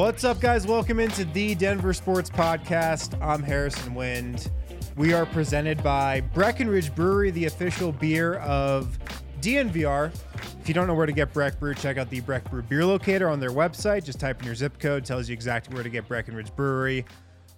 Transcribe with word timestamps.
What's 0.00 0.24
up, 0.24 0.40
guys? 0.40 0.66
Welcome 0.66 0.98
into 0.98 1.26
the 1.26 1.54
Denver 1.54 1.92
Sports 1.92 2.30
Podcast. 2.30 3.20
I'm 3.22 3.42
Harrison 3.42 3.94
Wind. 3.94 4.50
We 4.96 5.12
are 5.12 5.26
presented 5.26 5.82
by 5.82 6.22
Breckenridge 6.22 6.94
Brewery, 6.94 7.30
the 7.30 7.44
official 7.44 7.92
beer 7.92 8.36
of 8.36 8.98
DNVR. 9.42 10.10
If 10.58 10.68
you 10.68 10.72
don't 10.72 10.86
know 10.86 10.94
where 10.94 11.04
to 11.04 11.12
get 11.12 11.34
Breck 11.34 11.60
Brew, 11.60 11.74
check 11.74 11.98
out 11.98 12.08
the 12.08 12.20
Breck 12.20 12.50
Brew 12.50 12.62
beer 12.62 12.86
locator 12.86 13.28
on 13.28 13.40
their 13.40 13.50
website. 13.50 14.02
Just 14.02 14.18
type 14.18 14.40
in 14.40 14.46
your 14.46 14.54
zip 14.54 14.78
code, 14.78 15.04
tells 15.04 15.28
you 15.28 15.34
exactly 15.34 15.74
where 15.74 15.82
to 15.82 15.90
get 15.90 16.08
Breckenridge 16.08 16.56
Brewery. 16.56 17.04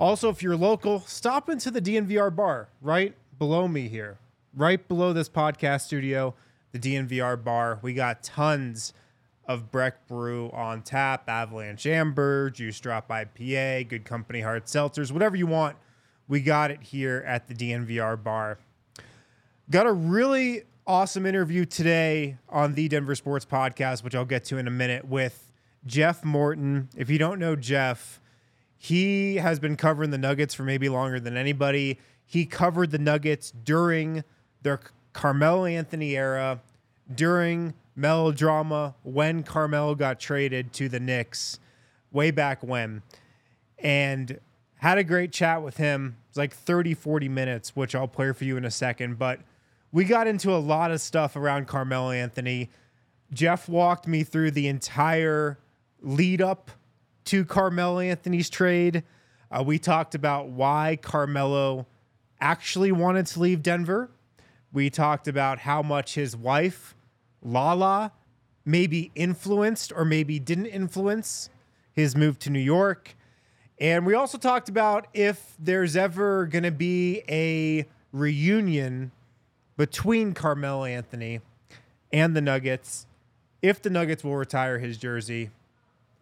Also, 0.01 0.29
if 0.29 0.43
you're 0.43 0.57
local, 0.57 0.99
stop 1.03 1.49
into 1.49 1.71
the 1.71 1.81
DNVR 1.81 2.35
bar 2.35 2.69
right 2.81 3.15
below 3.39 3.69
me 3.69 3.87
here, 3.87 4.19
right 4.57 4.89
below 4.89 5.13
this 5.13 5.29
podcast 5.29 5.83
studio, 5.83 6.35
the 6.73 6.81
DNVR 6.81 7.45
bar. 7.45 7.79
We 7.83 7.95
got 7.95 8.25
tons 8.25 8.95
of 9.53 9.71
Breck 9.71 10.07
Brew 10.09 10.51
on 10.53 10.81
tap, 10.81 11.29
Avalanche 11.29 11.87
Amber, 11.87 12.49
Juice 12.49 12.81
Drop 12.81 13.09
IPA, 13.09 13.89
Good 13.89 14.05
Company 14.05 14.41
Hard 14.41 14.65
Seltzers, 14.65 15.13
whatever 15.13 15.37
you 15.37 15.47
want. 15.47 15.77
We 16.27 16.41
got 16.41 16.71
it 16.71 16.83
here 16.83 17.23
at 17.27 17.49
the 17.49 17.55
DNVR 17.55 18.23
bar. 18.23 18.59
Got 19.71 19.87
a 19.87 19.93
really 19.93 20.63
awesome 20.87 21.27
interview 21.27 21.67
today 21.67 22.39
on 22.49 22.75
the 22.75 22.89
Denver 22.89 23.15
Sports 23.15 23.45
Podcast, 23.45 24.03
which 24.03 24.15
I'll 24.15 24.25
get 24.25 24.45
to 24.47 24.57
in 24.57 24.67
a 24.67 24.71
minute 24.71 25.05
with 25.07 25.51
Jeff 25.85 26.25
Morton. 26.25 26.89
If 26.97 27.11
you 27.11 27.19
don't 27.19 27.39
know 27.39 27.55
Jeff, 27.55 28.21
he 28.79 29.37
has 29.37 29.61
been 29.61 29.77
covering 29.77 30.11
the 30.11 30.19
Nuggets 30.19 30.55
for 30.55 30.63
maybe 30.63 30.89
longer 30.89 31.21
than 31.21 31.37
anybody. 31.37 31.99
He 32.25 32.47
covered 32.47 32.91
the 32.91 32.99
Nuggets 32.99 33.51
during 33.51 34.25
their 34.63 34.81
Carmelo 35.13 35.67
Anthony 35.67 36.17
era, 36.17 36.63
during 37.15 37.75
melodrama 37.95 38.95
when 39.03 39.43
Carmelo 39.43 39.95
got 39.95 40.19
traded 40.21 40.73
to 40.75 40.89
the 40.89 41.01
Knicks 41.01 41.59
way 42.11 42.31
back 42.31 42.63
when. 42.63 43.03
And 43.79 44.39
had 44.77 44.99
a 44.99 45.05
great 45.05 45.33
chat 45.33 45.63
with 45.63 45.77
him. 45.77 46.17
It 46.27 46.31
was 46.31 46.37
like 46.39 46.53
30, 46.53 46.95
40 46.95 47.29
minutes, 47.29 47.77
which 47.77 47.95
I'll 47.95 48.09
play 48.09 48.33
for 48.33 48.45
you 48.45 48.57
in 48.57 48.65
a 48.65 48.71
second. 48.71 49.19
But 49.19 49.41
we 49.93 50.05
got 50.05 50.27
into 50.27 50.51
a 50.53 50.59
lot 50.59 50.91
of 50.91 51.01
stuff 51.01 51.37
around 51.37 51.69
Carmelo 51.69 52.11
Anthony. 52.11 52.71
Jeff 53.33 53.69
walked 53.69 54.09
me 54.09 54.25
through 54.25 54.51
the 54.51 54.67
entire 54.67 55.59
lead 56.01 56.43
up 56.43 56.71
to 57.27 57.45
Carmelo 57.45 58.01
Anthony's 58.01 58.51
trade. 58.51 59.05
Uh, 59.51 59.63
we 59.63 59.79
talked 59.79 60.15
about 60.15 60.49
why 60.49 60.99
Carmelo 61.01 61.87
actually 62.41 62.91
wanted 62.91 63.27
to 63.27 63.41
leave 63.41 63.63
Denver. 63.63 64.11
We 64.73 64.91
talked 64.91 65.29
about 65.29 65.61
how 65.61 65.83
much 65.83 66.15
his 66.15 66.35
wife 66.35 66.97
Lala 67.43 68.13
maybe 68.65 69.11
influenced 69.15 69.93
or 69.95 70.05
maybe 70.05 70.39
didn't 70.39 70.67
influence 70.67 71.51
his 71.93 72.17
move 72.17 72.39
to 72.39 72.51
New 72.51 72.61
York. 72.61 73.17
And 73.79 74.07
we 74.07 74.15
also 74.15 74.39
talked 74.39 74.69
about 74.69 75.09
if 75.13 75.57
there's 75.59 75.97
ever 75.97 76.47
going 76.47 76.63
to 76.63 76.71
be 76.71 77.23
a 77.29 77.87
reunion 78.13 79.11
between 79.77 80.35
Carmelo 80.35 80.85
Anthony 80.85 81.41
and 82.13 82.37
the 82.37 82.41
Nuggets, 82.41 83.07
if 83.61 83.83
the 83.83 83.91
Nuggets 83.91 84.23
will 84.23 84.37
retire 84.37 84.79
his 84.79 84.99
jersey, 84.99 85.51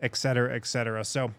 et 0.00 0.16
cetera, 0.16 0.54
et 0.54 0.64
cetera. 0.66 1.04
So 1.04 1.34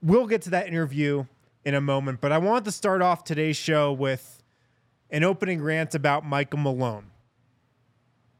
we'll 0.00 0.26
get 0.26 0.42
to 0.42 0.50
that 0.50 0.68
interview 0.68 1.24
in 1.64 1.74
a 1.74 1.80
moment. 1.80 2.20
But 2.20 2.30
I 2.30 2.38
wanted 2.38 2.66
to 2.66 2.72
start 2.72 3.02
off 3.02 3.24
today's 3.24 3.56
show 3.56 3.92
with 3.92 4.42
an 5.10 5.24
opening 5.24 5.60
rant 5.62 5.94
about 5.94 6.24
Michael 6.24 6.60
Malone. 6.60 7.10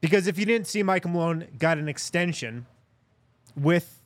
Because 0.01 0.27
if 0.27 0.37
you 0.37 0.45
didn't 0.45 0.67
see, 0.67 0.83
Michael 0.83 1.11
Malone 1.11 1.47
got 1.57 1.77
an 1.77 1.89
extension 1.89 2.65
with 3.55 4.01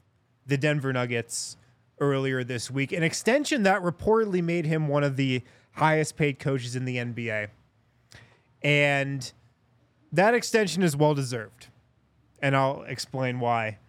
the 0.45 0.57
Denver 0.57 0.91
Nuggets 0.91 1.57
earlier 1.99 2.43
this 2.43 2.71
week, 2.71 2.91
an 2.91 3.03
extension 3.03 3.63
that 3.63 3.81
reportedly 3.81 4.43
made 4.43 4.65
him 4.65 4.87
one 4.87 5.03
of 5.03 5.15
the 5.15 5.43
highest 5.73 6.17
paid 6.17 6.39
coaches 6.39 6.75
in 6.75 6.85
the 6.85 6.97
NBA. 6.97 7.49
And 8.61 9.31
that 10.11 10.33
extension 10.33 10.83
is 10.83 10.95
well 10.95 11.13
deserved. 11.13 11.67
And 12.41 12.55
I'll 12.55 12.83
explain 12.83 13.39
why. 13.39 13.79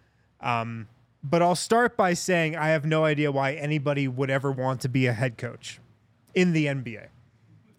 Um, 0.41 0.87
but 1.23 1.41
I'll 1.41 1.55
start 1.55 1.97
by 1.97 2.13
saying 2.13 2.55
I 2.55 2.69
have 2.69 2.85
no 2.85 3.03
idea 3.03 3.31
why 3.31 3.53
anybody 3.53 4.07
would 4.07 4.29
ever 4.29 4.51
want 4.51 4.81
to 4.81 4.89
be 4.89 5.07
a 5.07 5.13
head 5.13 5.37
coach 5.37 5.79
in 6.33 6.53
the 6.53 6.67
NBA. 6.67 7.07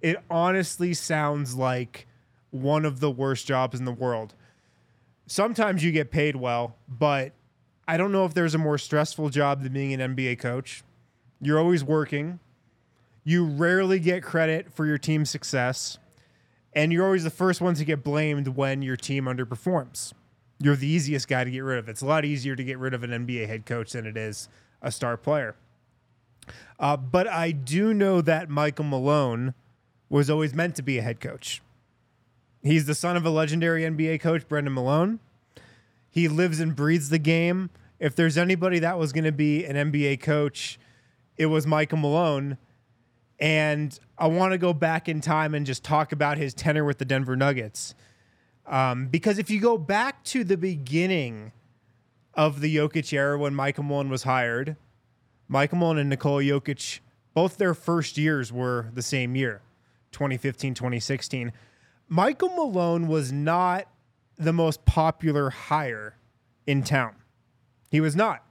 It 0.01 0.17
honestly 0.29 0.95
sounds 0.95 1.55
like 1.55 2.06
one 2.57 2.85
of 2.85 3.01
the 3.01 3.11
worst 3.11 3.47
jobs 3.47 3.79
in 3.79 3.85
the 3.85 3.93
world. 3.93 4.35
Sometimes 5.27 5.83
you 5.85 5.93
get 5.93 6.11
paid 6.11 6.37
well, 6.37 6.77
but 6.89 7.33
I 7.89 7.97
don't 7.97 8.13
know 8.13 8.25
if 8.25 8.35
there's 8.35 8.55
a 8.55 8.59
more 8.59 8.79
stressful 8.79 9.31
job 9.31 9.63
than 9.63 9.73
being 9.73 9.93
an 9.93 10.17
NBA 10.17 10.39
coach. 10.39 10.83
You're 11.41 11.59
always 11.59 11.85
working. 11.85 12.41
You 13.25 13.45
rarely 13.45 13.99
get 13.99 14.23
credit 14.23 14.73
for 14.73 14.87
your 14.87 14.99
team's 14.99 15.31
success. 15.31 15.99
And 16.73 16.93
you're 16.93 17.05
always 17.05 17.25
the 17.25 17.31
first 17.31 17.61
one 17.61 17.75
to 17.75 17.85
get 17.85 18.05
blamed 18.05 18.49
when 18.49 18.83
your 18.83 18.97
team 18.97 19.25
underperforms. 19.25 20.13
You're 20.59 20.77
the 20.77 20.87
easiest 20.87 21.27
guy 21.29 21.45
to 21.45 21.51
get 21.51 21.61
rid 21.61 21.79
of. 21.79 21.89
It's 21.89 22.03
a 22.03 22.07
lot 22.07 22.25
easier 22.25 22.55
to 22.55 22.65
get 22.65 22.79
rid 22.79 22.95
of 22.95 23.03
an 23.03 23.11
NBA 23.11 23.47
head 23.49 23.67
coach 23.67 23.93
than 23.93 24.07
it 24.07 24.17
is 24.17 24.49
a 24.83 24.93
star 24.93 25.17
player. 25.17 25.57
Uh, 26.79 26.97
but 26.97 27.27
I 27.27 27.51
do 27.51 27.95
know 27.95 28.21
that 28.21 28.49
Michael 28.49 28.85
Malone 28.85 29.55
was 30.09 30.31
always 30.31 30.55
meant 30.55 30.77
to 30.77 30.83
be 30.83 30.99
a 30.99 31.03
head 31.03 31.21
coach. 31.21 31.63
He's 32.67 32.87
the 32.87 32.95
son 32.95 33.17
of 33.17 33.25
a 33.25 33.31
legendary 33.31 33.83
NBA 33.83 34.21
coach, 34.21 34.49
Brendan 34.49 34.75
Malone. 34.75 35.21
He 36.11 36.27
lives 36.27 36.59
and 36.59 36.75
breathes 36.75 37.11
the 37.11 37.19
game. 37.19 37.71
If 38.01 38.17
there's 38.17 38.37
anybody 38.37 38.81
that 38.81 38.99
was 38.99 39.13
going 39.13 39.25
to 39.25 39.33
be 39.33 39.65
an 39.65 39.77
NBA 39.93 40.21
coach, 40.21 40.79
it 41.37 41.47
was 41.47 41.65
Michael 41.65 41.99
Malone. 41.99 42.59
And 43.39 43.97
I 44.19 44.27
want 44.27 44.53
to 44.53 44.59
go 44.59 44.73
back 44.73 45.09
in 45.09 45.21
time 45.21 45.55
and 45.55 45.65
just 45.65 45.85
talk 45.85 46.11
about 46.11 46.39
his 46.39 46.55
tenure 46.55 46.85
with 46.85 46.99
the 46.99 47.05
Denver 47.05 47.37
Nuggets. 47.37 47.95
Um, 48.67 49.07
because 49.07 49.39
if 49.39 49.49
you 49.49 49.61
go 49.61 49.79
back 49.79 50.25
to 50.25 50.43
the 50.43 50.57
beginning 50.57 51.53
of 52.35 52.61
the 52.61 52.75
Jokic 52.75 53.13
era 53.13 53.39
when 53.39 53.55
Michael 53.55 53.85
Malone 53.85 54.09
was 54.09 54.25
hired, 54.25 54.77
Michael 55.47 55.79
Malone 55.79 55.99
and 55.99 56.11
Nikola 56.11 56.43
Jokic, 56.43 56.99
both 57.33 57.59
their 57.59 57.75
first 57.75 58.19
years 58.19 58.53
were 58.53 58.91
the 58.93 59.03
same 59.03 59.37
year, 59.37 59.63
2015, 60.11 60.75
2016. 60.75 61.53
Michael 62.09 62.51
Malone 62.51 63.09
was 63.09 63.33
not 63.33 63.89
the 64.39 64.53
most 64.53 64.85
popular 64.85 65.51
hire 65.51 66.17
in 66.67 66.83
town. 66.83 67.17
He 67.91 68.01
was 68.01 68.15
not. 68.15 68.45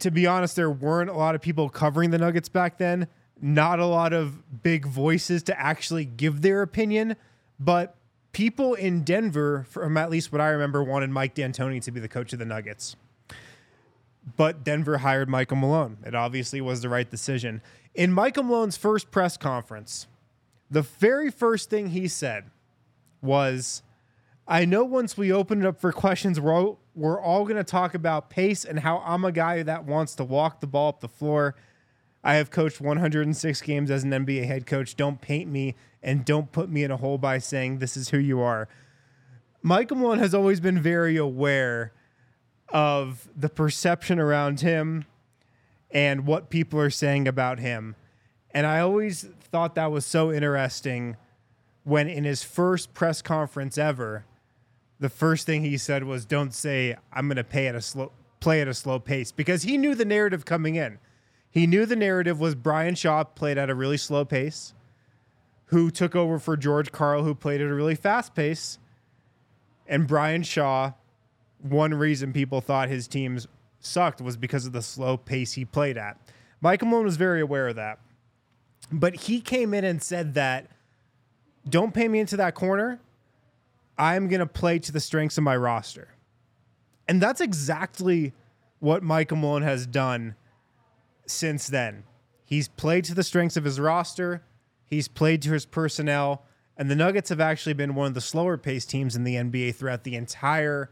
To 0.00 0.10
be 0.10 0.26
honest, 0.26 0.56
there 0.56 0.70
weren't 0.70 1.10
a 1.10 1.14
lot 1.14 1.34
of 1.34 1.40
people 1.40 1.68
covering 1.68 2.10
the 2.10 2.18
Nuggets 2.18 2.48
back 2.48 2.78
then, 2.78 3.08
not 3.40 3.78
a 3.78 3.86
lot 3.86 4.12
of 4.12 4.62
big 4.62 4.86
voices 4.86 5.42
to 5.44 5.58
actually 5.58 6.04
give 6.04 6.42
their 6.42 6.62
opinion, 6.62 7.16
but 7.58 7.96
people 8.32 8.74
in 8.74 9.02
Denver, 9.02 9.66
from 9.68 9.96
at 9.96 10.10
least 10.10 10.32
what 10.32 10.40
I 10.40 10.48
remember, 10.48 10.82
wanted 10.82 11.10
Mike 11.10 11.34
D'Antoni 11.34 11.82
to 11.82 11.90
be 11.90 12.00
the 12.00 12.08
coach 12.08 12.32
of 12.32 12.38
the 12.38 12.44
Nuggets. 12.44 12.96
But 14.36 14.64
Denver 14.64 14.98
hired 14.98 15.28
Michael 15.28 15.56
Malone. 15.56 15.98
It 16.04 16.14
obviously 16.14 16.60
was 16.60 16.80
the 16.80 16.88
right 16.88 17.08
decision. 17.08 17.62
In 17.94 18.12
Michael 18.12 18.42
Malone's 18.42 18.76
first 18.76 19.10
press 19.10 19.36
conference, 19.36 20.06
the 20.70 20.82
very 20.82 21.30
first 21.30 21.70
thing 21.70 21.90
he 21.90 22.08
said 22.08 22.50
was, 23.22 23.82
I 24.46 24.64
know 24.64 24.84
once 24.84 25.16
we 25.16 25.32
open 25.32 25.60
it 25.60 25.66
up 25.66 25.80
for 25.80 25.92
questions, 25.92 26.40
we're 26.40 26.54
all, 26.54 26.78
we're 26.94 27.20
all 27.20 27.44
going 27.44 27.56
to 27.56 27.64
talk 27.64 27.94
about 27.94 28.30
pace 28.30 28.64
and 28.64 28.80
how 28.80 29.02
I'm 29.04 29.24
a 29.24 29.32
guy 29.32 29.62
that 29.62 29.84
wants 29.84 30.14
to 30.16 30.24
walk 30.24 30.60
the 30.60 30.66
ball 30.66 30.90
up 30.90 31.00
the 31.00 31.08
floor. 31.08 31.54
I 32.22 32.34
have 32.34 32.50
coached 32.50 32.80
106 32.80 33.60
games 33.62 33.90
as 33.90 34.04
an 34.04 34.10
NBA 34.10 34.46
head 34.46 34.66
coach. 34.66 34.96
Don't 34.96 35.20
paint 35.20 35.50
me 35.50 35.74
and 36.02 36.24
don't 36.24 36.50
put 36.52 36.68
me 36.68 36.84
in 36.84 36.90
a 36.90 36.96
hole 36.96 37.18
by 37.18 37.38
saying 37.38 37.78
this 37.78 37.96
is 37.96 38.10
who 38.10 38.18
you 38.18 38.40
are. 38.40 38.68
Michael 39.62 39.96
Malone 39.96 40.18
has 40.18 40.34
always 40.34 40.60
been 40.60 40.80
very 40.80 41.16
aware 41.16 41.92
of 42.68 43.28
the 43.36 43.48
perception 43.48 44.18
around 44.18 44.60
him 44.60 45.04
and 45.90 46.26
what 46.26 46.50
people 46.50 46.80
are 46.80 46.90
saying 46.90 47.26
about 47.26 47.58
him. 47.58 47.96
And 48.52 48.66
I 48.66 48.80
always 48.80 49.28
thought 49.40 49.74
that 49.74 49.90
was 49.90 50.06
so 50.06 50.32
interesting 50.32 51.16
when 51.86 52.08
in 52.08 52.24
his 52.24 52.42
first 52.42 52.92
press 52.94 53.22
conference 53.22 53.78
ever, 53.78 54.24
the 54.98 55.08
first 55.08 55.46
thing 55.46 55.62
he 55.62 55.78
said 55.78 56.02
was, 56.02 56.26
"Don't 56.26 56.52
say 56.52 56.96
I'm 57.12 57.28
going 57.28 57.36
to 57.36 57.44
pay 57.44 57.68
at 57.68 57.76
a 57.76 57.80
slow 57.80 58.10
play 58.40 58.60
at 58.60 58.66
a 58.66 58.74
slow 58.74 58.98
pace," 58.98 59.30
because 59.30 59.62
he 59.62 59.78
knew 59.78 59.94
the 59.94 60.04
narrative 60.04 60.44
coming 60.44 60.74
in. 60.74 60.98
He 61.48 61.64
knew 61.64 61.86
the 61.86 61.94
narrative 61.94 62.40
was 62.40 62.56
Brian 62.56 62.96
Shaw 62.96 63.22
played 63.22 63.56
at 63.56 63.70
a 63.70 63.74
really 63.74 63.98
slow 63.98 64.24
pace, 64.24 64.74
who 65.66 65.88
took 65.92 66.16
over 66.16 66.40
for 66.40 66.56
George 66.56 66.90
Karl, 66.90 67.22
who 67.22 67.36
played 67.36 67.60
at 67.60 67.68
a 67.68 67.74
really 67.74 67.94
fast 67.94 68.34
pace, 68.34 68.80
and 69.86 70.08
Brian 70.08 70.42
Shaw. 70.42 70.92
One 71.62 71.94
reason 71.94 72.32
people 72.32 72.60
thought 72.60 72.88
his 72.88 73.06
teams 73.06 73.46
sucked 73.78 74.20
was 74.20 74.36
because 74.36 74.66
of 74.66 74.72
the 74.72 74.82
slow 74.82 75.16
pace 75.16 75.52
he 75.52 75.64
played 75.64 75.96
at. 75.96 76.18
Michael 76.60 76.88
Malone 76.88 77.04
was 77.04 77.16
very 77.16 77.40
aware 77.40 77.68
of 77.68 77.76
that. 77.76 78.00
But 78.90 79.14
he 79.14 79.40
came 79.40 79.72
in 79.72 79.84
and 79.84 80.02
said 80.02 80.34
that 80.34 80.66
don't 81.68 81.92
pay 81.92 82.08
me 82.08 82.20
into 82.20 82.36
that 82.36 82.54
corner. 82.54 83.00
I'm 83.98 84.28
going 84.28 84.40
to 84.40 84.46
play 84.46 84.78
to 84.80 84.92
the 84.92 85.00
strengths 85.00 85.38
of 85.38 85.44
my 85.44 85.56
roster. 85.56 86.08
And 87.08 87.20
that's 87.20 87.40
exactly 87.40 88.32
what 88.78 89.02
Michael 89.02 89.38
Malone 89.38 89.62
has 89.62 89.86
done 89.86 90.34
since 91.26 91.66
then. 91.66 92.04
He's 92.44 92.68
played 92.68 93.04
to 93.04 93.14
the 93.14 93.24
strengths 93.24 93.56
of 93.56 93.64
his 93.64 93.80
roster, 93.80 94.42
he's 94.84 95.08
played 95.08 95.42
to 95.42 95.52
his 95.52 95.66
personnel, 95.66 96.44
and 96.76 96.90
the 96.90 96.94
Nuggets 96.94 97.30
have 97.30 97.40
actually 97.40 97.72
been 97.72 97.94
one 97.94 98.06
of 98.06 98.14
the 98.14 98.20
slower 98.20 98.56
paced 98.56 98.90
teams 98.90 99.16
in 99.16 99.24
the 99.24 99.34
NBA 99.34 99.74
throughout 99.74 100.04
the 100.04 100.14
entire 100.14 100.90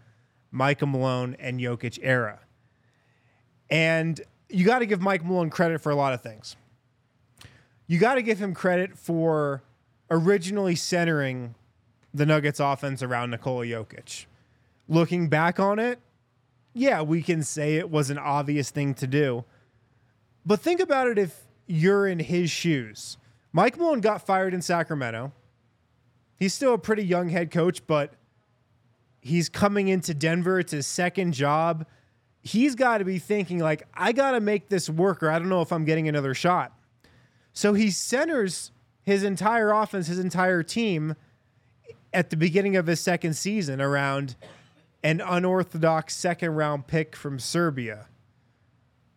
Michael 0.50 0.88
Malone 0.88 1.37
and 1.38 1.61
Jokic 1.61 1.99
era. 2.03 2.41
And 3.71 4.21
you 4.49 4.65
got 4.65 4.81
to 4.81 4.87
give 4.87 5.00
Mike 5.00 5.25
Malone 5.25 5.50
credit 5.50 5.81
for 5.81 5.91
a 5.91 5.94
lot 5.94 6.12
of 6.12 6.23
things. 6.23 6.56
You 7.87 7.99
got 7.99 8.15
to 8.15 8.23
give 8.23 8.38
him 8.38 8.55
credit 8.55 8.97
for 8.97 9.62
originally 10.11 10.75
centering 10.75 11.55
the 12.12 12.27
Nuggets 12.27 12.61
offense 12.61 13.03
around 13.03 13.31
Nikola 13.31 13.67
Jokic. 13.67 14.27
Looking 14.89 15.29
back 15.29 15.59
on 15.59 15.79
it, 15.79 15.99
yeah, 16.73 17.03
we 17.03 17.23
can 17.23 17.43
say 17.43 17.77
it 17.77 17.91
was 17.91 18.11
an 18.11 18.19
obvious 18.19 18.71
thing 18.71 18.95
to 18.95 19.06
do. 19.06 19.45
But 20.45 20.61
think 20.61 20.81
about 20.81 21.09
it 21.09 21.19
if 21.19 21.43
you're 21.67 22.06
in 22.06 22.19
his 22.19 22.51
shoes. 22.51 23.17
Mike 23.53 23.79
Malone 23.79 24.01
got 24.01 24.27
fired 24.27 24.53
in 24.53 24.61
Sacramento. 24.61 25.33
He's 26.37 26.53
still 26.53 26.75
a 26.75 26.79
pretty 26.79 27.05
young 27.05 27.29
head 27.29 27.50
coach, 27.50 27.87
but 27.87 28.15
he's 29.21 29.49
coming 29.49 29.89
into 29.89 30.12
Denver. 30.12 30.59
It's 30.59 30.73
his 30.73 30.87
second 30.87 31.33
job 31.33 31.87
he's 32.45 32.75
got 32.75 32.99
to 32.99 33.05
be 33.05 33.19
thinking 33.19 33.59
like 33.59 33.83
I 33.95 34.12
got 34.12 34.33
to 34.33 34.41
make 34.41 34.69
this 34.69 34.89
work 34.89 35.23
or 35.23 35.31
I 35.31 35.39
don't 35.39 35.49
know 35.49 35.62
if 35.62 35.73
I'm 35.73 35.85
getting 35.85 36.09
another 36.09 36.35
shot. 36.35 36.79
So 37.53 37.73
he 37.73 37.91
centers 37.91 38.71
his 39.05 39.23
entire 39.23 39.71
offense, 39.71 40.06
his 40.06 40.19
entire 40.19 40.62
team 40.62 41.15
at 42.12 42.31
the 42.31 42.37
beginning 42.37 42.77
of 42.77 42.87
his 42.87 43.01
second 43.01 43.35
season 43.35 43.81
around 43.81 44.37
an 45.03 45.21
unorthodox 45.21 46.15
second 46.15 46.55
round 46.55 46.87
pick 46.87 47.15
from 47.15 47.39
Serbia 47.39 48.06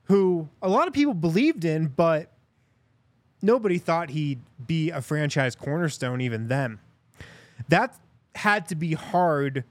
who 0.04 0.48
a 0.62 0.70
lot 0.70 0.88
of 0.88 0.94
people 0.94 1.14
believed 1.14 1.66
in 1.66 1.88
but 1.88 2.32
nobody 3.42 3.78
thought 3.78 4.10
he'd 4.10 4.42
be 4.66 4.90
a 4.90 5.02
franchise 5.02 5.56
cornerstone 5.56 6.22
even 6.22 6.48
then. 6.48 6.80
That 7.70 7.98
had 8.36 8.68
to 8.70 8.76
be 8.76 8.94
hard 8.94 9.64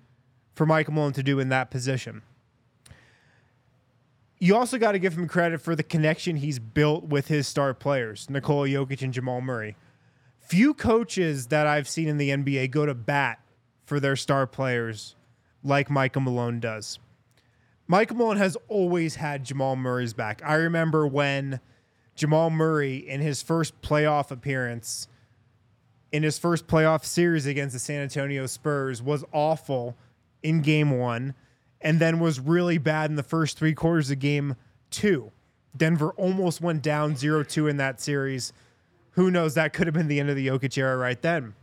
for 0.54 0.66
Michael 0.66 0.94
Malone 0.94 1.12
to 1.14 1.22
do 1.22 1.38
in 1.38 1.48
that 1.50 1.70
position 1.70 2.22
you 4.38 4.54
also 4.56 4.78
got 4.78 4.92
to 4.92 4.98
give 4.98 5.16
him 5.16 5.26
credit 5.28 5.60
for 5.60 5.74
the 5.74 5.82
connection 5.82 6.36
he's 6.36 6.58
built 6.58 7.04
with 7.04 7.28
his 7.28 7.46
star 7.46 7.72
players, 7.74 8.28
Nikola 8.28 8.68
Jokic 8.68 9.02
and 9.02 9.12
Jamal 9.12 9.40
Murray. 9.40 9.76
Few 10.46 10.74
coaches 10.74 11.48
that 11.48 11.66
I've 11.66 11.88
seen 11.88 12.06
in 12.06 12.18
the 12.18 12.30
NBA 12.30 12.70
go 12.70 12.86
to 12.86 12.94
bat 12.94 13.40
for 13.84 13.98
their 13.98 14.14
star 14.14 14.46
players 14.46 15.16
like 15.64 15.90
Michael 15.90 16.22
Malone 16.22 16.60
does. 16.60 17.00
Michael 17.88 18.16
Malone 18.16 18.36
has 18.36 18.56
always 18.68 19.16
had 19.16 19.44
Jamal 19.44 19.74
Murray's 19.74 20.12
back. 20.12 20.40
I 20.44 20.54
remember 20.54 21.04
when 21.06 21.58
Jamal 22.14 22.50
Murray, 22.50 22.96
in 22.96 23.20
his 23.20 23.42
first 23.42 23.80
playoff 23.82 24.30
appearance, 24.30 25.08
in 26.12 26.22
his 26.22 26.38
first 26.38 26.68
playoff 26.68 27.04
series 27.04 27.46
against 27.46 27.72
the 27.72 27.80
San 27.80 28.02
Antonio 28.02 28.46
Spurs, 28.46 29.02
was 29.02 29.24
awful 29.32 29.96
in 30.44 30.62
game 30.62 30.96
one 30.96 31.34
and 31.80 31.98
then 31.98 32.20
was 32.20 32.38
really 32.38 32.78
bad 32.78 33.10
in 33.10 33.16
the 33.16 33.22
first 33.24 33.58
three 33.58 33.74
quarters 33.74 34.10
of 34.10 34.20
game 34.20 34.54
two. 34.90 35.32
Denver 35.76 36.10
almost 36.10 36.60
went 36.60 36.82
down 36.82 37.16
0 37.16 37.42
2 37.42 37.66
in 37.66 37.76
that 37.78 38.00
series. 38.00 38.52
Who 39.16 39.30
knows? 39.30 39.54
That 39.54 39.72
could 39.72 39.86
have 39.86 39.94
been 39.94 40.08
the 40.08 40.20
end 40.20 40.30
of 40.30 40.36
the 40.36 40.46
Jokic 40.46 40.76
era 40.78 40.96
right 40.96 41.20
then. 41.20 41.54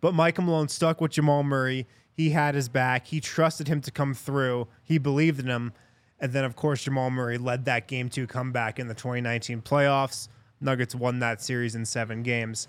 But 0.00 0.14
Michael 0.14 0.44
Malone 0.44 0.68
stuck 0.68 1.00
with 1.00 1.12
Jamal 1.12 1.42
Murray. 1.42 1.86
He 2.12 2.30
had 2.30 2.54
his 2.54 2.68
back. 2.68 3.06
He 3.06 3.20
trusted 3.20 3.66
him 3.66 3.80
to 3.80 3.90
come 3.90 4.14
through. 4.14 4.68
He 4.84 4.98
believed 4.98 5.40
in 5.40 5.46
him. 5.46 5.72
And 6.20 6.32
then, 6.32 6.44
of 6.44 6.54
course, 6.54 6.84
Jamal 6.84 7.10
Murray 7.10 7.38
led 7.38 7.64
that 7.64 7.88
game 7.88 8.08
two 8.08 8.26
comeback 8.26 8.78
in 8.78 8.88
the 8.88 8.94
2019 8.94 9.62
playoffs. 9.62 10.28
Nuggets 10.60 10.94
won 10.94 11.18
that 11.20 11.42
series 11.42 11.74
in 11.74 11.84
seven 11.86 12.22
games. 12.22 12.68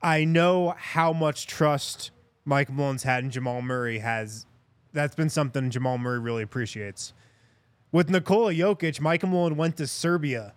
I 0.00 0.24
know 0.24 0.74
how 0.78 1.12
much 1.12 1.48
trust 1.48 2.12
Mike 2.44 2.70
Malone's 2.70 3.02
had 3.02 3.24
in 3.24 3.30
Jamal 3.30 3.60
Murray 3.62 3.98
has 3.98 4.46
that's 4.92 5.14
been 5.14 5.28
something 5.28 5.70
Jamal 5.70 5.98
Murray 5.98 6.18
really 6.18 6.42
appreciates. 6.42 7.12
With 7.92 8.08
Nikola 8.08 8.52
Jokic, 8.54 9.00
Michael 9.00 9.28
Malone 9.28 9.56
went 9.56 9.76
to 9.76 9.86
Serbia 9.86 10.54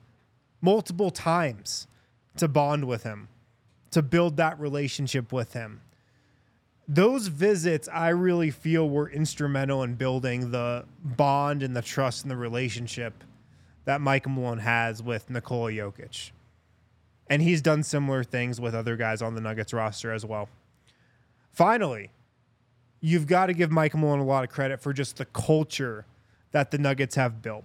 multiple 0.61 1.11
times 1.11 1.87
to 2.37 2.47
bond 2.47 2.85
with 2.85 3.03
him, 3.03 3.27
to 3.91 4.01
build 4.01 4.37
that 4.37 4.59
relationship 4.59 5.33
with 5.33 5.53
him. 5.53 5.81
Those 6.87 7.27
visits, 7.27 7.87
I 7.91 8.09
really 8.09 8.51
feel, 8.51 8.89
were 8.89 9.09
instrumental 9.09 9.83
in 9.83 9.95
building 9.95 10.51
the 10.51 10.85
bond 11.03 11.63
and 11.63 11.75
the 11.75 11.81
trust 11.81 12.23
and 12.23 12.31
the 12.31 12.37
relationship 12.37 13.23
that 13.85 14.01
Mike 14.01 14.27
Malone 14.27 14.59
has 14.59 15.01
with 15.01 15.29
Nikola 15.29 15.71
Jokic. 15.71 16.31
And 17.27 17.41
he's 17.41 17.61
done 17.61 17.83
similar 17.83 18.23
things 18.23 18.59
with 18.59 18.75
other 18.75 18.97
guys 18.97 19.21
on 19.21 19.35
the 19.35 19.41
Nuggets 19.41 19.73
roster 19.73 20.11
as 20.11 20.25
well. 20.25 20.49
Finally, 21.51 22.11
you've 22.99 23.27
got 23.27 23.47
to 23.47 23.53
give 23.53 23.71
Mike 23.71 23.95
Malone 23.95 24.19
a 24.19 24.25
lot 24.25 24.43
of 24.43 24.49
credit 24.49 24.81
for 24.81 24.93
just 24.93 25.17
the 25.17 25.25
culture 25.25 26.05
that 26.51 26.71
the 26.71 26.77
Nuggets 26.77 27.15
have 27.15 27.41
built. 27.41 27.63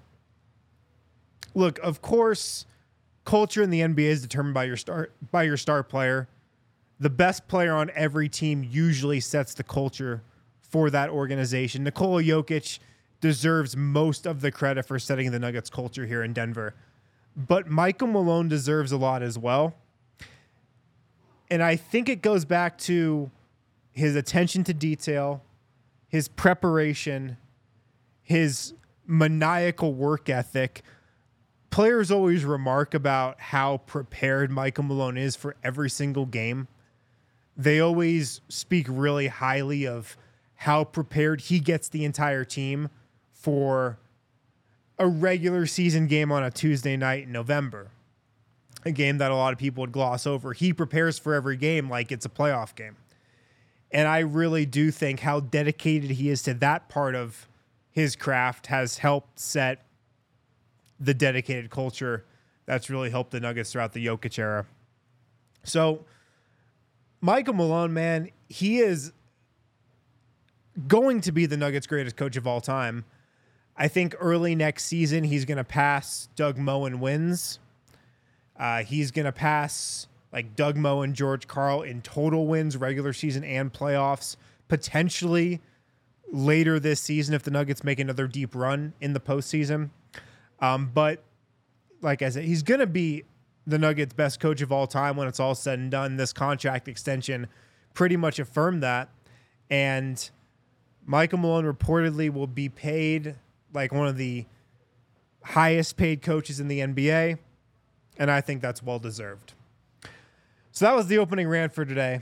Look, 1.54 1.78
of 1.80 2.00
course, 2.02 2.66
culture 3.26 3.62
in 3.62 3.68
the 3.68 3.80
NBA 3.80 4.06
is 4.06 4.22
determined 4.22 4.54
by 4.54 4.64
your 4.64 4.78
star 4.78 5.10
by 5.30 5.42
your 5.42 5.58
star 5.58 5.82
player. 5.82 6.28
The 6.98 7.10
best 7.10 7.46
player 7.46 7.74
on 7.74 7.90
every 7.94 8.30
team 8.30 8.64
usually 8.64 9.20
sets 9.20 9.52
the 9.52 9.62
culture 9.62 10.22
for 10.62 10.88
that 10.88 11.10
organization. 11.10 11.84
Nikola 11.84 12.22
Jokic 12.22 12.78
deserves 13.20 13.76
most 13.76 14.26
of 14.26 14.40
the 14.40 14.50
credit 14.50 14.86
for 14.86 14.98
setting 14.98 15.30
the 15.30 15.38
Nuggets 15.38 15.68
culture 15.68 16.06
here 16.06 16.22
in 16.22 16.32
Denver. 16.32 16.74
But 17.36 17.68
Michael 17.68 18.08
Malone 18.08 18.48
deserves 18.48 18.92
a 18.92 18.96
lot 18.96 19.22
as 19.22 19.38
well. 19.38 19.74
And 21.50 21.62
I 21.62 21.76
think 21.76 22.08
it 22.08 22.22
goes 22.22 22.44
back 22.44 22.78
to 22.78 23.30
his 23.92 24.16
attention 24.16 24.64
to 24.64 24.74
detail, 24.74 25.42
his 26.08 26.28
preparation, 26.28 27.36
his 28.22 28.74
maniacal 29.06 29.92
work 29.92 30.28
ethic. 30.28 30.82
Players 31.76 32.10
always 32.10 32.42
remark 32.42 32.94
about 32.94 33.38
how 33.38 33.76
prepared 33.76 34.50
Michael 34.50 34.84
Malone 34.84 35.18
is 35.18 35.36
for 35.36 35.56
every 35.62 35.90
single 35.90 36.24
game. 36.24 36.68
They 37.54 37.80
always 37.80 38.40
speak 38.48 38.86
really 38.88 39.26
highly 39.26 39.86
of 39.86 40.16
how 40.54 40.84
prepared 40.84 41.42
he 41.42 41.60
gets 41.60 41.90
the 41.90 42.06
entire 42.06 42.44
team 42.46 42.88
for 43.30 43.98
a 44.98 45.06
regular 45.06 45.66
season 45.66 46.06
game 46.06 46.32
on 46.32 46.42
a 46.42 46.50
Tuesday 46.50 46.96
night 46.96 47.24
in 47.24 47.32
November. 47.32 47.90
A 48.86 48.90
game 48.90 49.18
that 49.18 49.30
a 49.30 49.36
lot 49.36 49.52
of 49.52 49.58
people 49.58 49.82
would 49.82 49.92
gloss 49.92 50.26
over. 50.26 50.54
He 50.54 50.72
prepares 50.72 51.18
for 51.18 51.34
every 51.34 51.58
game 51.58 51.90
like 51.90 52.10
it's 52.10 52.24
a 52.24 52.30
playoff 52.30 52.74
game. 52.74 52.96
And 53.92 54.08
I 54.08 54.20
really 54.20 54.64
do 54.64 54.90
think 54.90 55.20
how 55.20 55.40
dedicated 55.40 56.12
he 56.12 56.30
is 56.30 56.42
to 56.44 56.54
that 56.54 56.88
part 56.88 57.14
of 57.14 57.46
his 57.90 58.16
craft 58.16 58.68
has 58.68 58.96
helped 58.96 59.38
set 59.38 59.85
the 60.98 61.14
dedicated 61.14 61.70
culture 61.70 62.24
that's 62.66 62.90
really 62.90 63.10
helped 63.10 63.30
the 63.30 63.40
Nuggets 63.40 63.72
throughout 63.72 63.92
the 63.92 64.04
Jokic 64.04 64.38
era. 64.38 64.66
So, 65.64 66.04
Michael 67.20 67.54
Malone, 67.54 67.92
man, 67.92 68.30
he 68.48 68.78
is 68.78 69.12
going 70.86 71.20
to 71.22 71.32
be 71.32 71.46
the 71.46 71.56
Nuggets' 71.56 71.86
greatest 71.86 72.16
coach 72.16 72.36
of 72.36 72.46
all 72.46 72.60
time. 72.60 73.04
I 73.76 73.88
think 73.88 74.14
early 74.18 74.54
next 74.54 74.84
season, 74.84 75.24
he's 75.24 75.44
going 75.44 75.58
to 75.58 75.64
pass 75.64 76.28
Doug 76.34 76.56
Moe 76.56 76.86
in 76.86 77.00
wins. 77.00 77.58
Uh, 78.58 78.82
he's 78.82 79.10
going 79.10 79.26
to 79.26 79.32
pass 79.32 80.08
like 80.32 80.56
Doug 80.56 80.76
Moe 80.76 81.02
and 81.02 81.14
George 81.14 81.46
Karl 81.46 81.82
in 81.82 82.02
total 82.02 82.46
wins, 82.46 82.76
regular 82.76 83.12
season 83.12 83.44
and 83.44 83.72
playoffs, 83.72 84.36
potentially 84.68 85.60
later 86.30 86.80
this 86.80 87.00
season 87.00 87.34
if 87.34 87.42
the 87.42 87.50
Nuggets 87.50 87.84
make 87.84 88.00
another 88.00 88.26
deep 88.26 88.54
run 88.54 88.92
in 89.00 89.12
the 89.12 89.20
postseason. 89.20 89.90
Um, 90.60 90.90
but 90.92 91.22
like 92.00 92.22
I 92.22 92.28
said, 92.28 92.44
he's 92.44 92.62
going 92.62 92.80
to 92.80 92.86
be 92.86 93.24
the 93.66 93.78
Nuggets' 93.78 94.14
best 94.14 94.40
coach 94.40 94.60
of 94.62 94.70
all 94.70 94.86
time 94.86 95.16
when 95.16 95.28
it's 95.28 95.40
all 95.40 95.54
said 95.54 95.78
and 95.78 95.90
done. 95.90 96.16
This 96.16 96.32
contract 96.32 96.88
extension 96.88 97.48
pretty 97.94 98.16
much 98.16 98.38
affirmed 98.38 98.82
that. 98.82 99.08
And 99.68 100.30
Michael 101.04 101.38
Malone 101.38 101.64
reportedly 101.64 102.32
will 102.32 102.46
be 102.46 102.68
paid 102.68 103.36
like 103.72 103.92
one 103.92 104.06
of 104.06 104.16
the 104.16 104.46
highest 105.42 105.96
paid 105.96 106.22
coaches 106.22 106.60
in 106.60 106.68
the 106.68 106.80
NBA. 106.80 107.38
And 108.18 108.30
I 108.30 108.40
think 108.40 108.62
that's 108.62 108.82
well 108.82 108.98
deserved. 108.98 109.54
So 110.72 110.84
that 110.84 110.94
was 110.94 111.06
the 111.06 111.18
opening 111.18 111.48
rant 111.48 111.72
for 111.72 111.84
today. 111.84 112.20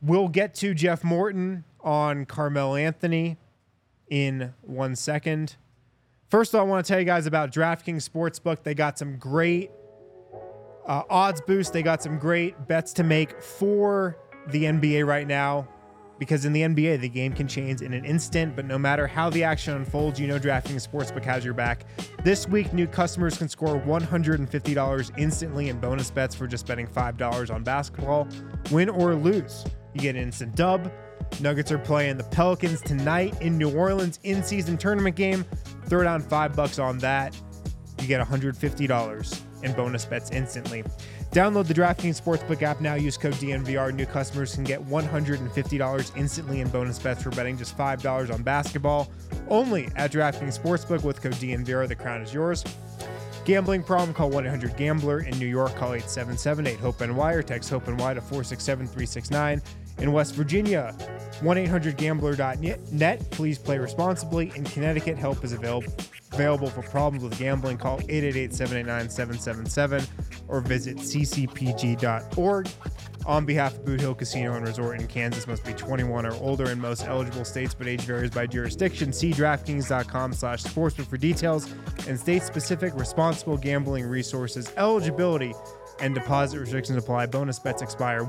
We'll 0.00 0.28
get 0.28 0.54
to 0.56 0.74
Jeff 0.74 1.02
Morton 1.02 1.64
on 1.80 2.24
Carmelo 2.24 2.76
Anthony 2.76 3.36
in 4.08 4.54
one 4.62 4.96
second. 4.96 5.56
First, 6.28 6.54
all, 6.54 6.60
I 6.60 6.64
want 6.64 6.84
to 6.84 6.92
tell 6.92 6.98
you 6.98 7.06
guys 7.06 7.26
about 7.26 7.52
DraftKings 7.52 8.06
Sportsbook. 8.06 8.62
They 8.62 8.74
got 8.74 8.98
some 8.98 9.16
great 9.16 9.70
uh, 10.86 11.02
odds 11.08 11.40
boost. 11.40 11.72
They 11.72 11.82
got 11.82 12.02
some 12.02 12.18
great 12.18 12.68
bets 12.68 12.92
to 12.94 13.04
make 13.04 13.40
for 13.40 14.18
the 14.48 14.64
NBA 14.64 15.06
right 15.06 15.26
now 15.26 15.66
because 16.18 16.44
in 16.44 16.52
the 16.52 16.60
NBA, 16.60 17.00
the 17.00 17.08
game 17.08 17.32
can 17.32 17.48
change 17.48 17.80
in 17.80 17.94
an 17.94 18.04
instant, 18.04 18.56
but 18.56 18.66
no 18.66 18.76
matter 18.76 19.06
how 19.06 19.30
the 19.30 19.42
action 19.42 19.74
unfolds, 19.74 20.20
you 20.20 20.26
know 20.26 20.38
DraftKings 20.38 20.86
Sportsbook 20.86 21.24
has 21.24 21.46
your 21.46 21.54
back. 21.54 21.86
This 22.24 22.46
week, 22.46 22.74
new 22.74 22.86
customers 22.86 23.38
can 23.38 23.48
score 23.48 23.80
$150 23.80 25.18
instantly 25.18 25.68
in 25.70 25.78
bonus 25.78 26.10
bets 26.10 26.34
for 26.34 26.46
just 26.46 26.66
betting 26.66 26.88
$5 26.88 27.54
on 27.54 27.62
basketball. 27.62 28.28
Win 28.70 28.90
or 28.90 29.14
lose, 29.14 29.64
you 29.94 30.00
get 30.00 30.16
an 30.16 30.22
instant 30.22 30.54
dub. 30.56 30.92
Nuggets 31.40 31.70
are 31.70 31.78
playing 31.78 32.16
the 32.16 32.24
Pelicans 32.24 32.80
tonight 32.80 33.40
in 33.40 33.56
New 33.56 33.70
Orleans 33.70 34.18
in 34.24 34.42
season 34.42 34.76
tournament 34.76 35.16
game. 35.16 35.44
Throw 35.86 36.02
down 36.02 36.20
five 36.20 36.56
bucks 36.56 36.78
on 36.78 36.98
that. 36.98 37.36
You 38.00 38.06
get 38.06 38.26
$150 38.26 39.40
in 39.62 39.72
bonus 39.72 40.04
bets 40.04 40.30
instantly. 40.30 40.84
Download 41.30 41.66
the 41.66 41.74
DraftKings 41.74 42.20
Sportsbook 42.20 42.62
app 42.62 42.80
now. 42.80 42.94
Use 42.94 43.16
code 43.16 43.34
DNVR. 43.34 43.94
New 43.94 44.06
customers 44.06 44.54
can 44.54 44.64
get 44.64 44.80
$150 44.80 46.16
instantly 46.16 46.60
in 46.60 46.68
bonus 46.68 46.98
bets 46.98 47.22
for 47.22 47.30
betting 47.30 47.58
just 47.58 47.76
$5 47.76 48.32
on 48.32 48.42
basketball. 48.42 49.10
Only 49.48 49.88
at 49.96 50.10
DraftKings 50.10 50.58
Sportsbook 50.58 51.04
with 51.04 51.20
code 51.20 51.34
DNVR. 51.34 51.86
The 51.86 51.94
crown 51.94 52.22
is 52.22 52.32
yours. 52.32 52.64
Gambling 53.44 53.82
problem? 53.82 54.14
Call 54.14 54.30
1-800-GAMBLER. 54.30 55.20
In 55.20 55.38
New 55.38 55.46
York, 55.46 55.74
call 55.74 55.90
877-8-HOPE-NY 55.92 57.32
or 57.32 57.42
text 57.42 57.70
HOPE-NY 57.70 58.14
to 58.14 58.20
467-369. 58.20 59.62
In 59.98 60.12
West 60.12 60.34
Virginia, 60.34 60.94
1-800-GAMBLER.net. 61.38 63.30
Please 63.30 63.58
play 63.58 63.78
responsibly. 63.78 64.52
In 64.54 64.64
Connecticut, 64.64 65.18
help 65.18 65.44
is 65.44 65.52
available 65.52 65.92
available 66.32 66.68
for 66.68 66.82
problems 66.82 67.24
with 67.24 67.38
gambling. 67.38 67.78
Call 67.78 68.00
888-789-777 68.00 70.06
or 70.48 70.60
visit 70.60 70.98
ccpg.org. 70.98 72.68
On 73.26 73.44
behalf 73.44 73.74
of 73.74 73.84
Boot 73.84 74.00
Hill 74.00 74.14
Casino 74.14 74.54
and 74.54 74.64
Resort 74.66 75.00
in 75.00 75.06
Kansas, 75.06 75.46
must 75.46 75.62
be 75.64 75.74
21 75.74 76.24
or 76.24 76.32
older 76.34 76.70
in 76.70 76.80
most 76.80 77.04
eligible 77.04 77.44
states, 77.44 77.74
but 77.74 77.86
age 77.86 78.00
varies 78.02 78.30
by 78.30 78.46
jurisdiction. 78.46 79.12
See 79.12 79.32
DraftKings.com 79.32 80.32
slash 80.32 80.62
sportsbook 80.62 81.08
for 81.08 81.18
details 81.18 81.70
and 82.06 82.18
state-specific 82.18 82.94
responsible 82.94 83.58
gambling 83.58 84.06
resources. 84.06 84.72
Eligibility 84.78 85.52
and 86.00 86.14
deposit 86.14 86.60
restrictions 86.60 86.96
apply. 86.96 87.26
Bonus 87.26 87.58
bets 87.58 87.82
expire 87.82 88.24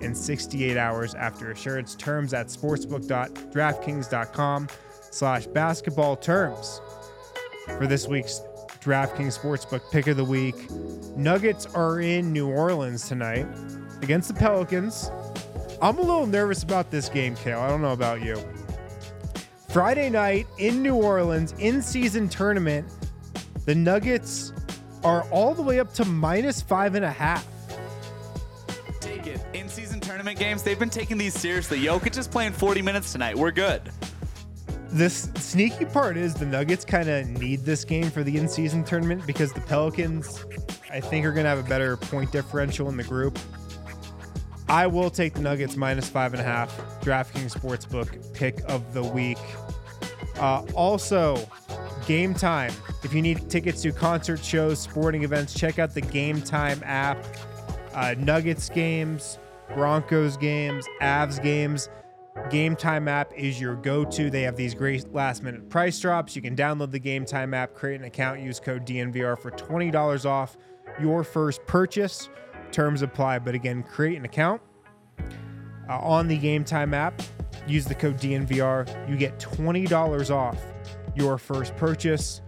168 0.00 0.76
hours 0.76 1.14
after 1.14 1.50
assurance. 1.50 1.94
Terms 1.94 2.34
at 2.34 2.46
sportsbook.draftkings.com 2.46 4.68
slash 5.10 5.46
basketball 5.46 6.16
terms. 6.16 6.80
For 7.76 7.86
this 7.86 8.08
week's 8.08 8.40
DraftKings 8.80 9.38
Sportsbook 9.38 9.90
pick 9.90 10.06
of 10.06 10.16
the 10.16 10.24
week, 10.24 10.70
Nuggets 11.16 11.66
are 11.66 12.00
in 12.00 12.32
New 12.32 12.48
Orleans 12.48 13.08
tonight 13.08 13.46
against 14.02 14.28
the 14.28 14.34
Pelicans. 14.34 15.10
I'm 15.82 15.98
a 15.98 16.00
little 16.00 16.26
nervous 16.26 16.62
about 16.62 16.90
this 16.90 17.08
game, 17.08 17.34
Kale. 17.36 17.60
I 17.60 17.68
don't 17.68 17.82
know 17.82 17.92
about 17.92 18.22
you. 18.22 18.36
Friday 19.68 20.10
night 20.10 20.46
in 20.58 20.82
New 20.82 20.94
Orleans, 20.94 21.54
in 21.58 21.82
season 21.82 22.28
tournament, 22.28 22.86
the 23.66 23.74
Nuggets 23.74 24.52
are 25.04 25.22
all 25.30 25.54
the 25.54 25.62
way 25.62 25.78
up 25.78 25.92
to 25.94 26.04
minus 26.04 26.62
five 26.62 26.94
and 26.94 27.04
a 27.04 27.10
half. 27.10 27.46
Take 29.00 29.26
it. 29.26 29.44
In 29.52 29.68
season 29.68 29.87
tournament 30.18 30.36
games, 30.36 30.64
they've 30.64 30.80
been 30.80 30.90
taking 30.90 31.16
these 31.16 31.32
seriously. 31.32 31.78
Jokic 31.78 32.18
is 32.18 32.26
playing 32.26 32.50
40 32.50 32.82
minutes 32.82 33.12
tonight. 33.12 33.38
We're 33.38 33.52
good. 33.52 33.82
This 34.88 35.30
sneaky 35.36 35.84
part 35.84 36.16
is 36.16 36.34
the 36.34 36.44
Nuggets 36.44 36.84
kind 36.84 37.08
of 37.08 37.28
need 37.28 37.60
this 37.60 37.84
game 37.84 38.10
for 38.10 38.24
the 38.24 38.36
in 38.36 38.48
season 38.48 38.82
tournament 38.82 39.24
because 39.28 39.52
the 39.52 39.60
Pelicans, 39.60 40.44
I 40.90 40.98
think, 40.98 41.24
are 41.24 41.30
going 41.30 41.44
to 41.44 41.48
have 41.48 41.64
a 41.64 41.68
better 41.68 41.96
point 41.96 42.32
differential 42.32 42.88
in 42.88 42.96
the 42.96 43.04
group. 43.04 43.38
I 44.68 44.88
will 44.88 45.08
take 45.08 45.34
the 45.34 45.40
Nuggets 45.40 45.76
minus 45.76 46.08
five 46.08 46.34
and 46.34 46.40
a 46.40 46.44
half. 46.44 46.76
DraftKings 47.00 47.56
Sportsbook 47.56 48.34
pick 48.34 48.58
of 48.66 48.92
the 48.92 49.04
week. 49.04 49.38
Uh, 50.40 50.64
also, 50.74 51.48
game 52.08 52.34
time. 52.34 52.72
If 53.04 53.14
you 53.14 53.22
need 53.22 53.48
tickets 53.48 53.82
to 53.82 53.92
concert 53.92 54.44
shows, 54.44 54.80
sporting 54.80 55.22
events, 55.22 55.54
check 55.54 55.78
out 55.78 55.94
the 55.94 56.00
Game 56.00 56.42
Time 56.42 56.82
app. 56.84 57.24
Uh, 57.94 58.16
Nuggets 58.18 58.68
games, 58.68 59.38
Broncos 59.74 60.36
games, 60.36 60.86
Avs 61.00 61.42
games. 61.42 61.88
Game 62.50 62.76
Time 62.76 63.08
app 63.08 63.32
is 63.34 63.60
your 63.60 63.74
go 63.74 64.04
to. 64.04 64.30
They 64.30 64.42
have 64.42 64.56
these 64.56 64.74
great 64.74 65.12
last 65.12 65.42
minute 65.42 65.68
price 65.68 65.98
drops. 66.00 66.34
You 66.34 66.42
can 66.42 66.56
download 66.56 66.90
the 66.90 66.98
Game 66.98 67.24
Time 67.24 67.52
app, 67.52 67.74
create 67.74 68.00
an 68.00 68.06
account, 68.06 68.40
use 68.40 68.60
code 68.60 68.86
DNVR 68.86 69.38
for 69.38 69.50
$20 69.50 70.24
off 70.24 70.56
your 71.00 71.24
first 71.24 71.64
purchase. 71.66 72.28
Terms 72.70 73.02
apply, 73.02 73.40
but 73.40 73.54
again, 73.54 73.82
create 73.82 74.16
an 74.16 74.24
account 74.24 74.62
uh, 75.88 75.98
on 75.98 76.28
the 76.28 76.38
Game 76.38 76.64
Time 76.64 76.94
app. 76.94 77.20
Use 77.66 77.84
the 77.84 77.94
code 77.94 78.18
DNVR. 78.18 79.08
You 79.08 79.16
get 79.16 79.38
$20 79.38 80.34
off 80.34 80.58
your 81.14 81.38
first 81.38 81.76
purchase. 81.76 82.40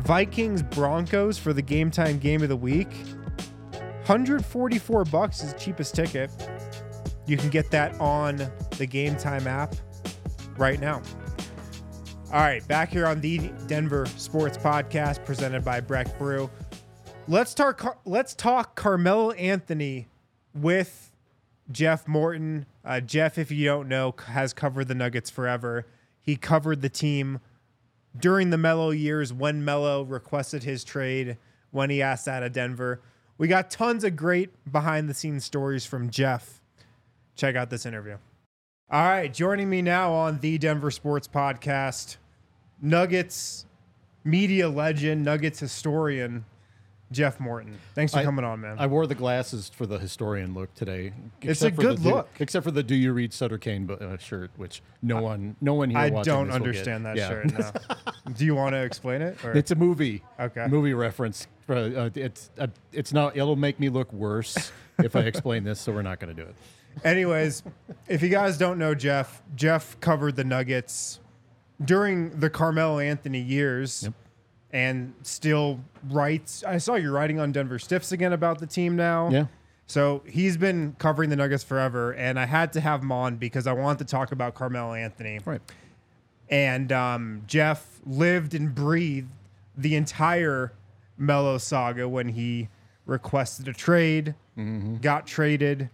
Vikings 0.00 0.62
Broncos 0.62 1.38
for 1.38 1.52
the 1.52 1.62
Game 1.62 1.90
Time 1.90 2.18
game 2.18 2.42
of 2.42 2.48
the 2.48 2.56
week. 2.56 2.90
144 4.06 5.06
bucks 5.06 5.42
is 5.42 5.54
the 5.54 5.58
cheapest 5.58 5.94
ticket. 5.94 6.30
You 7.26 7.38
can 7.38 7.48
get 7.48 7.70
that 7.70 7.98
on 7.98 8.36
the 8.76 8.84
Game 8.84 9.16
Time 9.16 9.46
app 9.46 9.74
right 10.58 10.78
now. 10.78 11.00
All 12.26 12.40
right, 12.40 12.66
back 12.68 12.90
here 12.90 13.06
on 13.06 13.22
the 13.22 13.50
Denver 13.66 14.04
Sports 14.18 14.58
Podcast 14.58 15.24
presented 15.24 15.64
by 15.64 15.80
Breck 15.80 16.18
Brew. 16.18 16.50
Let's 17.28 17.54
talk. 17.54 17.98
Let's 18.04 18.34
talk 18.34 18.74
Carmelo 18.74 19.30
Anthony 19.30 20.08
with 20.54 21.10
Jeff 21.70 22.06
Morton. 22.06 22.66
Uh, 22.84 23.00
Jeff, 23.00 23.38
if 23.38 23.50
you 23.50 23.64
don't 23.64 23.88
know, 23.88 24.14
has 24.26 24.52
covered 24.52 24.88
the 24.88 24.94
Nuggets 24.94 25.30
forever. 25.30 25.86
He 26.20 26.36
covered 26.36 26.82
the 26.82 26.90
team 26.90 27.40
during 28.14 28.50
the 28.50 28.58
Melo 28.58 28.90
years 28.90 29.32
when 29.32 29.64
Melo 29.64 30.02
requested 30.02 30.64
his 30.64 30.84
trade 30.84 31.38
when 31.70 31.88
he 31.88 32.02
asked 32.02 32.28
out 32.28 32.42
of 32.42 32.52
Denver. 32.52 33.00
We 33.36 33.48
got 33.48 33.70
tons 33.70 34.04
of 34.04 34.16
great 34.16 34.50
behind 34.70 35.08
the 35.08 35.14
scenes 35.14 35.44
stories 35.44 35.84
from 35.84 36.10
Jeff. 36.10 36.60
Check 37.34 37.56
out 37.56 37.70
this 37.70 37.84
interview. 37.84 38.16
All 38.90 39.02
right, 39.02 39.32
joining 39.32 39.68
me 39.68 39.82
now 39.82 40.12
on 40.12 40.38
the 40.38 40.56
Denver 40.58 40.90
Sports 40.90 41.26
Podcast, 41.26 42.18
Nuggets 42.80 43.66
media 44.22 44.68
legend, 44.68 45.24
Nuggets 45.24 45.58
historian, 45.58 46.44
Jeff 47.14 47.40
Morton. 47.40 47.78
Thanks 47.94 48.12
for 48.12 48.18
I- 48.18 48.24
coming 48.24 48.44
on, 48.44 48.60
man. 48.60 48.76
I 48.78 48.86
wore 48.86 49.06
the 49.06 49.14
glasses 49.14 49.70
for 49.74 49.86
the 49.86 49.98
historian 49.98 50.52
look 50.52 50.74
today. 50.74 51.12
It's 51.40 51.62
a 51.62 51.70
good 51.70 51.98
the 51.98 52.10
look. 52.10 52.28
except 52.40 52.64
for 52.64 52.70
the 52.70 52.82
"Do 52.82 52.94
you 52.94 53.12
read 53.12 53.32
Sutter 53.32 53.56
Cane" 53.56 53.90
uh, 53.90 54.16
shirt, 54.18 54.50
which 54.56 54.82
no 55.02 55.22
one, 55.22 55.56
no 55.60 55.74
one 55.74 55.90
here. 55.90 55.98
I 55.98 56.10
don't 56.10 56.22
this 56.24 56.28
will 56.28 56.44
get. 56.44 56.54
understand 56.54 57.06
that 57.06 57.16
Yeah. 57.16 57.28
shirt. 57.28 57.58
No. 57.58 58.32
Do 58.36 58.44
you 58.44 58.54
want 58.54 58.74
to 58.74 58.82
explain 58.82 59.22
it? 59.22 59.42
Or? 59.44 59.52
It's 59.52 59.70
a 59.70 59.74
movie. 59.74 60.22
Okay. 60.40 60.66
Movie 60.68 60.94
reference. 60.94 61.46
Uh, 61.68 61.72
uh, 61.74 62.10
it's 62.14 62.50
uh, 62.58 62.66
it's 62.92 63.12
not. 63.12 63.36
It'll 63.36 63.56
make 63.56 63.78
me 63.80 63.88
look 63.88 64.12
worse 64.12 64.72
if 64.98 65.14
I 65.16 65.20
explain 65.20 65.64
this, 65.64 65.80
so 65.80 65.92
we're 65.92 66.02
not 66.02 66.20
going 66.20 66.34
to 66.34 66.42
do 66.42 66.48
it. 66.48 66.54
Anyways, 67.04 67.62
if 68.08 68.22
you 68.22 68.28
guys 68.28 68.56
don't 68.58 68.78
know 68.78 68.94
Jeff, 68.94 69.42
Jeff 69.56 69.98
covered 70.00 70.36
the 70.36 70.44
Nuggets 70.44 71.20
during 71.84 72.38
the 72.38 72.48
Carmelo 72.48 72.98
Anthony 73.00 73.40
years 73.40 74.08
and 74.74 75.14
still 75.22 75.80
writes. 76.10 76.64
I 76.64 76.78
saw 76.78 76.96
you 76.96 77.12
writing 77.12 77.38
on 77.38 77.52
Denver 77.52 77.78
Stiffs 77.78 78.10
again 78.10 78.32
about 78.32 78.58
the 78.58 78.66
team 78.66 78.96
now. 78.96 79.30
Yeah. 79.30 79.46
So 79.86 80.22
he's 80.26 80.56
been 80.56 80.96
covering 80.98 81.30
the 81.30 81.36
Nuggets 81.36 81.62
forever, 81.62 82.12
and 82.12 82.40
I 82.40 82.46
had 82.46 82.72
to 82.72 82.80
have 82.80 83.00
him 83.00 83.12
on 83.12 83.36
because 83.36 83.68
I 83.68 83.72
wanted 83.72 83.98
to 83.98 84.10
talk 84.10 84.32
about 84.32 84.54
Carmelo 84.54 84.94
Anthony. 84.94 85.38
Right. 85.44 85.60
And 86.50 86.90
um, 86.90 87.42
Jeff 87.46 88.00
lived 88.04 88.52
and 88.52 88.74
breathed 88.74 89.30
the 89.76 89.94
entire 89.94 90.72
Melo 91.16 91.58
saga 91.58 92.08
when 92.08 92.30
he 92.30 92.68
requested 93.06 93.68
a 93.68 93.72
trade, 93.72 94.34
got 95.00 95.26
traded, 95.26 95.88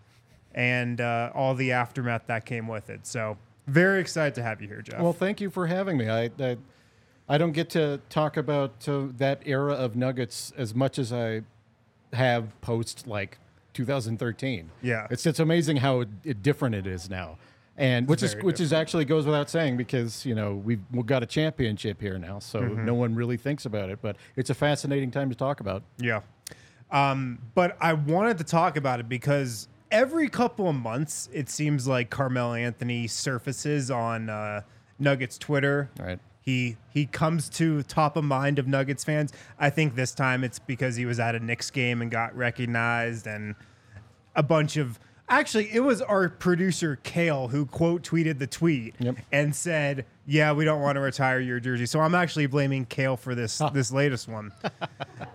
and 0.55 1.01
uh, 1.01 1.33
all 1.35 1.55
the 1.55 1.73
aftermath 1.73 2.27
that 2.29 2.47
came 2.47 2.67
with 2.67 2.89
it. 2.89 3.07
So 3.07 3.37
very 3.67 4.01
excited 4.01 4.35
to 4.37 4.43
have 4.43 4.63
you 4.63 4.69
here, 4.69 4.81
Jeff. 4.81 5.01
Well, 5.01 5.13
thank 5.13 5.41
you 5.41 5.51
for 5.51 5.67
having 5.67 5.99
me. 5.99 6.09
I 6.09 6.31
I, 6.39 6.57
I 7.31 7.39
don't 7.39 7.53
get 7.53 7.71
to 7.71 8.01
talk 8.11 8.37
about 8.37 8.87
uh, 8.89 9.07
that 9.19 9.41
era 9.47 9.73
of 9.73 9.95
Nuggets 9.95 10.53
as 10.57 10.75
much 10.75 10.99
as 10.99 11.13
I 11.13 11.43
have 12.13 12.61
post 12.61 13.07
like 13.07 13.39
2013. 13.75 14.69
Yeah. 14.83 15.07
it's 15.11 15.25
it's 15.27 15.39
amazing 15.39 15.77
how 15.79 16.01
it, 16.25 16.43
different 16.43 16.75
it 16.75 16.87
is 16.89 17.09
now, 17.09 17.39
and 17.77 18.09
which 18.09 18.23
is 18.25 18.33
very 18.33 18.45
which 18.45 18.59
is 18.61 18.73
actually 18.73 19.05
goes 19.05 19.27
without 19.27 19.49
saying 19.49 19.77
because 19.77 20.27
you 20.27 20.35
know 20.35 20.57
we've, 20.57 20.81
we've 20.91 21.07
got 21.07 21.23
a 21.23 21.27
championship 21.27 22.01
here 22.01 22.19
now, 22.19 22.41
so 22.41 22.61
Mm-hmm. 22.61 22.85
no 22.85 22.95
one 22.95 23.15
really 23.15 23.37
thinks 23.37 23.65
about 23.65 23.91
it. 23.91 24.01
But 24.03 24.17
it's 24.37 24.51
a 24.51 24.55
fascinating 24.55 25.13
time 25.13 25.31
to 25.31 25.37
talk 25.37 25.61
about. 25.61 25.83
Yeah. 25.99 26.23
Um, 26.91 27.39
but 27.55 27.77
I 27.81 27.93
wanted 27.93 28.39
to 28.39 28.45
talk 28.45 28.77
about 28.77 28.99
it 28.99 29.09
because 29.09 29.69
every 29.93 30.29
couple 30.29 30.69
of 30.69 30.75
months, 30.75 31.29
it 31.33 31.49
seems 31.49 31.87
like 31.87 32.11
Carmelo 32.11 32.55
Anthony 32.55 33.07
surfaces 33.07 33.89
on 33.93 34.29
uh, 34.29 34.63
Nuggets 34.99 35.39
Twitter. 35.39 35.91
Right. 36.01 36.19
He 36.41 36.77
he 36.89 37.07
comes 37.07 37.49
to 37.51 37.83
top 37.83 38.17
of 38.17 38.25
mind 38.25 38.59
of 38.59 38.67
Nuggets 38.67 39.05
fans. 39.05 39.33
I 39.59 39.71
think 39.71 39.95
this 39.95 40.13
time 40.15 40.43
it's 40.45 40.59
because 40.59 40.97
he 40.97 41.05
was 41.05 41.21
at 41.21 41.35
a 41.35 41.41
Knicks 41.41 41.71
game 41.71 42.01
and 42.03 42.11
got 42.11 42.35
recognized, 42.37 43.27
and 43.27 43.55
a 44.35 44.43
bunch 44.43 44.77
of 44.77 44.99
actually 45.29 45.69
it 45.73 45.81
was 45.81 46.01
our 46.03 46.29
producer 46.29 46.99
Kale 47.03 47.49
who 47.49 47.67
quote 47.67 48.03
tweeted 48.03 48.39
the 48.39 48.47
tweet 48.47 48.95
Yep. 48.99 49.17
and 49.33 49.55
said, 49.55 50.07
"Yeah, 50.27 50.53
we 50.53 50.65
don't 50.65 50.81
want 50.81 50.97
to 50.97 51.01
retire 51.01 51.41
your 51.41 51.61
jersey." 51.61 51.85
So 51.87 52.01
I'm 52.01 52.15
actually 52.15 52.47
blaming 52.47 52.87
Kale 52.87 53.17
for 53.19 53.35
this 53.35 53.61
this 53.73 53.93
latest 53.93 54.29
one. 54.29 54.53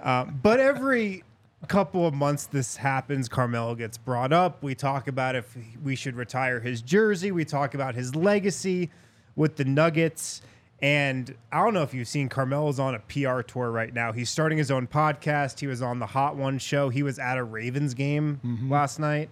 Uh, 0.03 0.24
but 0.25 0.59
every 0.59 1.24
couple 1.67 2.05
of 2.05 2.13
months 2.13 2.45
this 2.45 2.75
happens 2.75 3.27
carmelo 3.27 3.74
gets 3.74 3.97
brought 3.97 4.31
up 4.31 4.62
we 4.62 4.75
talk 4.75 5.07
about 5.07 5.35
if 5.35 5.57
we 5.83 5.95
should 5.95 6.15
retire 6.15 6.59
his 6.59 6.79
jersey 6.83 7.31
we 7.31 7.43
talk 7.43 7.74
about 7.74 7.95
his 7.95 8.15
legacy 8.15 8.91
with 9.35 9.55
the 9.55 9.65
nuggets 9.65 10.43
and 10.82 11.34
i 11.51 11.63
don't 11.63 11.74
know 11.74 11.84
if 11.84 11.94
you've 11.94 12.08
seen 12.08 12.27
carmelo's 12.27 12.79
on 12.79 12.96
a 12.96 13.00
pr 13.00 13.41
tour 13.41 13.72
right 13.72 13.94
now 13.94 14.12
he's 14.12 14.29
starting 14.29 14.58
his 14.58 14.70
own 14.70 14.86
podcast 14.86 15.60
he 15.60 15.67
was 15.67 15.82
on 15.82 16.00
the 16.00 16.05
hot 16.05 16.36
one 16.36 16.58
show 16.58 16.89
he 16.89 17.01
was 17.01 17.17
at 17.17 17.38
a 17.38 17.44
ravens 17.44 17.94
game 17.94 18.39
last 18.70 19.00
night 19.00 19.29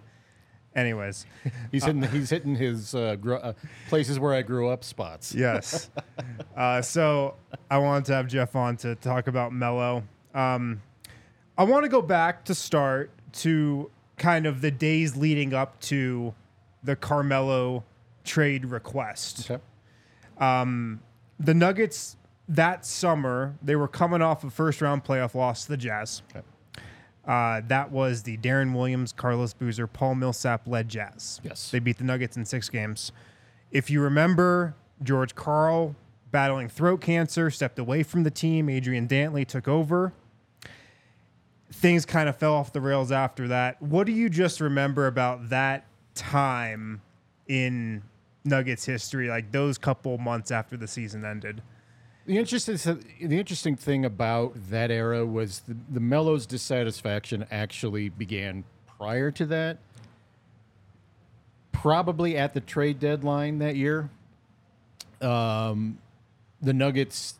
anyways 0.74 1.26
He's 1.70 1.84
hitting 1.84 2.02
he's 2.02 2.30
hitting 2.30 2.54
his 2.56 2.94
uh, 2.94 3.16
gro- 3.16 3.38
uh, 3.38 3.52
places 3.88 4.18
where 4.18 4.32
I 4.32 4.42
grew 4.42 4.68
up 4.68 4.82
spots. 4.84 5.34
Yes. 5.34 5.90
uh, 6.56 6.80
so 6.82 7.34
I 7.70 7.78
wanted 7.78 8.06
to 8.06 8.14
have 8.14 8.26
Jeff 8.26 8.56
on 8.56 8.76
to 8.78 8.94
talk 8.96 9.26
about 9.26 9.52
Melo. 9.52 10.04
Um, 10.34 10.82
I 11.58 11.64
want 11.64 11.84
to 11.84 11.88
go 11.88 12.00
back 12.02 12.44
to 12.46 12.54
start 12.54 13.10
to 13.34 13.90
kind 14.16 14.46
of 14.46 14.60
the 14.60 14.70
days 14.70 15.16
leading 15.16 15.52
up 15.52 15.80
to 15.82 16.34
the 16.82 16.96
Carmelo 16.96 17.84
trade 18.24 18.64
request. 18.64 19.50
Okay. 19.50 19.62
The 21.38 21.54
Nuggets 21.54 22.16
that 22.48 22.84
summer, 22.84 23.56
they 23.62 23.76
were 23.76 23.88
coming 23.88 24.22
off 24.22 24.44
a 24.44 24.50
first 24.50 24.80
round 24.80 25.04
playoff 25.04 25.34
loss 25.34 25.64
to 25.64 25.70
the 25.70 25.76
Jazz. 25.76 26.22
Okay. 26.30 26.44
Uh, 27.26 27.62
that 27.68 27.90
was 27.90 28.22
the 28.22 28.36
Deron 28.36 28.74
Williams, 28.74 29.12
Carlos 29.12 29.54
Boozer, 29.54 29.86
Paul 29.86 30.14
Millsap 30.14 30.66
led 30.66 30.88
Jazz. 30.88 31.40
Yes. 31.42 31.70
They 31.70 31.78
beat 31.78 31.96
the 31.96 32.04
Nuggets 32.04 32.36
in 32.36 32.44
six 32.44 32.68
games. 32.68 33.12
If 33.70 33.88
you 33.88 34.02
remember, 34.02 34.74
George 35.02 35.34
Karl 35.34 35.96
battling 36.30 36.68
throat 36.68 37.00
cancer, 37.00 37.50
stepped 37.50 37.78
away 37.78 38.02
from 38.02 38.24
the 38.24 38.30
team. 38.30 38.68
Adrian 38.68 39.08
Dantley 39.08 39.46
took 39.46 39.68
over. 39.68 40.12
Things 41.72 42.04
kind 42.04 42.28
of 42.28 42.36
fell 42.36 42.54
off 42.54 42.72
the 42.72 42.80
rails 42.80 43.10
after 43.10 43.48
that. 43.48 43.80
What 43.80 44.06
do 44.06 44.12
you 44.12 44.28
just 44.28 44.60
remember 44.60 45.06
about 45.06 45.48
that 45.48 45.86
time 46.14 47.02
in 47.46 48.02
Nuggets 48.44 48.84
history, 48.84 49.28
like 49.28 49.52
those 49.52 49.78
couple 49.78 50.18
months 50.18 50.50
after 50.50 50.76
the 50.76 50.86
season 50.86 51.24
ended? 51.24 51.62
The 52.26 52.38
interesting, 52.38 52.76
the 53.20 53.38
interesting 53.38 53.76
thing 53.76 54.04
about 54.04 54.54
that 54.70 54.90
era 54.90 55.26
was 55.26 55.60
the, 55.60 55.76
the 55.90 56.00
Melo's 56.00 56.46
dissatisfaction 56.46 57.46
actually 57.50 58.08
began 58.08 58.64
prior 58.98 59.30
to 59.32 59.46
that. 59.46 59.78
Probably 61.72 62.36
at 62.36 62.54
the 62.54 62.60
trade 62.60 62.98
deadline 62.98 63.58
that 63.58 63.76
year. 63.76 64.08
Um, 65.20 65.98
the 66.62 66.72
Nuggets, 66.72 67.34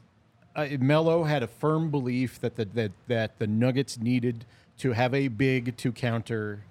uh, 0.55 0.67
Melo 0.79 1.25
had 1.25 1.43
a 1.43 1.47
firm 1.47 1.91
belief 1.91 2.41
that 2.41 2.57
the, 2.57 2.67
that 2.67 2.93
that 3.09 3.39
the 3.39 3.47
Nuggets 3.47 3.99
needed 3.99 4.45
to 4.79 4.93
have 4.93 5.15
a 5.15 5.29
big 5.29 5.77
to 5.79 5.93
counter 5.93 6.65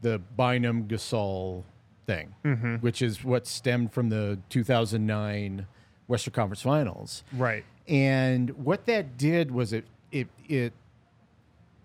the 0.00 0.20
Bynum 0.36 0.84
Gasol 0.84 1.64
thing, 2.06 2.34
mm-hmm. 2.44 2.76
which 2.76 3.02
is 3.02 3.24
what 3.24 3.46
stemmed 3.46 3.92
from 3.92 4.08
the 4.08 4.38
2009 4.48 5.66
Western 6.06 6.32
Conference 6.32 6.62
Finals. 6.62 7.24
Right. 7.32 7.64
And 7.88 8.50
what 8.50 8.86
that 8.86 9.16
did 9.16 9.50
was 9.50 9.72
it 9.72 9.84
it 10.10 10.28
it 10.48 10.72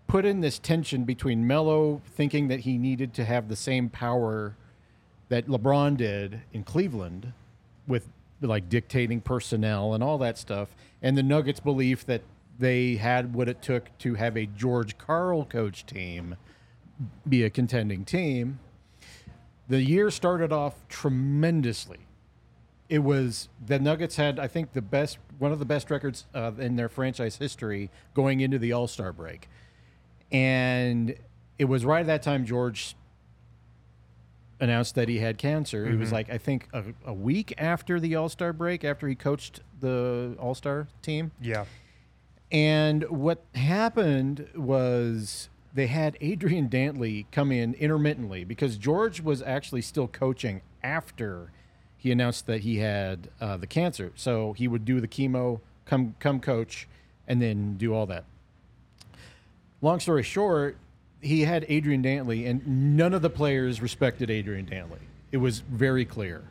put 0.08 0.26
in 0.26 0.42
this 0.42 0.60
tension 0.60 1.04
between 1.04 1.46
Melo 1.46 2.02
thinking 2.06 2.48
that 2.48 2.62
he 2.62 2.78
needed 2.78 3.14
to 3.16 3.26
have 3.26 3.50
the 3.50 3.56
same 3.56 3.90
power 3.90 4.56
that 5.30 5.48
LeBron 5.48 5.98
did 5.98 6.42
in 6.54 6.64
Cleveland 6.64 7.34
with 7.88 8.08
like 8.42 8.70
dictating 8.70 9.20
personnel 9.20 9.94
and 9.94 10.04
all 10.04 10.18
that 10.20 10.38
stuff, 10.38 10.76
and 11.02 11.18
the 11.18 11.24
Nuggets' 11.24 11.60
belief 11.60 12.06
that 12.06 12.22
they 12.60 12.96
had 12.96 13.34
what 13.34 13.50
it 13.50 13.62
took 13.62 13.96
to 14.00 14.16
have 14.16 14.38
a 14.38 14.46
George 14.46 14.98
Karl 14.98 15.46
coach 15.46 15.86
team 15.86 16.36
be 17.28 17.44
a 17.44 17.50
contending 17.50 18.06
team. 18.06 18.60
The 19.68 19.82
year 19.82 20.10
started 20.10 20.54
off 20.54 20.76
tremendously 20.88 22.00
it 22.90 23.00
was 23.00 23.50
the 23.66 23.80
Nuggets 23.80 24.16
had 24.16 24.40
I 24.40 24.48
think 24.48 24.74
the 24.74 24.82
best 24.82 25.18
one 25.40 25.52
of 25.52 25.60
the 25.60 25.66
best 25.66 25.92
records 25.92 26.26
uh, 26.34 26.52
in 26.58 26.76
their 26.76 26.90
franchise 26.90 27.38
history 27.38 27.92
going 28.14 28.40
into 28.40 28.58
the 28.58 28.72
All 28.72 28.88
Star 28.88 29.12
break, 29.12 29.50
and 30.32 31.16
it 31.60 31.66
was 31.66 31.86
right 31.86 32.02
at 32.02 32.08
that 32.08 32.24
time 32.24 32.46
George 32.46 32.96
announced 34.60 34.96
that 34.96 35.08
he 35.08 35.20
had 35.20 35.38
cancer. 35.38 35.86
It 35.86 36.00
was 36.00 36.12
like 36.12 36.30
I 36.30 36.38
think 36.38 36.68
a, 36.74 36.84
a 37.06 37.14
week 37.14 37.54
after 37.58 38.00
the 38.00 38.16
All 38.16 38.30
Star 38.30 38.54
break, 38.54 38.84
after 38.84 39.08
he 39.08 39.16
coached 39.16 39.62
the 39.80 40.36
All 40.40 40.56
Star 40.56 40.88
team. 41.02 41.32
Yeah. 41.42 41.66
And 42.50 43.04
what 43.10 43.44
happened 43.56 44.48
was 44.56 45.50
they 45.78 45.86
had 45.86 46.18
Adrian 46.22 46.68
Dantley 46.70 47.28
come 47.32 47.52
in 47.52 47.76
intermittently 47.76 48.44
because 48.44 48.78
George 48.78 49.22
was 49.22 49.44
actually 49.44 49.84
still 49.84 50.08
coaching 50.08 50.62
after 50.82 51.52
he 51.96 52.12
announced 52.12 52.48
that 52.48 52.62
he 52.62 52.78
had 52.78 53.30
uh, 53.40 53.58
the 53.58 53.68
cancer. 53.68 54.12
So 54.16 54.54
he 54.54 54.68
would 54.68 54.86
do 54.86 55.00
the 55.00 55.08
chemo, 55.08 55.62
come 55.86 56.16
come 56.20 56.40
coach, 56.40 56.88
and 57.28 57.40
then 57.40 57.76
do 57.78 57.94
all 57.94 58.08
that. 58.08 58.24
Long 59.80 60.00
story 60.00 60.24
short, 60.24 60.78
he 61.22 61.42
had 61.42 61.64
Adrian 61.70 62.02
Dantley, 62.02 62.50
and 62.50 62.98
none 62.98 63.14
of 63.14 63.22
the 63.22 63.30
players 63.30 63.80
respected 63.80 64.32
Adrian 64.32 64.66
Dantley. 64.66 65.02
It 65.32 65.38
was 65.38 65.60
very 65.60 66.06
clear. 66.06 66.42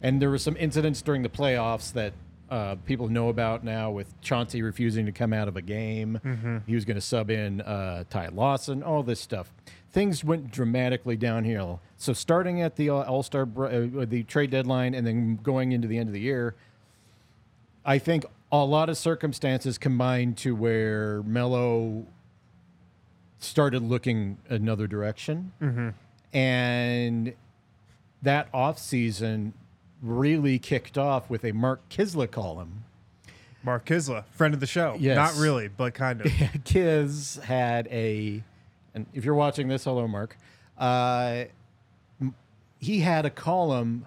And 0.00 0.22
there 0.22 0.30
were 0.30 0.38
some 0.38 0.56
incidents 0.56 1.02
during 1.02 1.22
the 1.22 1.28
playoffs 1.28 1.92
that 1.94 2.12
uh, 2.50 2.76
people 2.86 3.08
know 3.08 3.28
about 3.28 3.62
now 3.64 3.90
with 3.90 4.18
Chauncey 4.20 4.62
refusing 4.62 5.06
to 5.06 5.12
come 5.12 5.32
out 5.32 5.48
of 5.48 5.56
a 5.56 5.62
game. 5.62 6.18
He 6.66 6.74
was 6.74 6.84
going 6.84 6.94
to 6.96 7.00
sub 7.00 7.30
in 7.30 7.60
uh, 7.60 8.04
Ty 8.08 8.28
Lawson, 8.28 8.82
all 8.82 9.02
this 9.02 9.20
stuff. 9.20 9.52
Things 9.90 10.22
went 10.22 10.50
dramatically 10.50 11.16
downhill. 11.16 11.80
So 11.96 12.12
starting 12.12 12.60
at 12.62 12.76
the 12.76 12.90
All 12.90 13.22
Star, 13.22 13.42
uh, 13.42 14.04
the 14.06 14.22
trade 14.26 14.50
deadline, 14.50 14.94
and 14.94 15.06
then 15.06 15.36
going 15.42 15.72
into 15.72 15.88
the 15.88 15.98
end 15.98 16.08
of 16.08 16.12
the 16.12 16.20
year, 16.20 16.54
I 17.84 17.98
think 17.98 18.24
a 18.52 18.64
lot 18.64 18.88
of 18.88 18.96
circumstances 18.98 19.78
combined 19.78 20.36
to 20.38 20.54
where 20.54 21.22
Melo 21.22 22.06
started 23.40 23.82
looking 23.82 24.38
another 24.48 24.86
direction. 24.86 25.52
And 26.32 27.34
that 28.22 28.52
offseason 28.52 29.52
really 30.02 30.58
kicked 30.58 30.96
off 30.98 31.28
with 31.30 31.44
a 31.44 31.52
Mark 31.52 31.80
Kiszla 31.88 32.30
column. 32.30 32.84
Mark 33.62 33.84
Kiszla, 33.86 34.24
friend 34.32 34.54
of 34.54 34.60
the 34.60 34.66
show. 34.66 34.96
Yes. 34.98 35.16
Not 35.16 35.42
really, 35.42 35.68
but 35.68 35.94
kind 35.94 36.20
of. 36.20 36.32
Kiz 36.64 37.40
had 37.44 37.86
a, 37.88 38.42
and 38.94 39.06
if 39.12 39.24
you're 39.24 39.34
watching 39.34 39.68
this, 39.68 39.84
hello, 39.84 40.06
Mark. 40.06 40.36
Uh, 40.76 41.44
he 42.78 43.00
had 43.00 43.26
a 43.26 43.30
column 43.30 44.06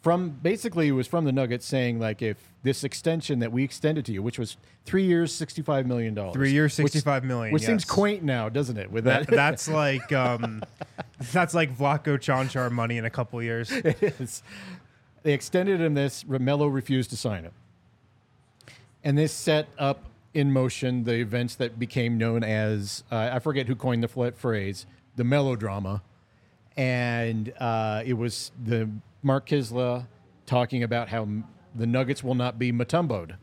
from 0.00 0.30
basically 0.30 0.88
it 0.88 0.92
was 0.92 1.06
from 1.06 1.26
the 1.26 1.32
Nuggets 1.32 1.66
saying 1.66 1.98
like 2.00 2.22
if 2.22 2.38
this 2.62 2.84
extension 2.84 3.38
that 3.40 3.52
we 3.52 3.62
extended 3.62 4.04
to 4.06 4.12
you, 4.12 4.22
which 4.22 4.38
was 4.38 4.56
three 4.86 5.04
years, 5.04 5.32
sixty 5.34 5.60
five 5.60 5.86
million 5.86 6.14
dollars, 6.14 6.32
Three 6.34 6.52
years, 6.52 6.76
which- 6.78 6.92
65 6.92 7.24
million, 7.24 7.52
which 7.52 7.64
seems 7.64 7.84
quaint 7.84 8.22
now, 8.22 8.48
doesn't 8.48 8.78
it? 8.78 8.90
With 8.90 9.04
that, 9.04 9.26
That, 9.26 9.36
that's 9.36 9.68
like 9.68 10.10
um, 10.12 10.62
that's 11.32 11.52
like 11.54 11.76
Vlatko 11.76 12.18
Cancar 12.18 12.70
money 12.70 12.96
in 12.96 13.04
a 13.04 13.10
couple 13.10 13.42
years. 13.42 13.70
is. 13.70 14.42
They 15.22 15.32
extended 15.32 15.80
him 15.80 15.94
this. 15.94 16.24
Romello 16.24 16.72
refused 16.72 17.10
to 17.10 17.16
sign 17.16 17.44
it. 17.44 17.52
And 19.04 19.16
this 19.16 19.32
set 19.32 19.68
up 19.78 20.04
in 20.32 20.52
motion 20.52 21.04
the 21.04 21.14
events 21.14 21.56
that 21.56 21.78
became 21.78 22.16
known 22.16 22.44
as, 22.44 23.02
uh, 23.10 23.30
I 23.32 23.38
forget 23.38 23.66
who 23.66 23.74
coined 23.74 24.02
the 24.02 24.32
phrase, 24.32 24.86
the 25.16 25.24
melodrama. 25.24 26.02
And 26.76 27.52
uh, 27.58 28.02
it 28.06 28.14
was 28.14 28.52
the 28.62 28.88
Mark 29.22 29.48
Kiszla 29.48 30.06
talking 30.46 30.82
about 30.82 31.08
how 31.08 31.28
the 31.74 31.86
Nuggets 31.86 32.22
will 32.22 32.34
not 32.34 32.58
be 32.58 32.72
Mutomboed. 32.72 33.36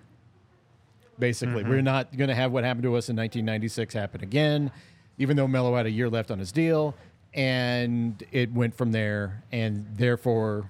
Basically, 1.19 1.63
we're 1.63 1.81
not 1.81 2.15
going 2.15 2.27
to 2.27 2.35
have 2.35 2.51
what 2.51 2.63
happened 2.63 2.83
to 2.83 2.95
us 2.95 3.09
in 3.09 3.15
1996 3.15 3.93
happen 3.93 4.21
again. 4.23 4.71
even 5.17 5.35
though 5.35 5.47
Melo 5.47 5.75
had 5.75 5.87
a 5.87 5.91
year 5.91 6.09
left 6.09 6.29
on 6.29 6.37
his 6.37 6.51
deal, 6.51 6.93
and 7.33 8.23
it 8.31 8.51
went 8.53 8.75
from 8.75 8.91
there. 8.91 9.43
And 9.51 9.87
therefore, 9.95 10.69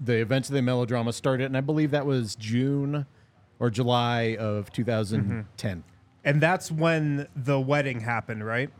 the 0.00 0.16
events 0.20 0.48
of 0.48 0.54
the 0.54 0.62
melodrama 0.62 1.12
started, 1.12 1.44
and 1.46 1.56
I 1.56 1.60
believe 1.60 1.90
that 1.90 2.06
was 2.06 2.34
June 2.36 3.06
or 3.58 3.70
July 3.70 4.36
of 4.38 4.70
2010. 4.72 5.84
And 6.24 6.40
that's 6.40 6.70
when 6.70 7.26
the 7.34 7.58
wedding 7.60 8.00
happened, 8.00 8.44
right? 8.44 8.70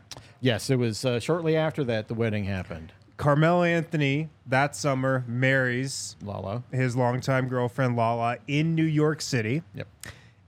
Yes, 0.41 0.69
it 0.69 0.77
was 0.77 1.03
uh, 1.03 1.19
shortly 1.19 1.55
after 1.55 1.83
that 1.85 2.07
the 2.07 2.13
wedding 2.13 2.45
happened. 2.45 2.93
Carmelo 3.17 3.63
Anthony 3.63 4.29
that 4.45 4.75
summer 4.75 5.25
marries 5.27 6.15
Lala. 6.23 6.63
his 6.71 6.95
longtime 6.95 7.49
girlfriend 7.49 7.97
Lala 7.97 8.37
in 8.47 8.75
New 8.75 8.85
York 8.85 9.19
City. 9.19 9.61
Yep. 9.75 9.87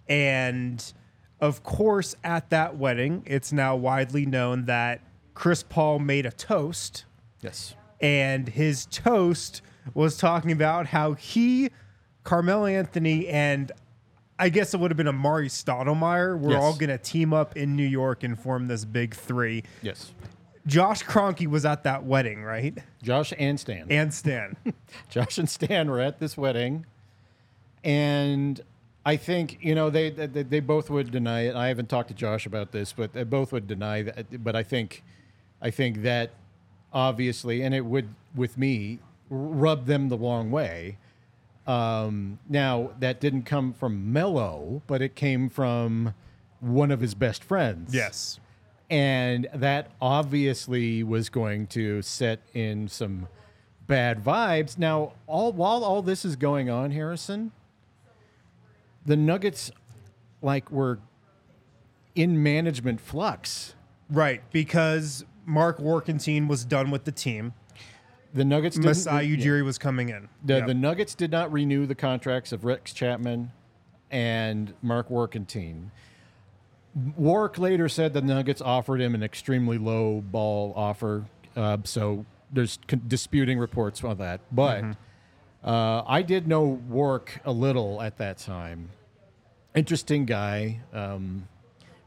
And 0.08 0.94
of 1.40 1.64
course, 1.64 2.16
at 2.24 2.50
that 2.52 2.78
wedding, 2.78 3.24
it's 3.26 3.52
now 3.52 3.76
widely 3.76 4.26
known 4.26 4.66
that 4.66 5.02
Chris 5.34 5.64
Paul 5.64 6.00
made 6.00 6.26
a 6.26 6.32
toast, 6.32 7.06
Yes. 7.42 7.76
and 8.00 8.48
his 8.48 8.86
toast 8.86 9.62
was 9.94 10.18
talking 10.18 10.52
about 10.52 10.88
how 10.88 11.14
he, 11.14 11.70
Carmelo 12.24 12.66
Anthony, 12.66 13.28
and 13.28 13.72
I 14.40 14.50
guess 14.50 14.74
it 14.74 14.80
would 14.80 14.92
have 14.92 14.98
been 14.98 15.08
Amar'e 15.08 15.46
Stoudemire 15.50 16.40
were 16.40 16.52
Yes. 16.52 16.62
all 16.62 16.74
going 16.74 16.90
to 16.90 16.98
team 16.98 17.34
up 17.34 17.56
in 17.58 17.76
New 17.76 17.86
York 17.88 18.24
and 18.24 18.40
form 18.40 18.68
this 18.68 18.86
big 18.86 19.14
three. 19.16 19.64
Yes. 19.82 20.12
Josh 20.68 21.04
Kroenke 21.04 21.48
was 21.48 21.66
at 21.66 21.84
that 21.84 22.04
wedding, 22.04 22.44
right? 22.44 22.78
Josh 23.02 23.34
and 23.38 23.60
Stan. 23.60 23.88
And 23.90 24.14
Stan. 24.14 24.56
Josh 25.10 25.38
and 25.40 25.50
Stan 25.50 25.90
were 25.90 26.00
at 26.00 26.20
this 26.20 26.38
wedding, 26.38 26.86
and 27.84 28.62
I 29.06 29.18
think 29.18 29.58
you 29.62 29.74
know 29.74 29.90
they, 29.90 30.10
they 30.12 30.28
they 30.44 30.60
both 30.60 30.90
would 30.90 31.12
deny 31.12 31.42
it. 31.48 31.56
I 31.56 31.68
haven't 31.68 31.90
talked 31.90 32.10
to 32.10 32.14
Josh 32.14 32.46
about 32.46 32.72
this, 32.72 32.94
but 32.94 33.14
they 33.14 33.24
both 33.24 33.52
would 33.52 33.68
deny 33.68 34.04
that. 34.04 34.44
But 34.44 34.56
I 34.56 34.62
think, 34.64 35.04
I 35.62 35.72
think 35.72 36.04
that 36.04 36.32
obviously, 36.94 37.64
and 37.64 37.74
it 37.74 37.86
would 37.86 38.10
with 38.36 38.58
me 38.58 39.00
rub 39.32 39.86
them 39.86 40.10
the 40.10 40.18
wrong 40.18 40.52
way. 40.52 40.98
Um, 41.66 42.38
now 42.50 42.92
that 43.00 43.20
didn't 43.20 43.44
come 43.44 43.72
from 43.74 44.12
Melo, 44.12 44.82
but 44.88 45.02
it 45.02 45.16
came 45.16 45.50
from 45.50 46.14
one 46.60 46.92
of 46.92 47.00
his 47.00 47.16
best 47.16 47.44
friends. 47.44 47.94
yes. 47.94 48.40
and 48.90 49.48
that 49.54 49.90
obviously 50.02 51.02
was 51.02 51.30
going 51.30 51.66
to 51.68 52.02
set 52.02 52.40
in 52.54 52.88
some 52.88 53.28
bad 53.88 54.24
vibes. 54.24 54.78
Now, 54.78 55.14
all 55.28 55.54
while 55.54 55.84
all 55.84 56.02
this 56.02 56.26
is 56.26 56.36
going 56.36 56.70
on, 56.70 56.92
Harrison, 56.92 57.52
the 59.06 59.16
Nuggets 59.16 59.72
like 60.42 60.70
were 60.72 61.00
in 62.16 62.44
management 62.44 63.00
flux. 63.00 63.76
Right, 64.10 64.44
because 64.52 65.24
Mark 65.46 65.78
Warkentien 65.80 66.48
was 66.48 66.66
done 66.66 66.92
with 66.92 67.06
the 67.06 67.12
team. 67.12 67.54
The 68.34 68.46
Nuggets 68.46 68.76
didn't, 68.76 68.88
Masai 68.88 69.26
yeah. 69.26 69.38
Ujiri 69.38 69.64
was 69.64 69.78
coming 69.78 70.10
in. 70.10 70.30
The, 70.44 70.56
Yep. 70.60 70.68
the 70.68 70.74
Nuggets 70.74 71.16
did 71.16 71.32
not 71.32 71.52
renew 71.52 71.86
the 71.86 71.96
contracts 71.96 72.52
of 72.52 72.64
Rex 72.64 72.94
Chapman 72.94 73.52
and 74.10 74.74
Mark 74.82 75.10
Warkentien. 75.10 75.90
Wark 77.16 77.58
later 77.58 77.88
said 77.88 78.14
the 78.14 78.22
Nuggets 78.22 78.62
offered 78.62 79.00
him 79.02 79.16
an 79.16 79.24
extremely 79.24 79.78
low 79.78 80.22
ball 80.22 80.74
offer, 80.76 81.26
uh, 81.56 81.78
so 81.84 82.26
there's 82.52 82.80
con- 82.88 83.02
disputing 83.08 83.58
reports 83.60 84.04
on 84.04 84.18
that. 84.18 84.42
But 84.52 84.84
uh, 85.64 86.04
I 86.06 86.22
did 86.22 86.48
know 86.48 86.64
Wark 86.64 87.40
a 87.46 87.52
little 87.52 88.02
at 88.02 88.18
that 88.18 88.38
time. 88.40 88.90
Interesting 89.74 90.26
guy. 90.26 90.82
Um, 90.92 91.48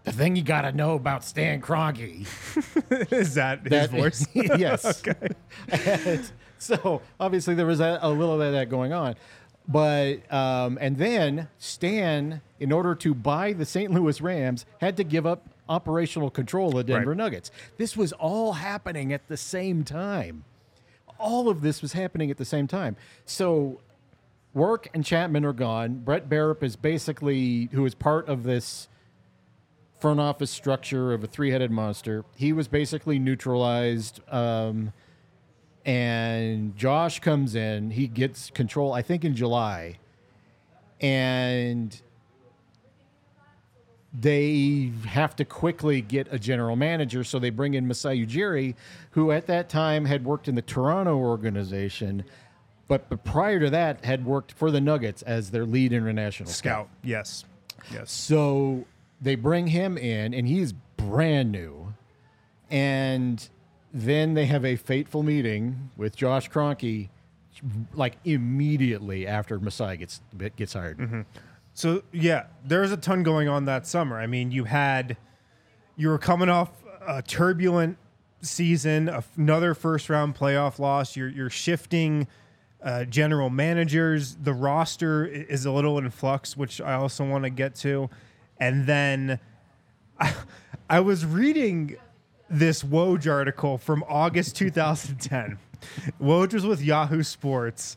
the 0.05 0.13
thing 0.13 0.37
you 0.37 0.43
got 0.43 0.63
to 0.63 0.73
know 0.73 0.95
about 0.95 1.25
Stan 1.25 1.61
Kroenke 1.61 2.27
Is 3.13 3.35
that 3.35 3.61
his 3.63 3.71
that- 3.71 3.91
voice? 3.91 4.27
yes. 4.35 5.03
And 5.69 6.31
so 6.59 7.03
obviously 7.21 7.55
there 7.55 7.67
was 7.67 7.81
a, 7.81 7.99
a 8.03 8.11
little 8.11 8.39
bit 8.39 8.49
of 8.49 8.53
that 8.55 8.69
going 8.71 8.93
on, 8.93 9.17
but 9.69 10.31
um, 10.33 10.79
and 10.81 10.97
then 10.97 11.49
Stan, 11.59 12.41
in 12.61 12.73
order 12.73 12.95
to 12.97 13.15
buy 13.15 13.53
the 13.53 13.65
St. 13.67 13.91
Louis 13.93 14.21
Rams, 14.21 14.65
had 14.81 14.97
to 14.99 15.05
give 15.05 15.27
up 15.27 15.49
operational 15.69 16.31
control 16.31 16.79
of 16.79 16.87
Denver 16.87 17.11
Right. 17.11 17.17
Nuggets. 17.17 17.51
This 17.79 17.97
was 17.97 18.13
all 18.13 18.53
happening 18.55 19.13
at 19.13 19.27
the 19.29 19.37
same 19.37 19.85
time. 19.85 20.45
All 21.19 21.49
of 21.49 21.61
this 21.63 21.81
was 21.81 21.93
happening 21.95 22.31
at 22.31 22.37
the 22.37 22.45
same 22.45 22.67
time. 22.67 22.97
So 23.25 23.81
Wark 24.53 24.89
and 24.95 25.05
Chapman 25.05 25.45
are 25.45 25.53
gone. 25.55 25.97
Bret 26.05 26.29
Bearup 26.29 26.63
is 26.63 26.77
basically 26.77 27.69
who 27.73 27.85
is 27.87 27.95
part 27.95 28.29
of 28.29 28.43
this 28.43 28.89
front 30.05 30.21
office 30.21 30.51
structure 30.51 31.15
of 31.15 31.25
a 31.25 31.27
three-headed 31.27 31.71
monster. 31.71 32.27
He 32.37 32.53
was 32.53 32.69
basically 32.69 33.19
neutralized. 33.19 34.21
Um, 34.31 34.93
and 35.87 36.77
Josh 36.77 37.21
comes 37.21 37.55
in. 37.55 37.91
He 37.91 38.07
gets 38.07 38.51
control, 38.51 38.93
I 38.93 39.01
think, 39.01 39.25
in 39.25 39.35
July, 39.35 39.97
and 41.01 41.99
they 44.13 44.93
have 45.07 45.37
to 45.37 45.45
quickly 45.47 46.03
get 46.03 46.29
a 46.31 46.39
general 46.39 46.77
manager. 46.77 47.25
So 47.25 47.39
they 47.39 47.49
bring 47.49 47.73
in 47.73 47.89
Masai 47.89 48.27
Ujiri, 48.27 48.75
who 49.13 49.33
at 49.33 49.47
that 49.47 49.71
time 49.71 50.05
had 50.05 50.23
worked 50.23 50.49
in 50.49 50.55
the 50.55 50.61
Toronto 50.61 51.17
organization, 51.17 52.27
but, 52.89 53.09
but 53.09 53.25
prior 53.25 53.59
to 53.59 53.71
that 53.71 54.05
had 54.05 54.27
worked 54.27 54.53
for 54.53 54.71
the 54.71 54.83
Nuggets 54.83 55.23
as 55.23 55.51
their 55.51 55.65
lead 55.65 55.95
international 55.95 56.51
Scout. 56.51 56.91
Yes. 57.03 57.47
Yes. 57.91 58.13
so 58.13 58.85
they 59.25 59.35
bring 59.35 59.69
him 59.69 59.97
in, 59.99 60.33
and 60.35 60.47
he's 60.47 60.73
brand 60.97 61.51
new. 61.51 61.95
And 62.71 63.49
then 63.93 64.35
they 64.35 64.47
have 64.47 64.65
a 64.65 64.77
fateful 64.77 65.23
meeting 65.23 65.91
with 65.97 66.15
Josh 66.15 66.51
Kroenke, 66.51 67.09
like 67.95 68.17
immediately 68.25 69.27
after 69.27 69.59
Masai 69.59 69.97
gets 69.97 70.21
gets 70.57 70.75
hired. 70.75 71.25
So 71.73 72.03
yeah, 72.13 72.47
there's 72.65 72.93
a 72.93 72.97
ton 72.97 73.23
going 73.23 73.49
on 73.49 73.65
that 73.65 73.87
summer. 73.87 74.19
I 74.19 74.27
mean, 74.27 74.51
you 74.51 74.65
had 74.65 75.17
you 75.97 76.09
were 76.09 76.19
coming 76.19 76.49
off 76.49 76.71
a 77.07 77.23
turbulent 77.23 77.97
season, 78.43 79.11
another 79.37 79.75
first 79.75 80.11
round 80.11 80.35
playoff 80.35 80.79
loss. 80.79 81.17
You're 81.17 81.29
you're 81.29 81.51
shifting 81.51 82.27
uh, 82.83 83.05
general 83.05 83.51
managers. 83.51 84.35
The 84.35 84.53
roster 84.53 85.25
is 85.25 85.65
a 85.65 85.71
little 85.71 85.99
in 85.99 86.11
flux, 86.11 86.57
which 86.57 86.81
I 86.81 86.95
also 86.95 87.25
want 87.25 87.45
to 87.45 87.51
get 87.51 87.75
to. 87.77 88.11
And 88.59 88.87
then 88.87 89.39
I, 90.19 90.35
I 90.91 91.01
was 91.01 91.25
reading 91.25 91.97
this 92.51 92.83
Woj 92.83 93.31
article 93.31 93.79
from 93.79 94.05
August 94.09 94.57
2010. 94.57 95.59
Woj 96.21 96.55
was 96.55 96.67
with 96.67 96.83
Yahoo 96.83 97.23
Sports 97.23 97.97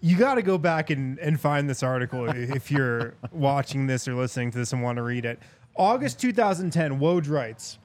you 0.00 0.16
got 0.16 0.34
to 0.34 0.42
go 0.42 0.58
back 0.58 0.90
and, 0.90 1.18
and 1.18 1.40
find 1.40 1.68
this 1.68 1.82
article 1.82 2.28
if 2.28 2.70
you're 2.70 3.14
watching 3.32 3.86
this 3.86 4.06
or 4.06 4.14
listening 4.14 4.50
to 4.52 4.58
this 4.58 4.72
and 4.72 4.82
want 4.82 4.96
to 4.96 5.02
read 5.02 5.24
it. 5.24 5.40
August 5.74 6.20
2010, 6.20 7.00
Woj 7.00 7.28
writes, 7.28 7.78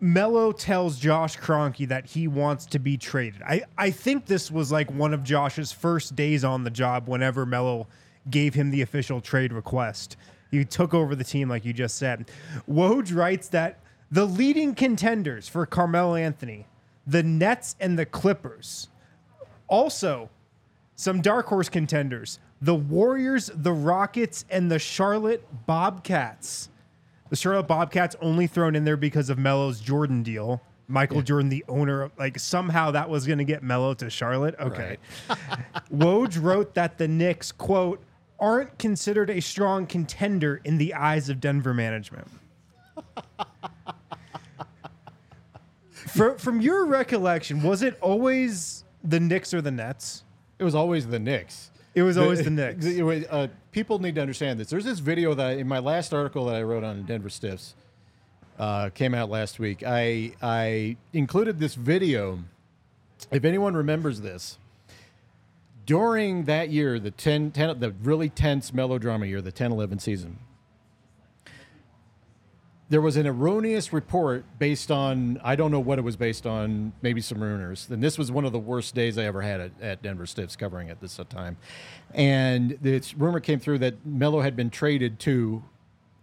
Melo 0.00 0.50
tells 0.50 0.98
Josh 0.98 1.38
Kroenke 1.38 1.86
that 1.88 2.06
he 2.06 2.26
wants 2.26 2.66
to 2.66 2.80
be 2.80 2.96
traded. 2.96 3.40
I, 3.42 3.62
I 3.78 3.90
think 3.90 4.26
this 4.26 4.50
was 4.50 4.72
like 4.72 4.90
one 4.90 5.14
of 5.14 5.22
Josh's 5.22 5.70
first 5.70 6.16
days 6.16 6.42
on 6.42 6.64
the 6.64 6.70
job 6.70 7.08
whenever 7.08 7.46
Melo 7.46 7.86
gave 8.28 8.54
him 8.54 8.70
the 8.70 8.82
official 8.82 9.20
trade 9.20 9.52
request. 9.52 10.16
He 10.52 10.66
took 10.66 10.92
over 10.92 11.16
the 11.16 11.24
team, 11.24 11.48
like 11.48 11.64
you 11.64 11.72
just 11.72 11.96
said. 11.96 12.30
Woj 12.70 13.16
writes 13.16 13.48
that 13.48 13.80
the 14.10 14.26
leading 14.26 14.74
contenders 14.74 15.48
for 15.48 15.64
Carmelo 15.64 16.14
Anthony, 16.14 16.66
the 17.06 17.22
Nets 17.22 17.74
and 17.80 17.98
the 17.98 18.04
Clippers, 18.04 18.88
also 19.66 20.28
some 20.94 21.22
dark 21.22 21.46
horse 21.46 21.68
contenders 21.68 22.38
the 22.60 22.74
Warriors, 22.76 23.50
the 23.52 23.72
Rockets, 23.72 24.44
and 24.48 24.70
the 24.70 24.78
Charlotte 24.78 25.44
Bobcats. 25.66 26.68
The 27.30 27.34
Charlotte 27.34 27.66
Bobcats 27.66 28.14
only 28.20 28.46
thrown 28.46 28.76
in 28.76 28.84
there 28.84 28.96
because 28.96 29.30
of 29.30 29.38
Melo's 29.38 29.80
Jordan 29.80 30.22
deal. 30.22 30.62
Michael 30.86 31.22
Jordan, 31.22 31.48
the 31.48 31.64
owner, 31.66 32.02
of, 32.02 32.12
like 32.18 32.38
somehow 32.38 32.92
that 32.92 33.08
was 33.08 33.26
going 33.26 33.38
to 33.38 33.44
get 33.44 33.64
Melo 33.64 33.94
to 33.94 34.10
Charlotte. 34.10 34.54
Okay. 34.60 34.98
Woj 35.92 36.40
wrote 36.40 36.74
that 36.74 36.98
the 36.98 37.08
Knicks, 37.08 37.50
quote, 37.50 38.00
aren't 38.42 38.76
considered 38.78 39.30
a 39.30 39.40
strong 39.40 39.86
contender 39.86 40.60
in 40.64 40.76
the 40.76 40.92
eyes 40.92 41.28
of 41.28 41.40
Denver 41.40 41.72
management. 41.72 42.26
From, 45.90 46.36
from 46.36 46.60
your 46.60 46.84
recollection, 46.86 47.62
was 47.62 47.82
it 47.82 47.96
always 48.00 48.84
the 49.04 49.20
Knicks 49.20 49.54
or 49.54 49.62
the 49.62 49.70
Nets? 49.70 50.24
It 50.58 50.64
was 50.64 50.74
always 50.74 51.06
the 51.06 51.18
Knicks. 51.20 51.70
It 51.94 52.02
was 52.02 52.18
always 52.18 52.42
the 52.42 52.50
Knicks. 52.50 52.84
it 52.86 53.02
was- 53.02 53.24
uh, 53.30 53.46
people 53.70 53.98
need 54.00 54.16
to 54.16 54.20
understand 54.20 54.58
this. 54.58 54.68
There's 54.68 54.84
this 54.84 54.98
video 54.98 55.34
that 55.34 55.58
in 55.58 55.68
my 55.68 55.78
last 55.78 56.12
article 56.12 56.46
that 56.46 56.56
I 56.56 56.62
wrote 56.62 56.82
on 56.84 57.04
Denver 57.04 57.30
Stiffs 57.30 57.74
uh, 58.58 58.90
came 58.90 59.14
out 59.14 59.30
last 59.30 59.58
week. 59.58 59.82
I 59.86 60.32
I 60.42 60.96
included 61.12 61.58
this 61.58 61.74
video. 61.76 62.40
If 63.30 63.44
anyone 63.44 63.74
remembers 63.74 64.20
this, 64.20 64.58
during 65.86 66.44
that 66.44 66.70
year, 66.70 66.98
the 66.98 67.10
10, 67.10 67.50
10 67.52 67.80
the 67.80 67.92
really 68.02 68.28
tense 68.28 68.72
melodrama 68.72 69.26
year, 69.26 69.40
the 69.40 69.52
10-11 69.52 70.00
season, 70.00 70.38
there 72.92 73.00
was 73.00 73.16
an 73.16 73.26
erroneous 73.26 73.90
report 73.90 74.44
based 74.58 74.90
on 74.90 75.40
I 75.42 75.56
don't 75.56 75.70
know 75.70 75.80
what 75.80 75.98
it 75.98 76.02
was 76.02 76.16
based 76.16 76.46
on, 76.46 76.92
maybe 77.00 77.22
some 77.22 77.42
rumors. 77.42 77.88
And 77.88 78.02
this 78.02 78.18
was 78.18 78.30
one 78.30 78.44
of 78.44 78.52
the 78.52 78.58
worst 78.58 78.94
days 78.94 79.16
I 79.16 79.24
ever 79.24 79.40
had 79.40 79.60
at, 79.60 79.70
at 79.80 80.02
Denver 80.02 80.26
Stiffs 80.26 80.56
covering 80.56 80.90
at 80.90 81.00
this 81.00 81.18
time. 81.30 81.56
And 82.12 82.76
this 82.82 83.14
rumor 83.14 83.40
came 83.40 83.60
through 83.60 83.78
that 83.78 84.04
Melo 84.04 84.42
had 84.42 84.54
been 84.56 84.68
traded 84.68 85.18
to 85.20 85.64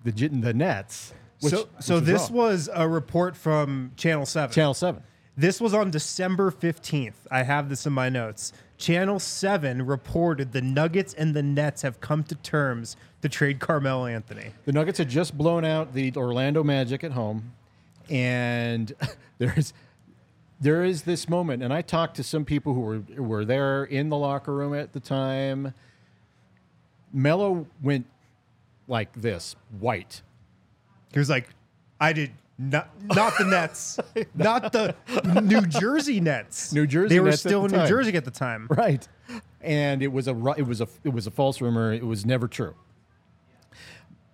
the 0.03 0.11
the 0.11 0.53
Nets. 0.53 1.11
Which, 1.41 1.53
so, 1.53 1.69
so 1.79 1.95
which 1.95 2.03
this 2.03 2.29
wrong. 2.29 2.33
was 2.33 2.69
a 2.71 2.87
report 2.87 3.35
from 3.35 3.91
Channel 3.95 4.27
Seven. 4.27 4.53
Channel 4.53 4.75
Seven. 4.75 5.03
This 5.35 5.59
was 5.59 5.73
on 5.73 5.89
December 5.89 6.51
15th. 6.51 7.13
I 7.31 7.43
have 7.43 7.69
this 7.69 7.87
in 7.87 7.93
my 7.93 8.09
notes. 8.09 8.53
Channel 8.79 9.19
7 9.19 9.85
reported 9.85 10.53
the 10.53 10.61
Nuggets 10.61 11.13
and 11.13 11.35
the 11.35 11.43
Nets 11.43 11.81
have 11.81 11.99
come 11.99 12.23
to 12.23 12.35
terms 12.35 12.95
to 13.21 13.27
trade 13.27 13.59
Carmelo 13.59 14.05
Anthony. 14.05 14.51
The 14.63 14.71
Nuggets 14.71 14.97
had 14.97 15.09
just 15.09 15.37
blown 15.37 15.65
out 15.65 15.93
the 15.93 16.13
Orlando 16.15 16.63
Magic 16.63 17.03
at 17.03 17.11
home, 17.11 17.51
and 18.09 18.93
there's 19.37 19.73
there 20.61 20.83
is 20.83 21.03
this 21.03 21.27
moment, 21.27 21.61
and 21.61 21.73
I 21.73 21.81
talked 21.81 22.15
to 22.17 22.23
some 22.23 22.45
people 22.45 22.73
who 22.73 22.79
were 22.79 23.03
who 23.15 23.23
were 23.23 23.43
there 23.43 23.83
in 23.83 24.07
the 24.07 24.17
locker 24.17 24.55
room 24.55 24.73
at 24.73 24.93
the 24.93 25.01
time. 25.01 25.73
Melo 27.11 27.67
went 27.83 28.05
like 28.87 29.11
this, 29.13 29.57
white. 29.79 30.21
He 31.11 31.19
was 31.19 31.29
like, 31.29 31.49
I 31.99 32.13
did 32.13 32.31
not, 32.59 32.89
not 33.05 33.33
the 33.37 33.45
Nets, 33.45 33.99
not 34.35 34.73
the 34.73 34.93
New 35.41 35.61
Jersey 35.61 36.19
Nets. 36.19 36.73
New 36.73 36.85
Jersey 36.85 37.15
They 37.15 37.19
were 37.21 37.29
Nets 37.29 37.39
still 37.39 37.63
in 37.63 37.71
New 37.71 37.77
time. 37.77 37.87
Jersey 37.87 38.17
at 38.17 38.25
the 38.25 38.31
time. 38.31 38.67
Right. 38.69 39.07
And 39.61 40.03
it 40.03 40.11
was 40.11 40.27
a 40.27 40.35
it 40.57 40.67
was 40.67 40.81
a 40.81 40.87
it 41.03 41.13
was 41.13 41.25
a 41.25 41.31
false 41.31 41.61
rumor. 41.61 41.93
It 41.93 42.05
was 42.05 42.25
never 42.25 42.47
true. 42.49 42.75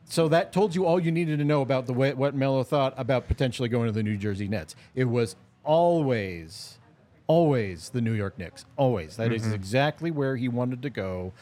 So 0.06 0.28
that 0.30 0.52
told 0.52 0.76
you 0.76 0.86
all 0.86 1.00
you 1.00 1.12
needed 1.12 1.40
to 1.40 1.46
know 1.46 1.62
about 1.62 1.86
the 1.86 1.94
way 1.94 2.14
what 2.14 2.36
Melo 2.36 2.64
thought 2.64 2.94
about 2.98 3.28
potentially 3.28 3.70
going 3.70 3.88
to 3.88 3.92
the 3.92 4.04
New 4.04 4.18
Jersey 4.18 4.48
Nets. 4.48 4.76
It 4.96 5.06
was 5.06 5.36
always, 5.64 6.80
always 7.28 7.90
the 7.90 8.02
New 8.02 8.14
York 8.14 8.38
Knicks. 8.40 8.66
Always. 8.78 9.18
That 9.18 9.34
is 9.34 9.44
mm-hmm. 9.44 9.54
exactly 9.54 10.12
where 10.12 10.36
he 10.36 10.48
wanted 10.48 10.82
to 10.84 10.90
go. 10.90 11.34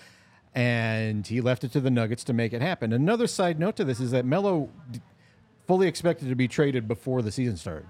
And 0.55 1.25
he 1.25 1.41
left 1.41 1.63
it 1.63 1.71
to 1.73 1.81
the 1.81 1.89
Nuggets 1.89 2.23
to 2.25 2.33
make 2.33 2.53
it 2.53 2.61
happen. 2.61 2.93
Another 2.93 3.27
side 3.27 3.59
note 3.59 3.75
to 3.77 3.83
this 3.83 3.99
is 3.99 4.11
that 4.11 4.23
Melo 4.23 4.69
d- 4.91 5.01
fully 5.67 5.87
expected 5.87 6.29
to 6.29 6.35
be 6.35 6.47
traded 6.47 6.87
before 6.87 7.21
the 7.21 7.31
season 7.31 7.57
started. 7.57 7.87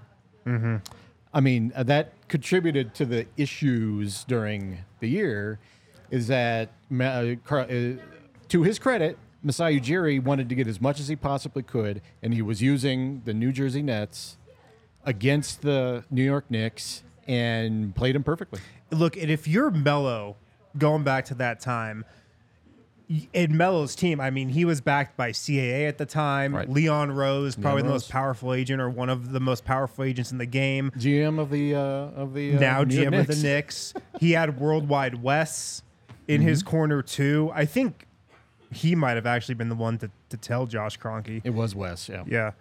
I 1.32 1.40
mean, 1.40 1.72
uh, 1.74 1.82
that 1.84 2.12
contributed 2.28 2.94
to 2.94 3.04
the 3.04 3.26
issues 3.36 4.24
during 4.24 4.78
the 5.00 5.08
year. 5.08 5.58
Is 6.10 6.28
that 6.28 6.70
uh, 6.92 7.02
uh, 7.50 7.64
to 8.48 8.62
his 8.62 8.78
credit, 8.78 9.18
Masai 9.42 9.80
Ujiri 9.80 10.22
wanted 10.22 10.48
to 10.48 10.54
get 10.54 10.68
as 10.68 10.80
much 10.80 11.00
as 11.00 11.08
he 11.08 11.16
possibly 11.16 11.62
could, 11.62 12.02
and 12.22 12.32
he 12.34 12.42
was 12.42 12.62
using 12.62 13.22
the 13.24 13.34
New 13.34 13.50
Jersey 13.50 13.82
Nets 13.82 14.36
against 15.04 15.62
the 15.62 16.04
New 16.10 16.22
York 16.22 16.50
Knicks 16.50 17.02
and 17.26 17.94
played 17.96 18.14
them 18.14 18.22
perfectly. 18.22 18.60
Look, 18.90 19.16
and 19.16 19.30
if 19.30 19.48
you're 19.48 19.70
Melo, 19.70 20.36
going 20.78 21.02
back 21.02 21.24
to 21.26 21.34
that 21.36 21.58
time, 21.58 22.04
in 23.32 23.56
Melo's 23.56 23.94
team, 23.94 24.20
I 24.20 24.30
mean, 24.30 24.48
he 24.48 24.64
was 24.64 24.80
backed 24.80 25.16
by 25.16 25.30
CAA 25.30 25.88
at 25.88 25.98
the 25.98 26.06
time. 26.06 26.54
Right. 26.54 26.68
Leon 26.68 27.12
Rose, 27.12 27.56
probably 27.56 27.82
the 27.82 27.88
Rose. 27.88 28.02
most 28.04 28.10
powerful 28.10 28.54
agent 28.54 28.80
or 28.80 28.88
one 28.90 29.08
of 29.10 29.32
the 29.32 29.40
most 29.40 29.64
powerful 29.64 30.04
agents 30.04 30.32
in 30.32 30.38
the 30.38 30.46
game. 30.46 30.90
GM 30.98 31.38
of 31.38 31.50
the 31.50 31.74
uh, 31.74 31.78
of 31.78 32.34
the 32.34 32.56
uh, 32.56 32.60
now 32.60 32.82
New 32.84 32.94
York 33.00 33.12
GM 33.14 33.20
of 33.20 33.26
the 33.26 33.34
Knicks. 33.36 33.94
Knicks. 33.94 33.94
He 34.20 34.32
had 34.32 34.58
Worldwide 34.60 35.22
Wes 35.22 35.82
in 36.28 36.40
his 36.40 36.62
Mm-hmm. 36.62 36.70
corner 36.70 37.02
too. 37.02 37.50
I 37.54 37.64
think 37.66 38.06
he 38.72 38.94
might 38.94 39.14
have 39.16 39.26
actually 39.26 39.54
been 39.56 39.68
the 39.68 39.74
one 39.76 39.98
to, 39.98 40.10
to 40.30 40.36
tell 40.36 40.66
Josh 40.66 40.98
Kroenke. 40.98 41.40
It 41.44 41.50
was 41.54 41.74
Wes, 41.74 42.08
yeah. 42.08 42.24
Yeah. 42.26 42.52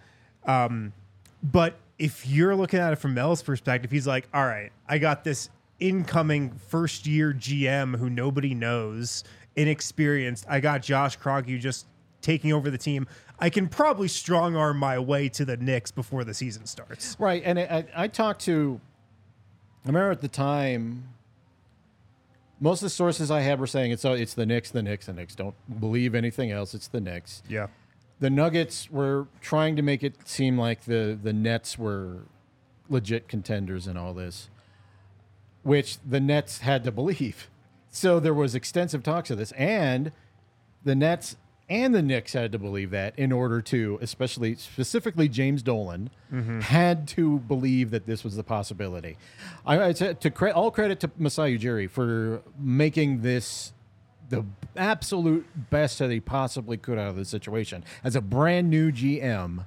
Um, 0.46 0.94
but 1.42 1.76
if 1.98 2.28
you're 2.28 2.56
looking 2.56 2.80
at 2.80 2.94
it 2.94 2.98
from 2.98 3.14
Mel's 3.14 3.42
perspective, 3.42 3.90
he's 3.92 4.06
like, 4.06 4.28
all 4.34 4.46
right, 4.46 4.72
I 4.88 4.98
got 5.00 5.24
this 5.24 5.50
incoming 5.80 6.52
first 6.68 7.08
year 7.08 7.34
GM 7.34 7.98
who 7.98 8.10
nobody 8.10 8.54
knows, 8.54 9.24
inexperienced. 9.56 10.46
I 10.50 10.60
got 10.60 10.82
Josh 10.82 11.18
Kroenke 11.18 11.60
just 11.60 11.86
taking 12.22 12.54
over 12.54 12.70
the 12.70 12.78
team. 12.78 13.08
I 13.40 13.50
can 13.50 13.68
probably 13.68 14.08
strong 14.08 14.56
arm 14.56 14.78
my 14.78 14.98
way 15.00 15.30
to 15.30 15.46
the 15.46 15.58
Knicks 15.58 15.92
before 15.92 16.24
the 16.24 16.34
season 16.34 16.66
starts. 16.66 17.16
Right, 17.20 17.42
and 17.46 17.60
I, 17.60 17.86
I 17.96 18.08
talked 18.08 18.42
to. 18.42 18.80
I 19.86 19.90
remember 19.90 20.12
at 20.12 20.22
the 20.22 20.28
time. 20.28 21.10
Most 22.60 22.82
of 22.82 22.86
the 22.86 22.92
sources 22.92 23.30
I 23.30 23.42
had 23.42 23.60
were 23.60 23.68
saying 23.68 23.92
it's 23.92 24.06
oh, 24.06 24.14
it's 24.14 24.36
the 24.36 24.46
Knicks, 24.46 24.72
the 24.72 24.82
Knicks, 24.82 25.08
the 25.08 25.14
Knicks. 25.14 25.36
Don't 25.36 25.56
believe 25.82 26.16
anything 26.16 26.50
else. 26.52 26.74
It's 26.74 26.88
the 26.88 27.02
Knicks. 27.02 27.44
Yeah. 27.50 27.68
The 28.22 28.30
Nuggets 28.30 28.90
were 28.90 29.28
trying 29.42 29.76
to 29.76 29.82
make 29.82 30.02
it 30.02 30.26
seem 30.26 30.58
like 30.58 30.86
the 30.86 31.20
the 31.22 31.34
Nets 31.34 31.78
were 31.78 32.20
legit 32.88 33.28
contenders 33.28 33.86
in 33.86 33.98
all 33.98 34.14
this, 34.14 34.50
which 35.64 35.98
the 36.08 36.22
Nets 36.22 36.60
had 36.60 36.86
to 36.86 36.92
believe. 36.92 37.50
So 37.96 38.20
there 38.20 38.34
was 38.34 38.56
extensive 38.56 39.04
talks 39.04 39.30
of 39.30 39.38
this, 39.38 39.52
and 39.52 40.12
the 40.84 40.96
Nets 40.96 41.38
and 41.70 41.94
the 41.94 42.02
Knicks 42.02 42.34
had 42.34 42.52
to 42.52 42.60
believe 42.60 42.90
that 42.90 43.18
in 43.20 43.32
order 43.32 43.62
to, 43.62 44.00
especially 44.02 44.56
specifically 44.56 45.30
James 45.30 45.62
Dolan, 45.62 46.10
had 46.62 47.08
to 47.10 47.38
believe 47.38 47.92
that 47.92 48.08
this 48.08 48.24
was 48.24 48.36
the 48.36 48.44
possibility. 48.44 49.16
I, 49.64 49.80
I 49.80 49.94
said 49.94 50.20
to 50.22 50.32
cre- 50.32 50.50
all 50.50 50.72
credit 50.72 51.00
to 51.02 51.12
Masai 51.20 51.56
Ujiri 51.58 51.88
for 51.88 52.42
making 52.58 53.22
this 53.22 53.74
the 54.30 54.44
absolute 54.76 55.46
best 55.70 56.00
that 56.00 56.10
he 56.10 56.20
possibly 56.20 56.78
could 56.78 56.98
out 56.98 57.10
of 57.10 57.16
the 57.16 57.26
situation 57.26 57.84
as 58.04 58.16
a 58.16 58.22
brand 58.22 58.72
new 58.72 58.92
GM. 58.92 59.66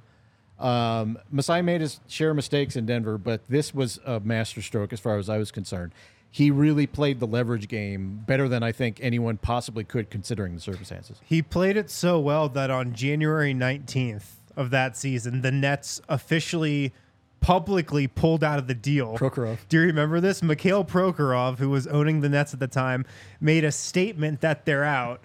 Um, 0.59 1.17
Masai 1.31 1.61
made 1.61 1.79
his 1.79 2.01
share 2.07 2.31
of 2.31 2.35
mistakes 2.35 2.75
in 2.75 2.85
Denver, 2.85 3.17
but 3.17 3.41
this 3.47 3.73
was 3.73 4.01
a 4.05 4.19
masterstroke 4.19 4.91
as 4.91 4.99
far 4.99 5.17
as 5.17 5.29
I 5.29 5.37
was 5.37 5.49
concerned. 5.51 5.93
He 6.37 6.51
really 6.51 6.85
played 6.85 7.19
the 7.19 7.25
leverage 7.25 7.67
game 7.67 8.21
better 8.27 8.47
than 8.47 8.61
I 8.61 8.71
think 8.71 8.99
anyone 9.01 9.37
possibly 9.37 9.83
could, 9.83 10.11
considering 10.11 10.53
the 10.53 10.61
circumstances. 10.61 11.19
He 11.25 11.41
played 11.41 11.75
it 11.77 11.89
so 11.89 12.19
well 12.19 12.47
that 12.49 12.69
on 12.69 12.93
January 12.93 13.55
19th 13.55 14.33
of 14.55 14.69
that 14.69 14.95
season, 14.95 15.41
the 15.41 15.51
Nets 15.51 15.99
officially 16.07 16.93
publicly 17.39 18.05
pulled 18.05 18.43
out 18.43 18.59
of 18.59 18.67
the 18.67 18.75
deal. 18.75 19.17
Prokhorov. 19.17 19.57
Do 19.67 19.77
you 19.77 19.87
remember 19.87 20.19
this? 20.19 20.43
Mikhail 20.43 20.85
Prokhorov, 20.85 21.57
who 21.57 21.71
was 21.71 21.87
owning 21.87 22.21
the 22.21 22.29
Nets 22.29 22.53
at 22.53 22.59
the 22.59 22.67
time, 22.67 23.03
made 23.41 23.63
a 23.63 23.71
statement 23.71 24.41
that 24.41 24.63
they're 24.63 24.83
out. 24.83 25.23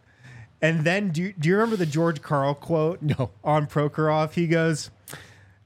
And 0.63 0.83
then, 0.83 1.11
do 1.11 1.25
you, 1.25 1.35
do 1.39 1.47
you 1.51 1.57
remember 1.57 1.77
the 1.77 1.85
George 1.85 2.23
Karl 2.23 2.55
quote 2.55 3.03
No. 3.03 3.33
on 3.45 3.67
Prokhorov? 3.67 4.33
He 4.33 4.47
goes, 4.47 4.91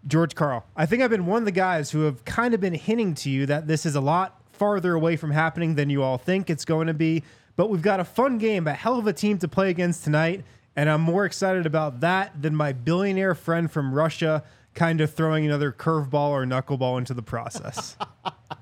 George 0.09 0.35
Karl, 0.35 0.65
I 0.75 0.87
think 0.87 1.05
I've 1.05 1.11
been 1.11 1.27
one 1.27 1.43
of 1.43 1.45
the 1.47 1.53
guys 1.53 1.93
who 1.93 2.01
have 2.01 2.25
kind 2.25 2.53
of 2.53 2.61
been 2.61 2.75
hinting 2.75 3.15
to 3.15 3.31
you 3.31 3.47
that 3.47 3.69
this 3.69 3.87
is 3.87 3.95
a 3.95 4.01
lot 4.01 4.36
farther 4.57 4.95
away 4.95 5.17
from 5.17 5.31
happening 5.31 5.75
than 5.75 5.91
you 5.91 6.03
all 6.03 6.19
think 6.19 6.51
it's 6.51 6.65
going 6.65 6.87
to 6.87 6.95
be. 6.95 7.23
But 7.57 7.71
we've 7.71 7.83
got 7.83 8.01
a 8.01 8.05
fun 8.05 8.39
game, 8.39 8.67
a 8.67 8.75
hell 8.75 8.99
of 8.99 9.07
a 9.07 9.13
team 9.13 9.39
to 9.39 9.49
play 9.49 9.71
against 9.71 10.05
tonight. 10.05 10.45
And 10.77 10.91
I'm 10.91 11.01
more 11.01 11.25
excited 11.25 11.65
about 11.65 12.01
that 12.01 12.43
than 12.43 12.55
my 12.55 12.73
billionaire 12.73 13.35
friend 13.35 13.71
from 13.71 13.95
Russia 13.95 14.45
kind 14.75 15.01
of 15.01 15.13
throwing 15.13 15.47
another 15.47 15.73
curveball 15.73 16.31
or 16.31 16.45
knuckleball 16.45 16.99
into 16.99 17.15
the 17.15 17.23
process. 17.23 17.97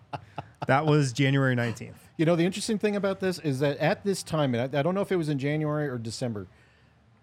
that 0.68 0.86
was 0.86 1.12
January 1.12 1.56
19th. 1.56 1.94
You 2.16 2.24
know, 2.24 2.36
the 2.36 2.44
interesting 2.44 2.78
thing 2.78 2.94
about 2.94 3.18
this 3.18 3.40
is 3.40 3.58
that 3.58 3.76
at 3.78 4.04
this 4.04 4.22
time, 4.22 4.54
and 4.54 4.74
I, 4.74 4.78
I 4.78 4.82
don't 4.82 4.94
know 4.94 5.00
if 5.00 5.10
it 5.10 5.16
was 5.16 5.28
in 5.28 5.40
January 5.40 5.88
or 5.88 5.98
December, 5.98 6.46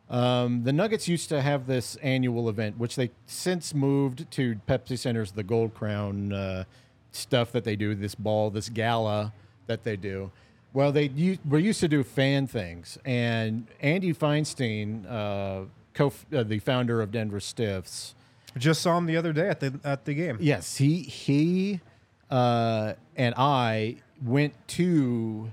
um, 0.10 0.66
the 0.66 0.74
Nuggets 0.74 1.08
used 1.08 1.30
to 1.30 1.42
have 1.42 1.68
this 1.68 1.96
annual 1.98 2.50
event, 2.50 2.78
which 2.78 2.98
they 2.98 3.12
since 3.26 3.74
moved 3.74 4.30
to 4.32 4.60
Pepsi 4.68 5.00
Center's 5.00 5.32
the 5.32 5.44
Gold 5.44 5.74
Crown 5.74 6.34
uh, 6.34 6.66
stuff 7.12 7.52
that 7.52 7.64
they 7.64 7.76
do, 7.76 7.94
this 7.96 8.16
ball, 8.16 8.50
this 8.50 8.70
gala 8.70 9.34
that 9.68 9.84
they 9.84 9.96
do. 9.96 10.32
Well, 10.74 10.92
they 10.92 11.10
u- 11.10 11.38
were 11.48 11.60
used 11.60 11.82
to 11.82 11.88
do 11.88 12.04
fan 12.04 12.48
things, 12.48 12.98
and 13.04 13.68
Andy 13.82 14.14
Feinstein, 14.14 15.06
uh, 15.10 15.66
co- 15.94 16.14
uh, 16.34 16.44
the 16.44 16.60
founder 16.60 17.02
of 17.02 17.12
Denver 17.12 17.42
Stiffs, 17.42 18.16
Just 18.58 18.82
saw 18.82 18.98
him 18.98 19.06
the 19.06 19.18
other 19.18 19.34
day 19.34 19.50
at 19.50 19.60
the 19.60 19.80
at 19.84 20.06
the 20.06 20.14
game. 20.14 20.38
Yes, 20.40 20.78
he 20.78 21.02
he 21.02 21.82
uh, 22.30 22.94
and 23.18 23.34
I 23.38 23.98
went 24.24 24.54
to 24.70 25.52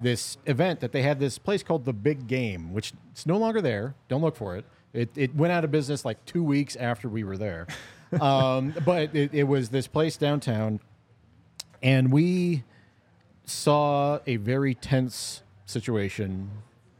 this 0.00 0.36
event 0.46 0.80
that 0.80 0.92
they 0.92 1.02
had 1.02 1.18
this 1.20 1.38
place 1.38 1.62
called 1.62 1.84
the 1.84 1.92
Big 1.92 2.26
Game, 2.26 2.72
which 2.72 2.92
it's 3.12 3.24
no 3.26 3.36
longer 3.36 3.60
there. 3.62 3.94
Don't 4.08 4.20
look 4.22 4.36
for 4.36 4.56
it. 4.56 4.64
It, 4.92 5.10
it 5.16 5.34
went 5.34 5.52
out 5.52 5.64
of 5.64 5.70
business 5.70 6.04
like 6.04 6.24
two 6.26 6.42
weeks 6.42 6.74
after 6.76 7.08
we 7.08 7.22
were 7.24 7.36
there. 7.36 7.66
um, 8.20 8.74
but 8.84 9.14
it, 9.14 9.32
it 9.32 9.44
was 9.44 9.68
this 9.70 9.86
place 9.86 10.16
downtown, 10.16 10.80
and 11.82 12.12
we 12.12 12.64
saw 13.44 14.18
a 14.26 14.36
very 14.36 14.74
tense 14.74 15.42
situation 15.64 16.50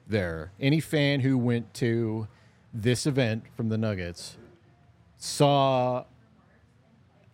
there. 0.07 0.53
Any 0.61 0.81
fan 0.81 1.21
who 1.21 1.37
went 1.37 1.75
to 1.75 2.29
this 2.73 3.07
event 3.07 3.45
from 3.57 3.69
the 3.69 3.79
Nuggets 3.79 4.37
saw 5.17 6.05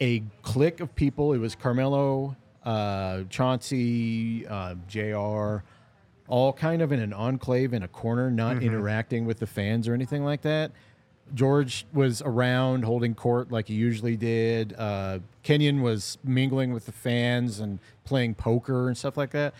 a 0.00 0.22
clique 0.42 0.80
of 0.80 0.94
people. 0.94 1.32
It 1.32 1.38
was 1.38 1.54
Carmelo, 1.54 2.36
uh, 2.64 3.22
Chauncey, 3.28 4.46
uh, 4.46 4.76
J.R., 4.88 5.64
all 6.28 6.52
kind 6.52 6.80
of 6.80 6.92
in 6.92 7.00
an 7.00 7.12
enclave 7.12 7.74
in 7.74 7.82
a 7.82 7.88
corner, 7.88 8.30
not 8.30 8.62
interacting 8.62 9.26
with 9.26 9.38
the 9.38 9.46
fans 9.46 9.86
or 9.86 9.92
anything 9.94 10.24
like 10.24 10.42
that. 10.42 10.70
George 11.34 11.86
was 11.92 12.20
around 12.22 12.84
holding 12.84 13.14
court 13.14 13.50
like 13.50 13.68
he 13.68 13.74
usually 13.74 14.16
did. 14.16 14.74
Uh, 14.76 15.20
Kenyon 15.42 15.80
was 15.82 16.18
mingling 16.22 16.72
with 16.72 16.86
the 16.86 16.92
fans 16.92 17.58
and 17.60 17.78
playing 18.04 18.34
poker 18.34 18.88
and 18.88 18.96
stuff 18.96 19.16
like 19.16 19.30
that. 19.30 19.54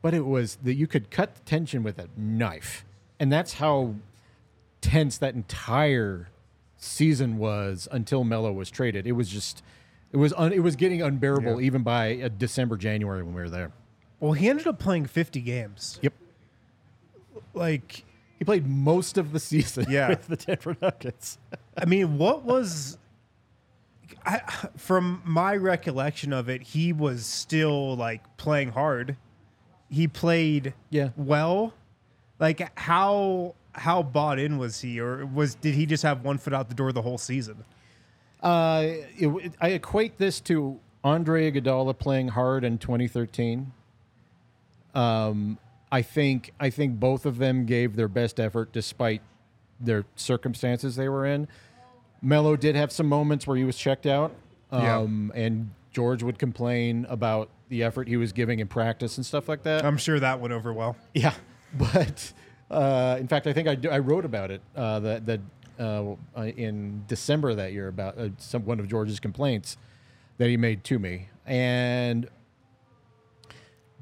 But 0.00 0.14
it 0.14 0.26
was 0.26 0.56
that 0.64 0.74
you 0.74 0.86
could 0.88 1.10
cut 1.10 1.34
the 1.36 1.40
tension 1.42 1.82
with 1.84 1.98
a 1.98 2.08
knife, 2.16 2.84
and 3.20 3.30
that's 3.32 3.54
how 3.54 3.94
tense 4.80 5.16
that 5.18 5.34
entire 5.36 6.28
season 6.76 7.38
was 7.38 7.86
until 7.92 8.24
Melo 8.24 8.52
was 8.52 8.68
traded. 8.68 9.06
It 9.06 9.12
was 9.12 9.28
just, 9.28 9.62
it 10.10 10.16
was 10.16 10.32
un, 10.36 10.52
it 10.52 10.58
was 10.58 10.74
getting 10.74 11.02
unbearable 11.02 11.60
Yeah. 11.60 11.66
even 11.66 11.84
by 11.84 12.16
uh, 12.20 12.30
December, 12.36 12.76
January 12.76 13.22
when 13.22 13.32
we 13.32 13.42
were 13.42 13.48
there. 13.48 13.70
Well, 14.18 14.32
he 14.32 14.48
ended 14.48 14.66
up 14.66 14.80
playing 14.80 15.06
50 15.06 15.40
games. 15.40 16.00
Yep. 16.02 16.14
Like, 17.54 18.04
He 18.42 18.44
played 18.44 18.66
most 18.66 19.18
of 19.18 19.30
the 19.30 19.38
season 19.38 19.86
Yeah. 19.88 20.08
with 20.08 20.26
the 20.26 20.34
Denver 20.34 20.76
Nuggets. 20.82 21.38
I 21.78 21.84
mean, 21.84 22.18
what 22.18 22.42
was. 22.42 22.98
I, 24.26 24.40
from 24.76 25.22
my 25.24 25.54
recollection 25.54 26.32
of 26.32 26.48
it, 26.48 26.60
he 26.60 26.92
was 26.92 27.24
still 27.24 27.94
like 27.94 28.36
playing 28.38 28.70
hard. 28.72 29.16
He 29.88 30.08
played 30.08 30.74
Yeah. 30.90 31.10
well. 31.16 31.72
Like 32.40 32.76
how 32.76 33.54
how 33.74 34.02
bought 34.02 34.40
in 34.40 34.58
was 34.58 34.80
he, 34.80 34.98
or 34.98 35.24
was 35.24 35.54
did 35.54 35.76
he 35.76 35.86
just 35.86 36.02
have 36.02 36.24
one 36.24 36.36
foot 36.38 36.52
out 36.52 36.68
the 36.68 36.74
door 36.74 36.90
the 36.90 37.02
whole 37.02 37.18
season? 37.18 37.64
Uh, 38.42 38.82
it, 39.16 39.28
it- 39.28 39.54
I 39.60 39.68
equate 39.68 40.18
this 40.18 40.40
to 40.40 40.80
Andre 41.04 41.48
Iguodala 41.52 41.96
playing 41.96 42.26
hard 42.26 42.64
in 42.64 42.78
2013. 42.78 43.70
Um, 44.96 45.58
I 45.92 46.00
think 46.02 46.52
I 46.58 46.70
think 46.70 46.98
both 46.98 47.26
of 47.26 47.36
them 47.38 47.66
gave 47.66 47.94
their 47.96 48.08
best 48.08 48.40
effort 48.40 48.72
despite 48.72 49.20
their 49.78 50.04
circumstances 50.16 50.96
they 50.96 51.08
were 51.08 51.26
in. 51.26 51.46
Melo 52.22 52.56
did 52.56 52.74
have 52.76 52.90
some 52.90 53.06
moments 53.06 53.46
where 53.46 53.56
he 53.56 53.64
was 53.64 53.76
checked 53.76 54.06
out, 54.06 54.32
Yeah. 54.72 54.96
um, 54.98 55.30
and 55.34 55.70
George 55.92 56.22
would 56.22 56.38
complain 56.38 57.04
about 57.10 57.50
the 57.68 57.82
effort 57.82 58.08
he 58.08 58.16
was 58.16 58.32
giving 58.32 58.58
in 58.60 58.68
practice 58.68 59.16
and 59.18 59.26
stuff 59.26 59.48
like 59.48 59.64
that. 59.64 59.84
I'm 59.84 59.96
sure 59.98 60.18
that 60.18 60.40
went 60.40 60.52
over 60.54 60.72
well. 60.72 60.96
Yeah, 61.14 61.34
but 61.74 62.32
uh, 62.70 63.16
in 63.20 63.28
fact, 63.28 63.46
I 63.46 63.52
think 63.52 63.68
I, 63.68 63.76
I 63.94 63.98
wrote 63.98 64.24
about 64.24 64.50
it 64.50 64.62
uh, 64.74 65.00
that 65.00 65.26
that 65.26 65.40
uh, 65.78 66.14
uh, 66.36 66.42
in 66.44 67.04
December 67.06 67.54
that 67.54 67.72
year 67.72 67.88
about 67.88 68.16
uh, 68.16 68.28
some 68.38 68.64
one 68.64 68.80
of 68.80 68.88
George's 68.88 69.20
complaints 69.20 69.76
that 70.38 70.48
he 70.48 70.56
made 70.56 70.84
to 70.84 70.98
me, 70.98 71.28
and 71.44 72.28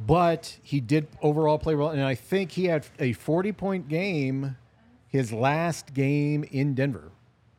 but 0.05 0.57
he 0.63 0.81
did 0.81 1.07
overall 1.23 1.59
play 1.59 1.75
well, 1.75 1.91
and 1.91 2.03
I 2.03 2.15
think 2.15 2.53
he 2.53 2.65
had 2.67 2.87
a 2.99 3.13
forty 3.13 3.53
point 3.53 3.89
game 3.89 4.57
his 5.09 5.33
last 5.33 5.93
game 5.95 6.45
in 6.51 6.75
Denver. 6.75 7.11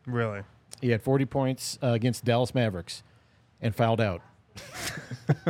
Really. 0.05 0.41
He 0.81 0.89
had 0.89 1.01
forty 1.01 1.25
points 1.25 1.77
uh, 1.83 1.87
against 1.89 2.25
Dallas 2.25 2.55
Mavericks, 2.55 3.03
and 3.61 3.75
fouled 3.75 4.01
out. 4.01 4.21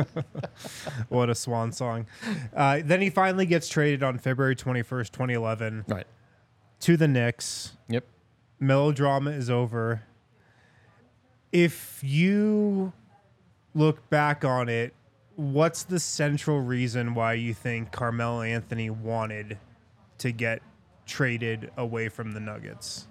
What 1.08 1.28
a 1.28 1.34
swan 1.34 1.72
song. 1.72 2.06
Uh, 2.54 2.80
then 2.84 3.00
he 3.00 3.10
finally 3.10 3.44
gets 3.46 3.68
traded 3.68 4.02
on 4.02 4.16
February 4.18 4.54
21st, 4.56 5.10
2011, 5.10 5.84
Right. 5.88 6.06
to 6.80 6.96
the 6.96 7.08
Knicks. 7.08 7.72
Yep. 7.88 8.04
Melodrama 8.60 9.30
is 9.30 9.50
over. 9.50 10.02
If 11.50 12.00
you 12.02 12.92
look 13.74 14.08
back 14.08 14.44
on 14.44 14.68
it, 14.68 14.94
what's 15.36 15.84
the 15.84 16.00
central 16.00 16.60
reason 16.60 17.14
why 17.14 17.34
you 17.34 17.54
think 17.54 17.92
Carmelo 17.92 18.42
Anthony 18.42 18.90
wanted 18.90 19.58
to 20.18 20.32
get 20.32 20.62
traded 21.06 21.70
away 21.76 22.08
from 22.08 22.32
the 22.32 22.40
Nuggets? 22.40 23.06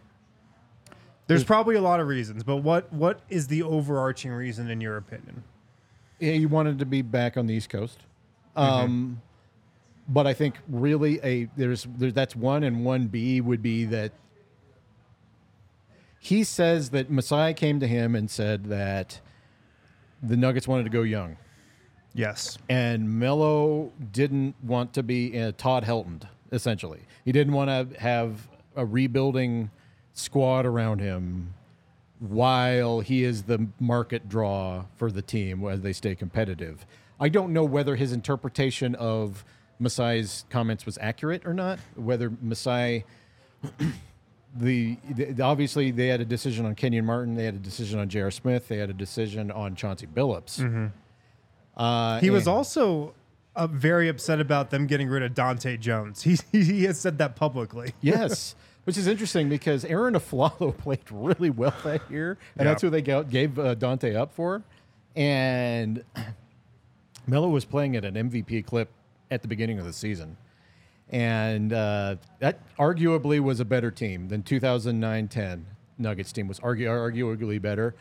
There's 1.28 1.44
probably 1.44 1.76
a 1.76 1.82
lot 1.82 2.00
of 2.00 2.08
reasons, 2.08 2.44
but 2.44 2.58
what 2.58 2.92
what 2.92 3.22
is 3.30 3.48
the 3.48 3.64
overarching 3.64 4.32
reason 4.32 4.70
in 4.70 4.82
your 4.82 4.98
opinion? 4.98 5.44
Yeah, 6.20 6.34
he 6.34 6.46
wanted 6.46 6.80
to 6.80 6.86
be 6.86 7.02
back 7.02 7.38
on 7.38 7.48
the 7.48 7.54
East 7.54 7.70
Coast. 7.70 8.00
Um, 8.56 9.22
but 10.10 10.28
I 10.28 10.34
think 10.34 10.56
really 10.68 11.20
a 11.24 11.48
there's 11.56 11.88
there, 11.98 12.12
that's 12.12 12.36
one 12.36 12.64
and 12.64 12.84
one 12.84 13.08
B 13.08 13.40
would 13.40 13.62
be 13.62 13.86
that 13.86 14.12
he 16.20 16.44
says 16.44 16.90
that 16.90 17.10
Masai 17.10 17.54
came 17.54 17.80
to 17.80 17.88
him 17.88 18.14
and 18.14 18.30
said 18.30 18.66
that 18.66 19.22
the 20.22 20.38
Nuggets 20.38 20.68
wanted 20.68 20.84
to 20.84 20.90
go 20.90 21.02
young, 21.02 21.38
Yes. 22.14 22.58
and 22.70 23.20
Melo 23.20 23.92
didn't 24.12 24.56
want 24.64 24.94
to 24.94 25.04
be 25.04 25.40
uh, 25.40 25.54
Todd 25.58 25.84
Helton. 25.86 26.24
Essentially, 26.52 27.00
he 27.24 27.32
didn't 27.32 27.54
want 27.54 27.70
to 27.70 28.00
have 28.00 28.48
a 28.76 28.86
rebuilding 28.86 29.70
squad 30.14 30.66
around 30.66 31.00
him 31.00 31.54
while 32.20 33.00
he 33.00 33.24
is 33.24 33.44
the 33.44 33.68
market 33.80 34.30
draw 34.30 34.86
for 34.96 35.12
the 35.12 35.22
team 35.22 35.66
as 35.66 35.82
they 35.82 35.94
stay 35.94 36.14
competitive. 36.14 36.86
I 37.20 37.30
don't 37.30 37.54
know 37.54 37.64
whether 37.64 37.96
his 37.96 38.12
interpretation 38.12 38.96
of 38.96 39.44
Masai's 39.80 40.46
comments 40.50 40.86
was 40.86 40.98
accurate 41.02 41.46
or 41.46 41.54
not. 41.54 41.80
Whether 41.96 42.32
Masai, 42.42 43.06
the, 44.56 44.98
the 45.10 45.42
obviously 45.42 45.92
they 45.92 46.08
had 46.08 46.22
a 46.22 46.26
decision 46.26 46.66
on 46.66 46.76
Kenyon 46.76 47.06
Martin, 47.06 47.36
they 47.36 47.46
had 47.46 47.56
a 47.56 47.60
decision 47.60 48.00
on 48.00 48.10
J.R. 48.10 48.32
Smith, 48.32 48.68
they 48.68 48.78
had 48.78 48.90
a 48.90 48.94
decision 48.94 49.50
on 49.50 49.76
Chauncey 49.76 50.08
Billups. 50.08 50.92
Uh, 51.78 52.20
He 52.20 52.30
was 52.30 52.48
also 52.48 53.14
uh, 53.56 53.68
very 53.68 54.08
upset 54.10 54.40
about 54.40 54.70
them 54.70 54.88
getting 54.88 55.08
rid 55.10 55.24
of 55.24 55.34
Dahntay 55.34 55.80
Jones. 55.80 56.22
He, 56.24 56.38
he 56.52 56.84
has 56.86 57.00
said 57.00 57.18
that 57.20 57.36
publicly. 57.36 57.94
yes, 58.02 58.56
which 58.86 58.98
is 58.98 59.08
interesting 59.08 59.50
because 59.50 59.86
Arron 59.86 60.14
Afflalo 60.16 60.76
played 60.78 61.10
really 61.12 61.50
well 61.50 61.74
that 61.84 62.10
year, 62.10 62.38
and 62.58 62.66
Yeah. 62.66 62.72
that's 62.72 62.82
who 62.82 62.90
they 62.90 63.02
gave 63.02 63.58
uh, 63.60 63.76
Dahntay 63.76 64.16
up 64.16 64.34
for. 64.34 64.64
And 65.16 66.04
Melo 67.28 67.50
was 67.50 67.66
playing 67.66 67.96
at 67.96 68.06
an 68.06 68.16
MVP 68.16 68.66
clip 68.66 68.90
at 69.30 69.42
the 69.42 69.48
beginning 69.48 69.80
of 69.80 69.86
the 69.86 69.94
season, 69.94 70.38
and 71.10 71.72
uh, 71.74 72.16
that 72.40 72.60
arguably 72.78 73.40
was 73.40 73.60
a 73.60 73.66
better 73.66 73.92
team 73.92 74.28
than 74.30 74.44
2009-10 74.44 75.64
Nuggets 75.98 76.32
team 76.32 76.48
was 76.48 76.60
argu- 76.62 76.88
arguably 76.88 77.62
better. 77.62 77.94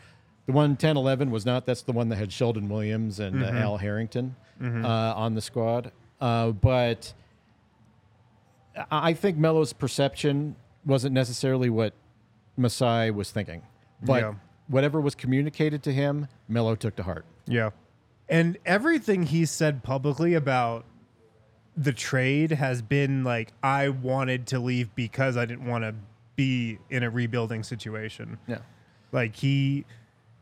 The 0.51 0.57
one 0.57 0.75
10-11 0.75 1.29
was 1.29 1.45
not. 1.45 1.65
That's 1.65 1.81
the 1.83 1.93
one 1.93 2.09
that 2.09 2.17
had 2.17 2.29
Shelden 2.29 2.67
Williams 2.67 3.21
and 3.21 3.41
uh, 3.41 3.47
Al 3.47 3.77
Harrington 3.77 4.35
uh, 4.61 4.67
on 5.15 5.33
the 5.33 5.39
squad. 5.41 5.93
Uh, 6.19 6.51
but 6.51 7.13
I 8.75 9.11
I 9.11 9.13
think 9.13 9.37
Melo's 9.37 9.71
perception 9.71 10.57
wasn't 10.85 11.13
necessarily 11.13 11.69
what 11.69 11.93
Masai 12.57 13.11
was 13.11 13.31
thinking, 13.31 13.61
but 14.03 14.21
Yeah. 14.23 14.33
whatever 14.67 14.99
was 14.99 15.15
communicated 15.15 15.83
to 15.83 15.93
him, 15.93 16.27
Melo 16.49 16.75
took 16.75 16.97
to 16.97 17.03
heart. 17.03 17.23
Yeah. 17.47 17.69
And 18.27 18.57
everything 18.65 19.23
he 19.23 19.45
said 19.45 19.83
publicly 19.83 20.33
about 20.33 20.83
the 21.77 21.93
trade 21.93 22.51
has 22.51 22.81
been 22.81 23.23
like, 23.23 23.53
I 23.63 23.87
wanted 23.87 24.47
to 24.47 24.59
leave 24.59 24.93
because 24.95 25.37
I 25.37 25.45
didn't 25.45 25.65
want 25.65 25.85
to 25.85 25.95
be 26.35 26.77
in 26.89 27.03
a 27.03 27.09
rebuilding 27.09 27.63
situation. 27.63 28.37
Yeah. 28.47 28.59
Like 29.13 29.35
he 29.37 29.85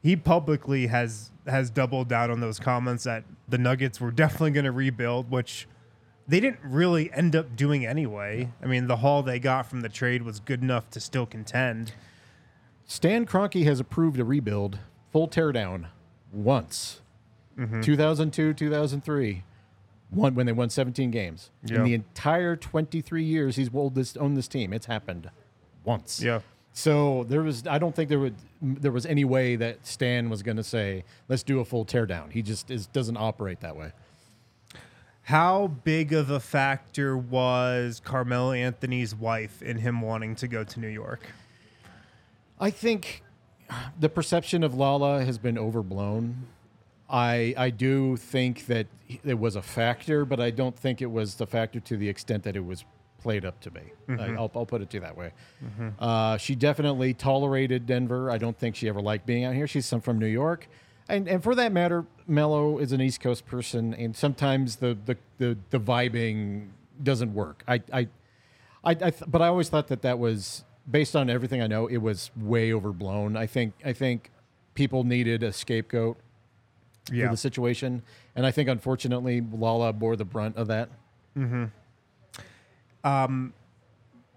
he 0.01 0.15
publicly 0.15 0.87
has 0.87 1.31
has 1.47 1.69
doubled 1.69 2.07
down 2.07 2.31
on 2.31 2.39
those 2.39 2.59
comments 2.59 3.03
that 3.03 3.23
the 3.47 3.57
Nuggets 3.57 3.99
were 3.99 4.11
definitely 4.11 4.51
going 4.51 4.65
to 4.65 4.71
rebuild, 4.71 5.31
which 5.31 5.67
they 6.27 6.39
didn't 6.39 6.59
really 6.63 7.11
end 7.11 7.35
up 7.35 7.55
doing 7.55 7.85
anyway. 7.85 8.51
I 8.61 8.67
mean, 8.67 8.87
the 8.87 8.97
haul 8.97 9.23
they 9.23 9.39
got 9.39 9.65
from 9.65 9.81
the 9.81 9.89
trade 9.89 10.21
was 10.21 10.39
good 10.39 10.61
enough 10.61 10.89
to 10.91 10.99
still 10.99 11.25
contend. 11.25 11.93
Stan 12.85 13.25
Kroenke 13.25 13.65
has 13.65 13.79
approved 13.79 14.19
a 14.19 14.23
rebuild, 14.23 14.79
full 15.11 15.27
teardown, 15.27 15.87
once. 16.31 17.01
Mm-hmm. 17.57 17.81
2002, 17.81 18.53
2003, 18.53 19.43
one 20.11 20.33
when 20.33 20.45
they 20.45 20.51
won 20.51 20.69
17 20.69 21.11
games. 21.11 21.51
Yeah. 21.63 21.77
In 21.77 21.83
the 21.83 21.93
entire 21.93 22.55
23 22.55 23.23
years 23.23 23.55
he's 23.57 23.69
owned 23.73 23.95
this, 23.95 24.15
owned 24.17 24.37
this 24.37 24.47
team, 24.47 24.71
it's 24.71 24.85
happened 24.85 25.29
once. 25.83 26.21
Yeah. 26.21 26.39
So 26.79 27.25
there 27.27 27.41
was, 27.41 27.67
I 27.67 27.77
don't 27.77 27.93
think 27.93 28.07
there 28.07 28.21
would, 28.21 28.35
there 28.61 28.93
was 28.93 29.05
any 29.05 29.25
way 29.25 29.57
that 29.57 29.85
Stan 29.85 30.29
was 30.29 30.41
going 30.41 30.55
to 30.55 30.63
say, 30.63 31.03
"Let's 31.27 31.43
do 31.43 31.59
a 31.59 31.65
full 31.65 31.85
teardown." 31.85 32.31
He 32.31 32.41
just 32.41 32.71
is, 32.71 32.87
doesn't 32.87 33.17
operate 33.17 33.59
that 33.59 33.75
way. 33.75 33.91
How 35.23 35.67
big 35.67 36.13
of 36.13 36.29
a 36.29 36.39
factor 36.39 37.17
was 37.17 38.01
Carmelo 38.05 38.53
Anthony's 38.53 39.13
wife 39.13 39.61
in 39.61 39.79
him 39.79 39.99
wanting 39.99 40.35
to 40.37 40.47
go 40.47 40.63
to 40.63 40.79
New 40.79 40.87
York? 40.87 41.27
I 42.61 42.69
think 42.69 43.23
the 43.99 44.07
perception 44.07 44.63
of 44.63 44.73
Lala 44.73 45.25
has 45.25 45.37
been 45.37 45.57
overblown. 45.57 46.47
I 47.09 47.53
I 47.57 47.71
do 47.71 48.15
think 48.15 48.67
that 48.67 48.87
it 49.25 49.37
was 49.37 49.57
a 49.57 49.61
factor, 49.61 50.23
but 50.23 50.39
I 50.39 50.49
don't 50.49 50.79
think 50.79 51.01
it 51.01 51.11
was 51.11 51.35
the 51.35 51.45
factor 51.45 51.81
to 51.81 51.97
the 51.97 52.07
extent 52.07 52.43
that 52.43 52.55
it 52.55 52.63
was 52.63 52.85
played 53.21 53.45
up 53.45 53.59
to 53.61 53.71
be. 53.71 53.81
I, 54.07 54.33
I'll, 54.33 54.51
I'll 54.55 54.65
put 54.65 54.81
it 54.81 54.89
to 54.91 54.97
you 54.97 55.01
that 55.01 55.15
way. 55.17 55.31
Uh, 55.99 56.37
she 56.37 56.55
definitely 56.55 57.13
tolerated 57.13 57.85
Denver. 57.85 58.31
I 58.31 58.37
don't 58.37 58.57
think 58.57 58.75
she 58.75 58.87
ever 58.89 59.01
liked 59.01 59.25
being 59.25 59.43
out 59.45 59.53
here. 59.53 59.67
She's 59.67 59.85
some 59.85 60.01
from 60.01 60.17
New 60.19 60.27
York, 60.27 60.67
and 61.07 61.27
and 61.27 61.43
for 61.43 61.53
that 61.55 61.71
matter, 61.71 62.05
Melo 62.27 62.77
is 62.79 62.91
an 62.91 63.01
East 63.01 63.21
Coast 63.21 63.45
person, 63.45 63.93
and 63.93 64.15
sometimes 64.15 64.77
the 64.77 64.97
the 65.05 65.17
the, 65.37 65.57
the 65.69 65.79
vibing 65.79 66.69
doesn't 67.01 67.33
work. 67.33 67.63
I 67.67 67.81
I 67.93 67.99
I, 68.83 68.91
I 68.91 68.93
th- 68.95 69.23
but 69.27 69.41
I 69.41 69.47
always 69.47 69.69
thought 69.69 69.87
that 69.87 70.01
that 70.03 70.17
was 70.19 70.63
based 70.89 71.15
on 71.15 71.29
everything 71.29 71.61
I 71.61 71.67
know, 71.67 71.85
it 71.87 71.97
was 71.97 72.31
way 72.35 72.73
overblown. 72.73 73.37
I 73.37 73.45
think 73.45 73.73
I 73.85 73.93
think 73.93 74.31
people 74.73 75.03
needed 75.03 75.43
a 75.43 75.51
scapegoat 75.53 76.17
Yeah. 77.11 77.25
for 77.27 77.31
the 77.33 77.37
situation, 77.37 78.01
and 78.35 78.45
I 78.45 78.51
think 78.51 78.69
unfortunately 78.69 79.41
Lala 79.41 79.93
bore 79.93 80.15
the 80.15 80.25
brunt 80.25 80.55
of 80.57 80.67
that. 80.67 80.89
Um, 83.03 83.53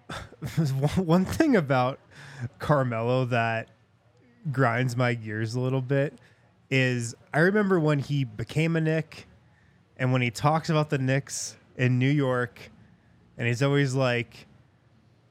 one 0.57 1.07
one 1.07 1.25
thing 1.25 1.57
about 1.57 1.99
Carmelo 2.59 3.25
that 3.27 3.69
grinds 4.51 4.97
my 4.97 5.15
gears 5.15 5.55
a 5.55 5.61
little 5.61 5.83
bit 5.83 6.19
is 6.71 7.15
I 7.33 7.41
remember 7.41 7.79
when 7.79 7.99
he 7.99 8.25
became 8.25 8.77
a 8.77 8.81
Knick 8.81 9.27
and 9.97 10.13
when 10.13 10.23
he 10.23 10.31
talks 10.31 10.69
about 10.71 10.91
the 10.91 10.99
Knicks 10.99 11.57
in 11.77 11.99
New 11.99 12.11
York 12.11 12.71
and 13.39 13.47
he's 13.47 13.63
always 13.63 13.95
like, 13.95 14.47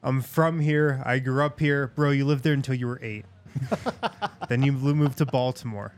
I'm 0.02 0.20
from 0.22 0.60
here. 0.60 1.02
I 1.04 1.18
grew 1.18 1.44
up 1.44 1.60
here. 1.60 1.88
Bro, 1.88 2.10
you 2.12 2.24
lived 2.24 2.42
there 2.44 2.54
until 2.54 2.74
you 2.74 2.86
were 2.86 2.98
eight. 3.02 3.24
then 4.48 4.62
you 4.62 4.72
moved 4.72 5.18
to 5.18 5.26
Baltimore. 5.26 5.92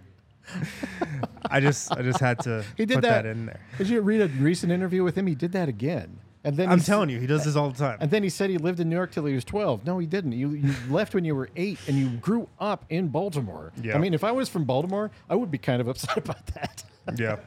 I 1.51 1.61
just 1.61 1.91
I 1.93 2.03
just 2.03 2.21
had 2.21 2.39
to 2.41 2.65
He 2.77 2.85
did 2.85 2.97
put 2.97 3.03
that. 3.03 3.23
that. 3.23 3.27
in 3.27 3.47
there. 3.47 3.61
Did 3.79 3.89
you 3.89 4.01
read 4.03 4.21
a 4.21 4.29
recent 4.29 4.73
interview 4.73 5.03
with 5.05 5.17
him? 5.17 5.27
He 5.27 5.35
did 5.35 5.53
that 5.53 5.69
again, 5.69 6.19
and 6.45 6.57
then 6.57 6.69
I'm 6.69 6.81
telling 6.81 7.09
you, 7.09 7.19
he 7.19 7.27
does 7.27 7.45
this 7.45 7.57
all 7.57 7.71
the 7.71 7.79
time. 7.79 7.97
And 8.01 8.11
then 8.11 8.23
he 8.23 8.29
said 8.29 8.51
he 8.51 8.59
lived 8.59 8.79
in 8.79 8.91
New 8.91 8.97
York 8.97 9.13
till 9.13 9.25
he 9.25 9.35
was 9.35 9.45
12. 9.45 9.87
No, 9.87 9.99
he 9.99 10.07
didn't. 10.07 10.33
You, 10.33 10.51
you 10.51 10.75
left 10.91 11.15
when 11.15 11.25
you 11.25 11.35
were 11.35 11.49
eight 11.57 11.79
and 11.89 11.97
you 11.97 12.11
grew 12.19 12.49
up 12.61 12.85
in 12.91 13.09
Baltimore. 13.09 13.73
Yeah. 13.83 13.95
I 13.95 13.99
mean, 13.99 14.13
if 14.13 14.23
I 14.23 14.31
was 14.31 14.51
from 14.51 14.65
Baltimore, 14.65 15.11
I 15.31 15.37
would 15.37 15.51
be 15.51 15.59
kind 15.59 15.81
of 15.81 15.89
upset 15.89 16.17
about 16.19 16.47
that. 16.49 16.85
Yeah. 17.17 17.39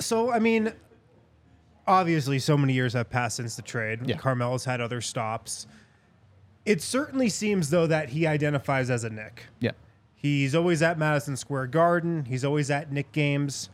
so 0.00 0.30
I 0.30 0.38
mean, 0.38 0.72
obviously, 1.86 2.38
so 2.38 2.58
many 2.58 2.74
years 2.74 2.92
have 2.92 3.08
passed 3.08 3.36
since 3.36 3.56
the 3.56 3.62
trade. 3.62 4.00
Yeah. 4.04 4.16
Carmelo's 4.16 4.66
had 4.66 4.82
other 4.82 5.00
stops. 5.00 5.66
It 6.66 6.82
certainly 6.82 7.30
seems 7.30 7.70
though 7.70 7.86
that 7.86 8.10
he 8.10 8.26
identifies 8.26 8.90
as 8.90 9.02
a 9.04 9.10
Knick. 9.10 9.44
Yeah. 9.60 9.72
He's 10.14 10.54
always 10.54 10.82
at 10.82 10.98
Madison 10.98 11.36
Square 11.36 11.68
Garden. 11.68 12.26
He's 12.26 12.44
always 12.44 12.70
at 12.70 12.92
Knick 12.92 13.12
games. 13.12 13.70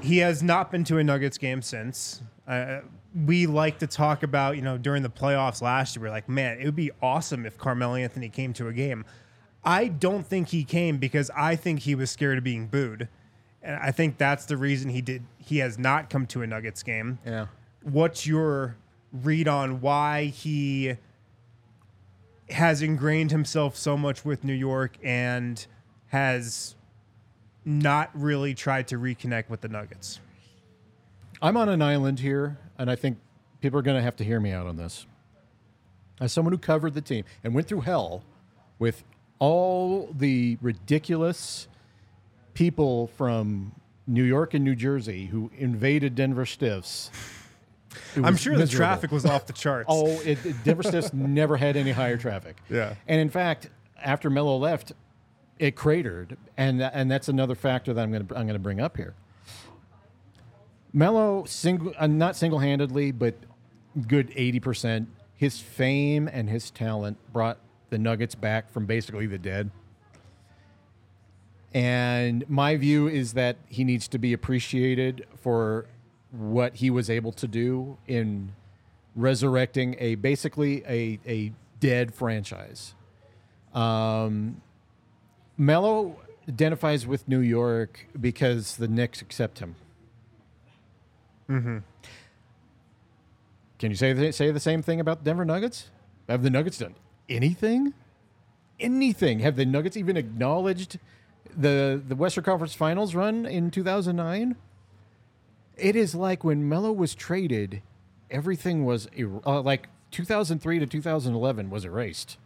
He 0.00 0.18
has 0.18 0.42
not 0.42 0.70
been 0.70 0.84
to 0.84 0.98
a 0.98 1.04
Nuggets 1.04 1.38
game 1.38 1.62
since. 1.62 2.22
Uh, 2.46 2.80
we 3.24 3.46
like 3.46 3.78
to 3.78 3.86
talk 3.86 4.22
about, 4.22 4.56
you 4.56 4.62
know, 4.62 4.78
during 4.78 5.02
the 5.02 5.10
playoffs 5.10 5.60
last 5.62 5.96
year, 5.96 6.02
we 6.02 6.08
are 6.08 6.12
like, 6.12 6.28
man, 6.28 6.58
it 6.60 6.64
would 6.64 6.76
be 6.76 6.90
awesome 7.02 7.46
if 7.46 7.58
Carmelo 7.58 7.94
Anthony 7.94 8.28
came 8.28 8.52
to 8.54 8.68
a 8.68 8.72
game. 8.72 9.04
I 9.64 9.88
don't 9.88 10.26
think 10.26 10.48
he 10.48 10.64
came 10.64 10.98
because 10.98 11.30
I 11.36 11.56
think 11.56 11.80
he 11.80 11.94
was 11.94 12.10
scared 12.10 12.38
of 12.38 12.44
being 12.44 12.66
booed. 12.66 13.08
And 13.62 13.76
I 13.76 13.90
think 13.90 14.18
that's 14.18 14.44
the 14.44 14.56
reason 14.56 14.90
he 14.90 15.00
did 15.00 15.24
he 15.38 15.58
has 15.58 15.78
not 15.78 16.10
come 16.10 16.26
to 16.28 16.42
a 16.42 16.46
Nuggets 16.46 16.82
game. 16.82 17.18
Yeah. 17.26 17.46
What's 17.82 18.26
your 18.26 18.76
read 19.12 19.48
on 19.48 19.80
why 19.80 20.26
he 20.26 20.96
has 22.50 22.82
ingrained 22.82 23.30
himself 23.30 23.76
so 23.76 23.96
much 23.96 24.24
with 24.24 24.44
New 24.44 24.54
York 24.54 24.96
and 25.02 25.66
has 26.08 26.76
not 27.64 28.10
really 28.14 28.54
tried 28.54 28.88
to 28.88 28.96
reconnect 28.96 29.48
with 29.48 29.60
the 29.60 29.68
Nuggets? 29.68 30.20
I'm 31.40 31.56
on 31.56 31.68
an 31.68 31.82
island 31.82 32.20
here, 32.20 32.58
and 32.78 32.90
I 32.90 32.96
think 32.96 33.18
people 33.60 33.78
are 33.78 33.82
going 33.82 33.96
to 33.96 34.02
have 34.02 34.16
to 34.16 34.24
hear 34.24 34.40
me 34.40 34.52
out 34.52 34.66
on 34.66 34.76
this. 34.76 35.06
As 36.20 36.32
someone 36.32 36.52
who 36.52 36.58
covered 36.58 36.94
the 36.94 37.00
team 37.00 37.24
and 37.44 37.54
went 37.54 37.68
through 37.68 37.82
hell 37.82 38.24
with 38.78 39.04
all 39.38 40.08
the 40.16 40.58
ridiculous 40.60 41.68
people 42.54 43.06
from 43.16 43.72
New 44.06 44.24
York 44.24 44.54
and 44.54 44.64
New 44.64 44.74
Jersey 44.74 45.26
who 45.26 45.50
invaded 45.56 46.16
Denver 46.16 46.44
Stiffs. 46.46 47.10
I'm 48.16 48.36
sure 48.36 48.56
the 48.56 48.66
traffic 48.66 49.12
was 49.12 49.24
off 49.24 49.46
the 49.46 49.52
charts. 49.52 49.86
Oh, 49.88 50.20
it, 50.22 50.44
it- 50.44 50.64
Denver 50.64 50.82
Stiffs 50.82 51.12
never 51.12 51.56
had 51.56 51.76
any 51.76 51.92
higher 51.92 52.16
traffic. 52.16 52.56
Yeah. 52.68 52.94
And 53.06 53.20
in 53.20 53.28
fact, 53.30 53.68
after 54.02 54.28
Melo 54.28 54.56
left, 54.56 54.92
it 55.58 55.74
cratered, 55.76 56.36
and 56.56 56.80
and 56.82 57.10
that's 57.10 57.28
another 57.28 57.54
factor 57.56 57.92
that 57.92 58.00
I'm 58.00 58.10
going 58.12 58.26
to 58.26 58.36
I'm 58.36 58.46
going 58.46 58.54
to 58.54 58.58
bring 58.60 58.80
up 58.80 58.96
here. 58.96 59.14
Melo 60.92 61.44
single, 61.44 61.92
uh, 61.98 62.06
not 62.06 62.36
single-handedly, 62.36 63.12
but 63.12 63.34
good 64.06 64.32
eighty 64.34 64.60
percent. 64.60 65.08
His 65.34 65.60
fame 65.60 66.28
and 66.32 66.48
his 66.48 66.70
talent 66.70 67.18
brought 67.32 67.58
the 67.90 67.98
Nuggets 67.98 68.34
back 68.34 68.70
from 68.70 68.86
basically 68.86 69.26
the 69.26 69.38
dead. 69.38 69.70
And 71.74 72.48
my 72.48 72.76
view 72.76 73.08
is 73.08 73.34
that 73.34 73.56
he 73.68 73.84
needs 73.84 74.08
to 74.08 74.18
be 74.18 74.32
appreciated 74.32 75.26
for 75.36 75.86
what 76.30 76.76
he 76.76 76.90
was 76.90 77.08
able 77.08 77.32
to 77.32 77.46
do 77.46 77.98
in 78.06 78.52
resurrecting 79.14 79.96
a 79.98 80.14
basically 80.16 80.82
a, 80.86 81.18
a 81.26 81.52
dead 81.78 82.14
franchise. 82.14 82.94
Um, 83.74 84.62
Melo 85.56 86.16
identifies 86.48 87.06
with 87.06 87.28
New 87.28 87.40
York 87.40 88.06
because 88.18 88.76
the 88.76 88.88
Knicks 88.88 89.20
accept 89.20 89.58
him. 89.58 89.76
Can 93.78 93.90
you 93.90 93.96
say 93.96 94.12
the, 94.12 94.32
say 94.32 94.50
the 94.50 94.60
same 94.60 94.82
thing 94.82 95.00
about 95.00 95.24
Denver 95.24 95.44
Nuggets? 95.44 95.90
Have 96.28 96.42
the 96.42 96.50
Nuggets 96.50 96.78
done 96.78 96.94
anything? 97.28 97.94
Anything? 98.80 99.40
Have 99.40 99.56
the 99.56 99.64
Nuggets 99.64 99.96
even 99.96 100.16
acknowledged 100.16 100.98
the 101.56 102.00
the 102.06 102.14
Western 102.14 102.44
Conference 102.44 102.74
Finals 102.74 103.14
run 103.14 103.46
in 103.46 103.70
2009? 103.70 104.56
It 105.76 105.96
is 105.96 106.14
like 106.14 106.44
when 106.44 106.68
Melo 106.68 106.92
was 106.92 107.14
traded, 107.14 107.82
everything 108.30 108.84
was 108.84 109.08
er- 109.18 109.40
uh, 109.46 109.60
like 109.62 109.88
2003 110.10 110.80
to 110.80 110.86
2011 110.86 111.70
was 111.70 111.84
erased. 111.84 112.36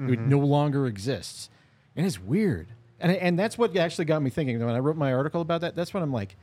It 0.00 0.20
no 0.20 0.38
longer 0.38 0.86
exists, 0.86 1.50
and 1.96 2.06
it's 2.06 2.20
weird. 2.20 2.68
And 3.00 3.12
and 3.12 3.38
that's 3.38 3.58
what 3.58 3.76
actually 3.76 4.04
got 4.04 4.22
me 4.22 4.30
thinking 4.30 4.58
when 4.64 4.74
I 4.74 4.78
wrote 4.78 4.96
my 4.96 5.12
article 5.12 5.40
about 5.40 5.60
that. 5.62 5.74
That's 5.74 5.92
what 5.92 6.02
I'm 6.02 6.12
like. 6.12 6.36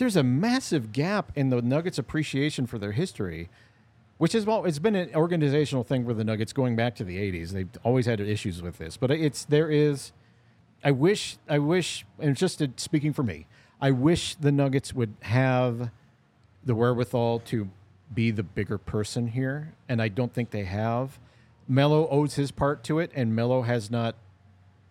There's 0.00 0.16
a 0.16 0.22
massive 0.22 0.92
gap 0.92 1.30
in 1.36 1.50
the 1.50 1.60
Nuggets' 1.60 1.98
appreciation 1.98 2.66
for 2.66 2.78
their 2.78 2.92
history, 2.92 3.50
which 4.16 4.34
is 4.34 4.46
well, 4.46 4.64
it's 4.64 4.78
been 4.78 4.94
an 4.94 5.14
organizational 5.14 5.84
thing 5.84 6.06
for 6.06 6.14
the 6.14 6.24
Nuggets 6.24 6.54
going 6.54 6.74
back 6.74 6.94
to 6.96 7.04
the 7.04 7.18
'80s. 7.18 7.50
They've 7.50 7.68
always 7.84 8.06
had 8.06 8.18
issues 8.18 8.62
with 8.62 8.78
this, 8.78 8.96
but 8.96 9.10
it's 9.10 9.44
there 9.44 9.70
is. 9.70 10.12
I 10.82 10.90
wish, 10.90 11.36
I 11.46 11.58
wish, 11.58 12.06
and 12.18 12.34
just 12.34 12.62
speaking 12.76 13.12
for 13.12 13.22
me, 13.22 13.46
I 13.78 13.90
wish 13.90 14.36
the 14.36 14.50
Nuggets 14.50 14.94
would 14.94 15.14
have 15.20 15.90
the 16.64 16.74
wherewithal 16.74 17.40
to 17.40 17.68
be 18.14 18.30
the 18.30 18.42
bigger 18.42 18.78
person 18.78 19.28
here, 19.28 19.74
and 19.86 20.00
I 20.00 20.08
don't 20.08 20.32
think 20.32 20.50
they 20.50 20.64
have. 20.64 21.18
Melo 21.68 22.08
owes 22.08 22.36
his 22.36 22.50
part 22.50 22.82
to 22.84 23.00
it, 23.00 23.10
and 23.14 23.36
Melo 23.36 23.62
has 23.62 23.90
not 23.90 24.14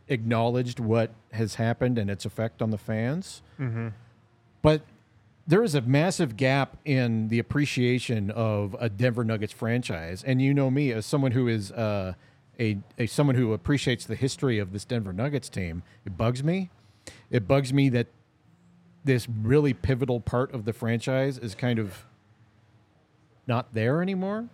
acknowledged 0.08 0.80
what 0.80 1.16
has 1.32 1.56
happened 1.56 1.98
and 1.98 2.12
its 2.12 2.26
effect 2.26 2.62
on 2.62 2.70
the 2.70 2.78
fans. 2.78 3.42
Mm-hmm. 3.60 3.88
But 4.62 4.84
there 5.50 5.64
is 5.64 5.74
a 5.74 5.82
massive 5.82 6.38
gap 6.38 6.78
in 6.86 7.28
the 7.30 7.40
appreciation 7.40 8.30
of 8.30 8.76
a 8.80 8.88
Denver 8.88 9.24
Nuggets 9.24 9.52
franchise, 9.52 10.24
and 10.24 10.40
you 10.40 10.54
know 10.54 10.70
me 10.70 10.92
as 10.92 11.08
someone 11.08 11.32
who 11.32 11.48
is 11.48 11.72
uh, 11.72 12.14
a, 12.60 12.78
a 13.00 13.08
someone 13.08 13.36
who 13.36 13.52
appreciates 13.52 14.06
the 14.06 14.14
history 14.16 14.60
of 14.60 14.74
this 14.74 14.86
Denver 14.86 15.12
Nuggets 15.12 15.50
team. 15.50 15.82
It 16.06 16.16
bugs 16.16 16.44
me. 16.44 16.70
It 17.32 17.48
bugs 17.48 17.74
me 17.74 17.90
that 17.90 18.06
this 19.04 19.28
really 19.28 19.74
pivotal 19.74 20.20
part 20.20 20.54
of 20.54 20.66
the 20.66 20.74
franchise 20.74 21.40
is 21.40 21.56
kind 21.56 21.80
of 21.80 22.06
not 23.48 23.74
there 23.74 24.04
anymore, 24.04 24.48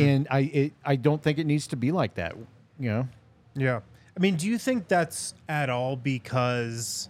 and 0.00 0.26
I 0.28 0.40
it, 0.40 0.72
I 0.84 0.96
don't 0.96 1.22
think 1.22 1.38
it 1.38 1.46
needs 1.46 1.68
to 1.68 1.76
be 1.76 1.92
like 1.92 2.14
that. 2.14 2.34
You 2.80 2.88
know, 2.90 3.08
Yeah. 3.54 3.80
I 4.16 4.20
mean, 4.20 4.34
do 4.34 4.48
you 4.48 4.58
think 4.58 4.88
that's 4.88 5.34
at 5.48 5.70
all 5.70 5.94
because 5.94 7.08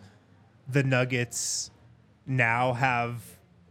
the 0.69 0.83
Nuggets 0.83 1.71
now 2.27 2.73
have 2.73 3.23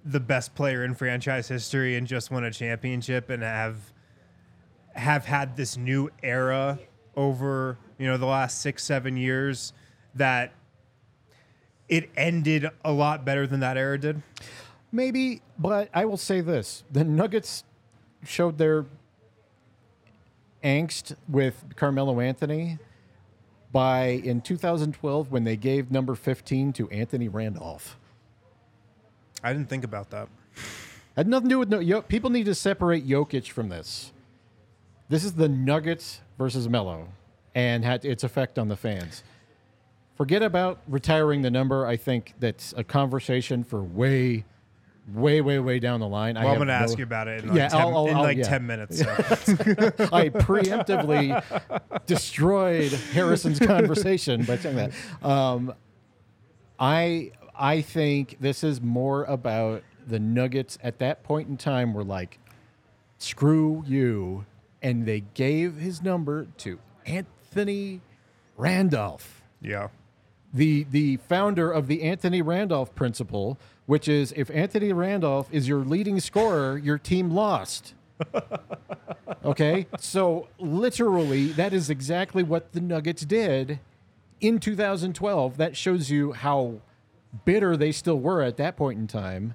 the 0.03 0.20
best 0.20 0.53
player 0.56 0.84
in 0.84 0.93
franchise 0.93 1.47
history 1.47 1.95
and 1.95 2.06
just 2.06 2.30
won 2.30 2.43
a 2.43 2.51
championship 2.51 3.30
and 3.30 3.41
have 3.41 3.78
have 4.93 5.26
had 5.26 5.58
this 5.58 5.76
new 5.76 6.10
era 6.24 6.80
over, 7.18 7.78
you 7.97 8.08
know, 8.08 8.18
the 8.18 8.26
last 8.26 8.62
6 8.62 8.82
7 8.82 9.18
years 9.18 9.74
that 10.14 10.53
it 11.89 12.10
ended 12.16 12.70
a 12.84 12.91
lot 12.91 13.26
better 13.26 13.45
than 13.45 13.60
that 13.60 13.78
era 13.78 13.99
did? 13.99 14.22
Maybe, 14.91 15.41
but 15.60 15.89
I 15.93 16.06
will 16.06 16.18
say 16.18 16.41
this: 16.41 16.84
the 16.91 17.03
Nuggets 17.03 17.64
showed 18.24 18.58
their 18.58 18.86
angst 20.64 21.16
with 21.28 21.76
Carmelo 21.76 22.20
Anthony 22.20 22.80
by 23.72 24.06
in 24.06 24.41
2012 24.41 25.32
when 25.32 25.43
they 25.43 25.58
gave 25.58 25.91
number 25.91 26.16
15 26.16 26.74
to 26.74 26.89
Anthony 26.89 27.28
Randolph. 27.28 27.97
I 29.44 29.54
didn't 29.54 29.70
think 29.70 29.84
about 29.84 30.10
that. 30.12 30.28
Had 31.16 31.28
nothing 31.28 31.50
to 31.50 31.54
do 31.56 31.60
with 31.60 31.70
no. 31.70 31.80
Yo, 31.80 32.02
people 32.02 32.30
need 32.30 32.46
to 32.46 32.56
separate 32.56 33.08
Jokic 33.08 33.50
from 33.52 33.70
this. 33.70 34.12
This 35.08 35.24
is 35.24 35.34
the 35.34 35.48
Nuggets 35.48 36.22
versus 36.38 36.68
Melo, 36.68 37.10
and 37.54 37.86
had 37.86 38.04
its 38.04 38.24
effect 38.24 38.58
on 38.60 38.68
the 38.68 38.76
fans. 38.76 39.24
Forget 40.16 40.42
about 40.42 40.80
retiring 40.88 41.42
the 41.42 41.52
number. 41.52 41.86
I 41.86 41.96
think 41.98 42.34
that's 42.40 42.74
a 42.78 42.84
conversation 42.84 43.64
for 43.64 43.84
way, 43.84 44.46
way, 45.14 45.42
way, 45.42 45.60
way 45.60 45.78
down 45.80 46.00
the 46.00 46.08
line. 46.08 46.38
I 46.38 46.44
Well, 46.46 46.54
I'm 46.54 46.58
going 46.58 46.68
to 46.70 46.74
ask 46.74 46.98
you 46.98 47.04
about 47.04 47.28
it 47.28 47.44
in 47.44 47.50
like, 47.50 47.58
Yeah, 47.58 47.68
10, 47.68 47.82
I'll- 47.82 47.98
I'll- 47.98 48.08
in 48.08 48.18
like 48.18 48.38
yeah. 48.38 48.44
10 48.44 48.66
minutes. 48.66 49.00
So. 49.00 49.06
I 49.10 50.30
preemptively 50.30 51.44
destroyed 52.06 52.92
Harrison's 53.14 53.60
conversation 53.66 54.44
by 54.46 54.58
saying 54.58 54.78
that. 54.78 54.92
Um, 55.26 55.74
I 56.80 57.32
I 57.58 57.82
think 57.82 58.38
this 58.39 58.64
is 58.64 58.82
more 58.82 59.24
about 59.24 59.84
the 60.08 60.20
Nuggets 60.20 60.78
at 60.84 60.99
that 60.99 61.24
point 61.24 61.49
in 61.49 61.58
time 61.58 61.93
were 61.93 62.03
like, 62.03 62.39
screw 63.18 63.84
you, 63.88 64.45
and 64.82 65.06
they 65.06 65.22
gave 65.34 65.78
his 65.78 66.01
number 66.01 66.47
to 66.58 66.80
Anthony 67.06 68.01
Randolph 68.58 69.41
yeah. 69.62 69.89
the 70.53 70.86
the 70.91 71.18
founder 71.18 71.72
of 71.72 71.88
the 71.88 72.03
Anthony 72.03 72.41
Randolph 72.41 72.93
principle, 72.95 73.58
which 73.86 74.08
is 74.08 74.34
if 74.36 74.49
Anthony 74.51 74.93
Randolph 74.93 75.47
is 75.51 75.68
your 75.68 75.80
leading 75.80 76.20
scorer, 76.20 76.78
your 76.78 76.97
team 76.97 77.32
lost. 77.32 77.93
okay? 79.45 79.88
So 79.99 80.47
literally 80.58 81.47
that 81.53 81.74
is 81.74 81.89
exactly 81.89 82.43
what 82.43 82.72
the 82.72 82.82
Nuggets 82.82 83.26
did 83.26 83.80
in 84.39 84.60
2012. 84.60 85.58
That 85.58 85.76
shows 85.76 86.10
you 86.10 86.32
how 86.34 86.80
bitter 87.44 87.76
they 87.76 87.92
still 87.92 88.20
were 88.20 88.42
at 88.42 88.58
that 88.58 88.78
point 88.78 89.00
in 89.00 89.08
time. 89.08 89.54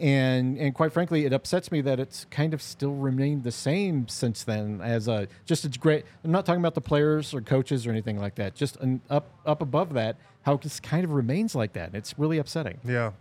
And 0.00 0.56
and 0.58 0.74
quite 0.74 0.92
frankly, 0.92 1.24
it 1.24 1.32
upsets 1.32 1.72
me 1.72 1.80
that 1.80 1.98
it's 1.98 2.24
kind 2.26 2.54
of 2.54 2.62
still 2.62 2.94
remained 2.94 3.42
the 3.42 3.50
same 3.50 4.06
since 4.06 4.44
then. 4.44 4.80
As 4.80 5.08
a 5.08 5.26
just 5.44 5.64
it's 5.64 5.76
great. 5.76 6.04
I'm 6.22 6.30
not 6.30 6.46
talking 6.46 6.60
about 6.60 6.74
the 6.74 6.80
players 6.80 7.34
or 7.34 7.40
coaches 7.40 7.86
or 7.86 7.90
anything 7.90 8.18
like 8.18 8.36
that. 8.36 8.54
Just 8.54 8.76
an, 8.76 9.00
up 9.10 9.30
up 9.44 9.60
above 9.60 9.94
that, 9.94 10.16
how 10.42 10.54
it 10.54 10.60
just 10.60 10.82
kind 10.82 11.04
of 11.04 11.10
remains 11.10 11.54
like 11.54 11.72
that. 11.72 11.94
It's 11.94 12.16
really 12.18 12.38
upsetting. 12.38 12.78
Yeah. 12.84 13.12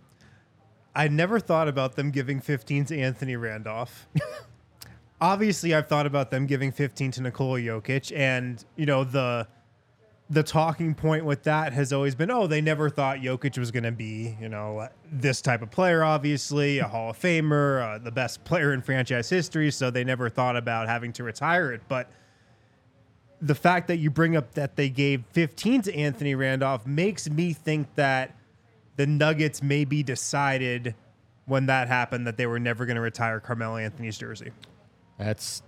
I 0.96 1.08
never 1.08 1.40
thought 1.40 1.68
about 1.68 1.96
them 1.96 2.10
giving 2.10 2.42
15 2.42 2.86
to 2.86 3.00
Anthony 3.00 3.36
Randolph. 3.36 4.08
Obviously, 5.22 5.74
I've 5.76 5.88
thought 5.88 6.08
about 6.08 6.32
them 6.32 6.48
giving 6.48 6.72
15 6.72 7.12
to 7.12 7.22
Nikola 7.22 7.60
Jokic, 7.60 8.16
and 8.16 8.64
you 8.76 8.86
know 8.86 9.04
the 9.04 9.48
the 10.30 10.44
talking 10.44 10.94
point 10.94 11.24
with 11.24 11.44
that 11.44 11.72
has 11.74 11.94
always 11.94 12.14
been, 12.14 12.30
oh, 12.30 12.48
they 12.48 12.60
never 12.60 12.90
thought 12.90 13.20
Jokic 13.20 13.58
was 13.58 13.72
going 13.72 13.84
to 13.84 13.92
be, 13.92 14.36
you 14.42 14.50
know, 14.50 14.90
this 15.10 15.42
type 15.42 15.62
of 15.62 15.72
player. 15.72 16.04
Obviously, 16.04 16.80
a 16.80 16.88
Hall 16.88 17.12
of 17.12 17.20
Famer, 17.20 17.82
uh, 17.82 17.98
the 17.98 18.12
best 18.12 18.44
player 18.44 18.74
in 18.74 18.82
franchise 18.82 19.30
history, 19.30 19.72
so 19.72 19.90
they 19.90 20.04
never 20.04 20.30
thought 20.30 20.58
about 20.58 20.88
having 20.88 21.14
to 21.14 21.24
retire 21.24 21.72
it. 21.72 21.82
But 21.88 22.12
the 23.42 23.56
fact 23.56 23.88
that 23.88 23.98
you 23.98 24.10
bring 24.10 24.36
up 24.36 24.54
that 24.56 24.76
they 24.76 24.90
gave 24.90 25.24
15 25.32 25.84
to 25.84 25.96
Anthony 25.96 26.36
Randolph 26.36 26.86
makes 26.86 27.30
me 27.30 27.54
think 27.54 27.96
that 27.96 28.36
the 28.98 29.08
Nuggets 29.08 29.64
maybe 29.64 30.04
decided 30.04 30.96
when 31.46 31.68
that 31.68 31.88
happened 31.88 32.28
that 32.28 32.36
they 32.36 32.48
were 32.48 32.60
never 32.60 32.86
going 32.86 32.96
to 32.96 33.02
retire 33.02 33.40
Carmelo 33.40 33.78
Anthony's 33.78 34.18
jersey. 34.18 34.52
That's 35.18 35.62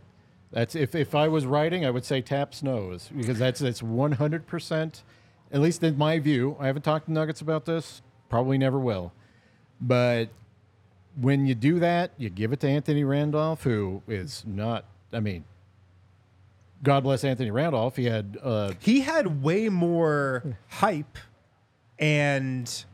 that's 0.52 0.76
if, 0.76 0.96
if 0.96 1.14
I 1.14 1.28
was 1.28 1.46
writing, 1.46 1.86
I 1.86 1.92
would 1.92 2.06
say 2.06 2.22
Taps 2.22 2.64
knows 2.64 3.10
because 3.16 3.38
that's 3.40 3.60
that's 3.60 3.84
100 3.84 4.48
percent. 4.48 5.04
At 5.52 5.62
least 5.62 5.84
in 5.84 5.98
my 5.98 6.20
view, 6.20 6.56
I 6.60 6.68
haven't 6.68 6.84
talked 6.84 7.06
to 7.06 7.12
Nuggets 7.12 7.42
about 7.42 7.66
this. 7.66 8.02
Probably 8.30 8.58
never 8.58 8.80
will. 8.80 9.12
But 9.82 10.30
when 11.20 11.46
you 11.46 11.56
do 11.56 11.80
that, 11.80 12.12
you 12.18 12.30
give 12.30 12.54
it 12.54 12.60
to 12.62 12.70
Anthony 12.70 13.04
Randolph, 13.04 13.64
who 13.64 14.04
is 14.08 14.44
not. 14.46 14.86
I 15.12 15.20
mean, 15.20 15.46
God 16.84 17.04
bless 17.04 17.24
Anthony 17.24 17.52
Randolph. 17.52 17.96
He 17.96 18.06
had 18.06 18.38
uh, 18.42 18.74
He 18.80 19.02
had 19.02 19.44
way 19.44 19.70
more 19.70 20.58
hype 20.68 21.18
and 21.98 22.86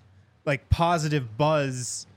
like 0.46 0.70
positive 0.70 1.38
buzz 1.38 2.08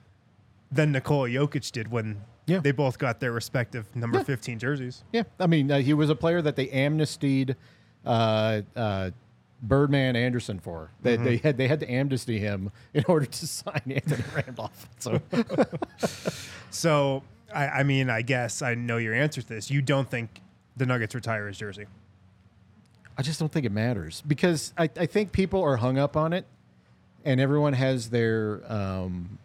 than 0.70 0.93
Nikola 0.93 1.28
Jokic 1.28 1.70
did 1.72 1.91
when 1.91 2.22
Yeah. 2.49 2.59
they 2.61 2.72
both 2.72 2.99
got 2.99 3.20
their 3.20 3.30
respective 3.32 3.94
number 3.94 4.18
Yeah. 4.18 4.24
15 4.24 4.59
jerseys. 4.59 5.05
Yeah, 5.12 5.22
I 5.38 5.46
mean, 5.46 5.70
uh, 5.70 5.78
he 5.80 5.92
was 5.94 6.11
a 6.11 6.14
player 6.16 6.40
that 6.42 6.57
they 6.57 6.68
amnestied 6.70 7.55
uh, 8.07 8.62
uh, 8.74 9.11
Birdman 9.62 10.16
Andersen 10.16 10.59
for. 10.59 10.90
They, 11.03 11.16
they 11.16 11.36
had 11.36 11.57
they 11.59 11.68
had 11.68 11.80
to 11.80 11.90
amnesty 11.90 12.38
him 12.38 12.70
in 12.94 13.05
order 13.07 13.26
to 13.26 13.46
sign 13.61 13.82
Anthony 13.86 14.24
Randolph. 14.34 14.88
So 14.99 15.20
So, 16.70 17.22
I, 17.55 17.66
I 17.68 17.82
mean, 17.82 18.11
I 18.11 18.22
guess 18.22 18.62
I 18.62 18.74
know 18.74 18.99
your 18.99 19.14
answer 19.14 19.40
to 19.42 19.49
this. 19.49 19.70
You 19.70 19.82
don't 19.82 20.09
think 20.09 20.40
the 20.76 20.86
Nuggets 20.86 21.14
retire 21.14 21.46
his 21.49 21.59
jersey? 21.59 21.86
I 23.16 23.22
just 23.22 23.40
don't 23.40 23.51
think 23.51 23.66
it 23.66 23.72
matters 23.72 24.22
because 24.26 24.72
I, 24.78 24.84
I 24.96 25.07
think 25.07 25.32
people 25.32 25.62
are 25.62 25.76
hung 25.76 25.99
up 25.99 26.16
on 26.16 26.32
it, 26.32 26.46
and 27.24 27.40
everyone 27.40 27.72
has 27.72 28.11
their 28.11 28.61
um, 28.72 29.38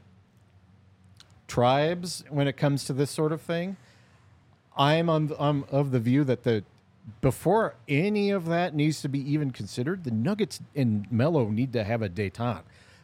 tribes 1.48 2.24
when 2.30 2.48
it 2.48 2.58
comes 2.58 2.84
to 2.86 2.94
this 2.94 3.12
sort 3.12 3.32
of 3.32 3.42
thing. 3.42 3.78
I'm 4.78 5.10
on 5.10 5.32
I'm 5.40 5.66
of 5.72 5.92
the 5.92 6.00
view 6.00 6.24
that 6.24 6.44
the 6.44 6.64
before 7.22 7.76
any 7.88 8.32
of 8.32 8.46
that 8.46 8.74
needs 8.74 9.02
to 9.02 9.10
be 9.10 9.20
even 9.32 9.52
considered, 9.52 10.04
the 10.04 10.12
Nuggets 10.12 10.62
and 10.76 11.06
Melo 11.12 11.50
need 11.50 11.74
to 11.74 11.84
have 11.84 12.02
a 12.02 12.10
détente 12.10 12.62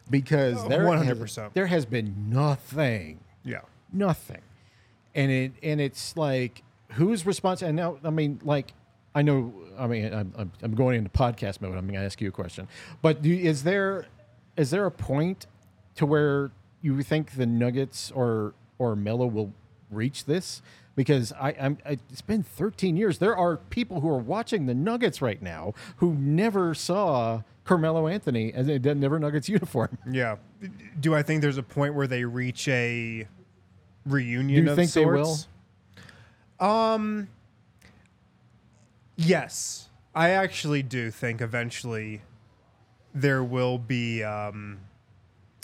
because 0.08 0.56
Oh, 0.64 0.68
there 0.68 0.80
100%. 0.84 1.20
Has, 1.20 1.38
there 1.52 1.66
has 1.66 1.84
been 1.86 2.30
nothing 2.30 3.20
Yeah. 3.44 3.60
nothing 3.92 4.40
and 5.14 5.30
it 5.30 5.52
and 5.62 5.80
it's 5.80 6.16
like 6.16 6.62
who's 6.92 7.24
responsible 7.26 7.68
and 7.68 7.76
now 7.76 7.98
i 8.04 8.10
mean 8.10 8.40
like 8.44 8.72
i 9.14 9.22
know 9.22 9.52
i 9.78 9.86
mean 9.86 10.12
i'm, 10.12 10.32
I'm, 10.36 10.52
I'm 10.62 10.74
going 10.74 10.96
into 10.98 11.10
podcast 11.10 11.60
mode 11.60 11.76
i'm 11.76 11.86
going 11.86 11.98
to 11.98 12.04
ask 12.04 12.20
you 12.20 12.28
a 12.28 12.32
question 12.32 12.68
but 13.02 13.20
do, 13.22 13.32
is 13.32 13.62
there 13.64 14.06
is 14.56 14.70
there 14.70 14.86
a 14.86 14.90
point 14.90 15.46
to 15.96 16.06
where 16.06 16.50
you 16.82 17.02
think 17.02 17.32
the 17.32 17.46
nuggets 17.46 18.10
or 18.10 18.54
or 18.78 18.96
Melo 18.96 19.26
will 19.26 19.52
reach 19.90 20.24
this 20.24 20.62
because 20.96 21.32
I, 21.32 21.54
I'm 21.60 21.78
I, 21.84 21.98
it's 22.10 22.22
been 22.22 22.42
13 22.42 22.96
years 22.96 23.18
there 23.18 23.36
are 23.36 23.56
people 23.56 24.00
who 24.00 24.08
are 24.08 24.18
watching 24.18 24.66
the 24.66 24.74
nuggets 24.74 25.20
right 25.20 25.40
now 25.40 25.74
who 25.96 26.14
never 26.14 26.74
saw 26.74 27.42
Carmelo 27.64 28.06
Anthony 28.08 28.52
as 28.52 28.68
a 28.68 28.78
Denver 28.78 29.18
Nuggets 29.18 29.48
uniform. 29.48 29.96
Yeah. 30.10 30.36
Do 30.98 31.14
I 31.14 31.22
think 31.22 31.42
there's 31.42 31.58
a 31.58 31.62
point 31.62 31.94
where 31.94 32.06
they 32.06 32.24
reach 32.24 32.66
a 32.68 33.26
reunion 34.06 34.60
Do 34.60 34.64
you 34.64 34.70
of 34.70 34.76
think 34.76 34.92
they 34.92 35.02
sorts? 35.02 35.48
Um 36.58 37.28
Yes. 39.16 39.88
I 40.14 40.30
actually 40.30 40.82
do 40.82 41.10
think 41.10 41.40
eventually 41.40 42.22
there 43.14 43.44
will 43.44 43.78
be 43.78 44.22
um 44.24 44.80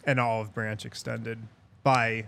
an 0.06 0.18
olive 0.18 0.54
branch 0.54 0.86
extended 0.86 1.38
by 1.82 2.26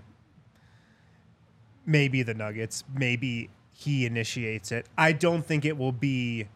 maybe 1.87 2.23
the 2.23 2.35
Nuggets, 2.35 2.85
maybe 2.95 3.51
he 3.73 4.05
initiates 4.05 4.73
it. 4.73 4.87
I 4.97 5.13
don't 5.13 5.45
think 5.45 5.65
it 5.65 5.79
will 5.79 5.93
be 5.93 6.49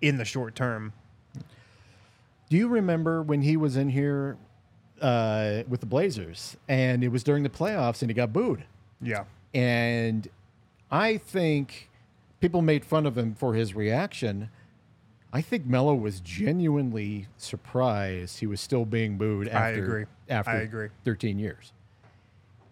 in 0.00 0.16
the 0.16 0.24
short 0.24 0.54
term. 0.54 0.92
Do 2.48 2.56
you 2.56 2.68
remember 2.68 3.22
when 3.22 3.42
he 3.42 3.56
was 3.56 3.76
in 3.76 3.90
here 3.90 4.36
uh, 5.00 5.62
with 5.68 5.80
the 5.80 5.86
Blazers 5.86 6.56
and 6.68 7.04
it 7.04 7.08
was 7.08 7.22
during 7.22 7.42
the 7.42 7.50
playoffs 7.50 8.02
and 8.02 8.10
he 8.10 8.14
got 8.14 8.32
booed? 8.32 8.64
Yeah. 9.00 9.24
And 9.54 10.28
I 10.90 11.16
think 11.16 11.90
people 12.40 12.62
made 12.62 12.84
fun 12.84 13.06
of 13.06 13.16
him 13.16 13.34
for 13.34 13.54
his 13.54 13.74
reaction. 13.74 14.50
I 15.32 15.42
think 15.42 15.66
Melo 15.66 15.94
was 15.94 16.20
genuinely 16.20 17.28
surprised 17.36 18.40
he 18.40 18.46
was 18.46 18.60
still 18.60 18.84
being 18.84 19.16
booed 19.16 19.48
I 19.48 19.70
after, 19.70 19.84
agree. 19.84 20.04
After 20.30 20.50
I 20.50 20.56
agree. 20.56 20.88
13 21.04 21.38
years. 21.38 21.72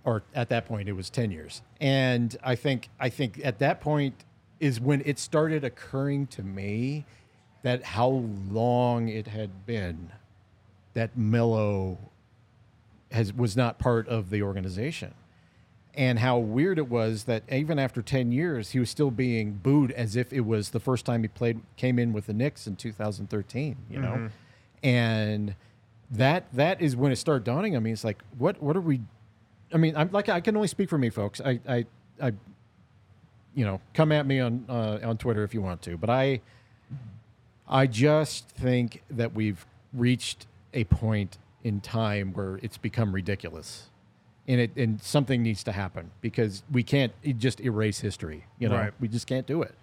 Or 0.05 0.23
at 0.35 0.49
that 0.49 0.67
point 0.67 0.89
it 0.89 0.93
was 0.93 1.11
10 1.11 1.31
years. 1.31 1.63
And 1.81 2.37
I 2.43 2.55
think 2.55 2.89
I 2.99 3.09
think 3.09 3.41
at 3.45 3.59
that 3.59 3.81
point 3.81 4.25
is 4.61 4.81
when 4.81 5.03
it 5.05 5.19
started 5.19 5.65
occurring 5.65 6.27
to 6.29 6.43
me 6.43 7.05
that 7.63 7.83
how 7.83 8.09
long 8.51 9.09
it 9.09 9.27
had 9.27 9.67
been 9.67 10.13
that 10.95 11.17
Melo 11.17 11.99
has 13.11 13.33
was 13.33 13.57
not 13.57 13.79
part 13.79 14.09
of 14.09 14.31
the 14.31 14.43
organization. 14.43 15.15
And 15.95 16.21
how 16.21 16.39
weird 16.39 16.79
it 16.79 16.89
was 16.89 17.25
that 17.25 17.43
even 17.51 17.79
after 17.79 18.03
10 18.03 18.31
years, 18.31 18.71
he 18.71 18.79
was 18.79 18.89
still 18.89 19.11
being 19.11 19.55
booed 19.55 19.91
as 19.93 20.15
if 20.15 20.33
it 20.33 20.43
was 20.43 20.71
the 20.71 20.79
first 20.79 21.05
time 21.05 21.23
he 21.23 21.29
played, 21.29 21.61
came 21.77 21.99
in 21.99 22.13
with 22.13 22.27
the 22.27 22.33
Knicks 22.33 22.69
in 22.69 22.77
2013, 22.77 23.77
you 23.91 23.99
know? 23.99 24.09
Mm-hmm. 24.09 24.27
And 24.87 25.55
that 26.11 26.45
that 26.55 26.81
is 26.81 26.97
when 26.97 27.13
it 27.13 27.17
started 27.17 27.45
dawning 27.45 27.77
on 27.77 27.83
me. 27.83 27.93
It's 27.93 28.05
like, 28.05 28.23
what 28.39 28.63
what 28.63 28.77
are 28.77 28.81
we? 28.81 29.01
I 29.73 29.77
mean, 29.77 29.97
I'm 29.97 30.11
like 30.13 30.29
I 30.29 30.41
can 30.41 30.57
only 30.57 30.69
speak 30.69 30.89
for 30.89 30.99
me, 30.99 31.11
folks. 31.11 31.41
I 31.45 31.61
I, 31.69 31.85
I 32.23 32.33
you 33.55 33.65
know, 33.65 33.81
come 33.95 34.13
at 34.13 34.27
me 34.27 34.41
on 34.41 34.65
uh, 34.69 34.99
on 35.03 35.19
Twitter 35.19 35.43
if 35.45 35.53
you 35.55 35.61
want 35.61 35.83
to, 35.83 35.97
but 35.97 36.09
I 36.11 36.41
I 37.69 37.87
just 37.87 38.49
think 38.49 39.03
that 39.11 39.35
we've 39.35 39.67
reached 39.93 40.47
a 40.73 40.85
point 40.85 41.39
in 41.65 41.81
time 41.81 42.33
where 42.33 42.59
it's 42.63 42.79
become 42.79 43.13
ridiculous. 43.13 43.87
And 44.47 44.61
it 44.63 44.71
and 44.77 45.03
something 45.03 45.43
needs 45.43 45.63
to 45.65 45.73
happen 45.73 46.11
because 46.23 46.63
we 46.73 46.83
can't 46.83 47.13
just 47.39 47.61
erase 47.61 48.01
history. 48.01 48.45
You 48.59 48.71
know, 48.71 48.77
Right. 48.77 48.93
we 48.99 49.09
just 49.09 49.27
can't 49.27 49.47
do 49.47 49.61
it. 49.61 49.75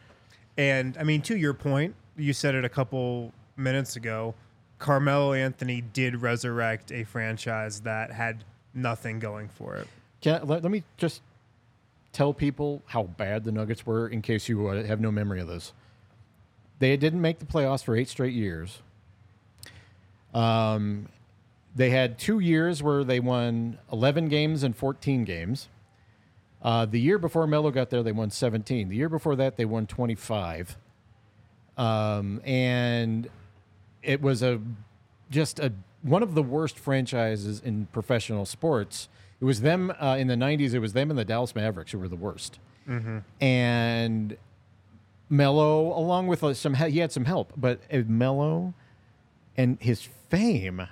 And 0.57 0.97
I 0.97 1.03
mean, 1.03 1.21
to 1.23 1.37
your 1.37 1.53
point, 1.53 1.93
you 2.17 2.33
said 2.33 2.55
it 2.55 2.65
a 2.65 2.69
couple 2.69 3.31
minutes 3.57 3.95
ago. 3.95 4.33
Carmelo 4.79 5.33
Anthony 5.33 5.81
did 5.81 6.21
resurrect 6.21 6.91
a 6.91 7.03
franchise 7.03 7.81
that 7.81 8.11
had 8.11 8.43
nothing 8.73 9.19
going 9.19 9.47
for 9.47 9.75
it. 9.75 9.87
Can 10.21 10.35
I, 10.35 10.43
let, 10.43 10.63
let 10.63 10.71
me 10.71 10.83
just 10.97 11.21
tell 12.11 12.33
people 12.33 12.81
how 12.87 13.03
bad 13.03 13.43
the 13.43 13.51
Nuggets 13.51 13.85
were 13.85 14.07
in 14.07 14.21
case 14.21 14.47
you 14.47 14.67
uh, 14.67 14.83
have 14.83 14.99
no 14.99 15.11
memory 15.11 15.39
of 15.41 15.47
this. 15.47 15.73
They 16.79 16.95
didn't 16.97 17.21
make 17.21 17.39
the 17.39 17.45
playoffs 17.45 17.83
for 17.83 17.95
eight 17.95 18.09
straight 18.09 18.33
years. 18.33 18.79
Um, 20.33 21.07
they 21.75 21.89
had 21.89 22.17
two 22.17 22.39
years 22.39 22.81
where 22.81 23.03
they 23.03 23.19
won 23.19 23.79
11 23.91 24.29
games 24.29 24.63
and 24.63 24.75
14 24.75 25.23
games. 25.23 25.69
Uh, 26.61 26.85
the 26.85 26.99
year 26.99 27.17
before 27.17 27.45
Melo 27.47 27.69
got 27.69 27.89
there, 27.89 28.01
they 28.01 28.11
won 28.11 28.31
17. 28.31 28.89
The 28.89 28.95
year 28.95 29.09
before 29.09 29.35
that, 29.35 29.55
they 29.55 29.65
won 29.65 29.85
25. 29.85 30.77
Um, 31.77 32.41
and 32.45 33.29
it 34.05 34.21
was 34.21 34.41
a 34.41 34.61
just 35.29 35.59
a 35.59 35.73
one 36.01 36.21
of 36.21 36.35
the 36.35 36.43
worst 36.43 36.77
franchises 36.77 37.59
in 37.59 37.87
professional 37.87 38.45
sports. 38.45 39.09
It 39.41 39.45
was 39.45 39.61
them 39.61 39.91
uh, 39.99 40.15
in 40.19 40.27
the 40.27 40.35
90s. 40.35 40.73
It 40.73 40.79
was 40.79 40.93
them 40.93 41.09
and 41.09 41.17
the 41.17 41.25
Dallas 41.25 41.55
Mavericks 41.55 41.91
who 41.91 41.99
were 41.99 42.07
the 42.07 42.15
worst. 42.15 42.59
And 43.41 44.37
Melo, 45.29 45.97
along 45.97 46.27
with 46.27 46.43
uh, 46.43 46.53
some, 46.53 46.75
he 46.75 46.99
had 46.99 47.11
some 47.11 47.25
help, 47.25 47.51
but 47.57 47.81
uh, 47.91 48.03
Melo 48.07 48.75
and 49.57 49.77
his 49.81 50.07
fame. 50.29 50.87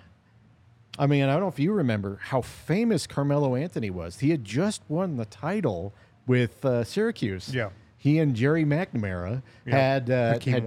I 0.98 1.08
mean, 1.08 1.24
I 1.24 1.34
don't 1.34 1.42
know 1.42 1.48
if 1.48 1.60
you 1.60 1.72
remember 1.72 2.20
how 2.22 2.42
famous 2.42 3.06
Carmelo 3.08 3.56
Anthony 3.56 3.90
was. 3.92 4.20
He 4.20 4.32
had 4.32 4.44
just 4.44 4.82
won 4.88 5.18
the 5.18 5.26
title 5.26 5.94
with 6.26 6.66
uh, 6.66 6.84
Syracuse. 6.84 7.54
Yeah. 7.54 7.70
He 7.98 8.20
and 8.20 8.36
Gerry 8.36 8.66
McNamara 8.66 9.44
had 9.68 10.10
uh, 10.10 10.34
had, 10.40 10.64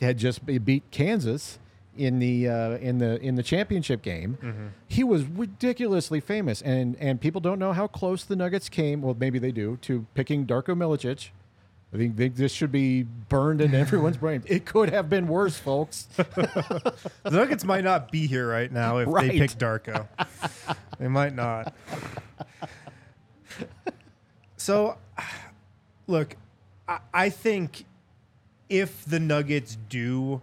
had 0.00 0.18
just 0.18 0.44
beat 0.64 0.90
Kansas 0.90 1.58
in 1.96 2.18
the 2.18 2.48
uh, 2.48 2.70
in 2.78 2.98
the 2.98 3.20
in 3.20 3.34
the 3.34 3.42
championship 3.42 4.02
game. 4.02 4.38
Mm-hmm. 4.42 4.66
He 4.88 5.04
was 5.04 5.24
ridiculously 5.24 6.20
famous, 6.20 6.62
and 6.62 6.96
and 7.00 7.20
people 7.20 7.40
don't 7.40 7.58
know 7.58 7.72
how 7.72 7.86
close 7.86 8.24
the 8.24 8.36
Nuggets 8.36 8.68
came. 8.68 9.02
Well, 9.02 9.16
maybe 9.18 9.38
they 9.38 9.52
do 9.52 9.76
to 9.82 10.06
picking 10.14 10.46
Darko 10.46 10.76
Milicic. 10.76 11.30
I 11.92 11.96
think, 11.96 12.14
this 12.36 12.52
should 12.52 12.70
be 12.70 13.02
burned 13.02 13.60
in 13.60 13.74
everyone's 13.74 14.16
brain. 14.24 14.44
It 14.46 14.64
could 14.64 14.90
have 14.90 15.10
been 15.10 15.26
worse, 15.26 15.56
folks. 15.58 16.06
The 16.16 17.30
Nuggets 17.32 17.64
might 17.64 17.82
not 17.82 18.12
be 18.12 18.28
here 18.28 18.46
right 18.48 18.70
now 18.70 18.98
if 18.98 19.08
Right. 19.08 19.32
they 19.32 19.38
pick 19.40 19.50
Darko. 19.52 20.06
they 21.00 21.08
might 21.08 21.34
not. 21.34 21.74
So, 24.56 24.98
look, 26.06 26.36
I, 26.86 26.98
I 27.12 27.28
think 27.30 27.84
if 28.68 29.04
the 29.04 29.18
Nuggets 29.18 29.76
do 29.88 30.42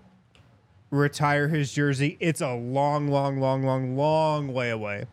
retire 0.89 1.47
his 1.47 1.71
jersey, 1.73 2.17
it's 2.19 2.41
a 2.41 2.53
long, 2.53 3.07
long, 3.07 3.39
long, 3.39 3.63
long, 3.63 3.95
long 3.95 4.53
way 4.53 4.69
away 4.69 5.05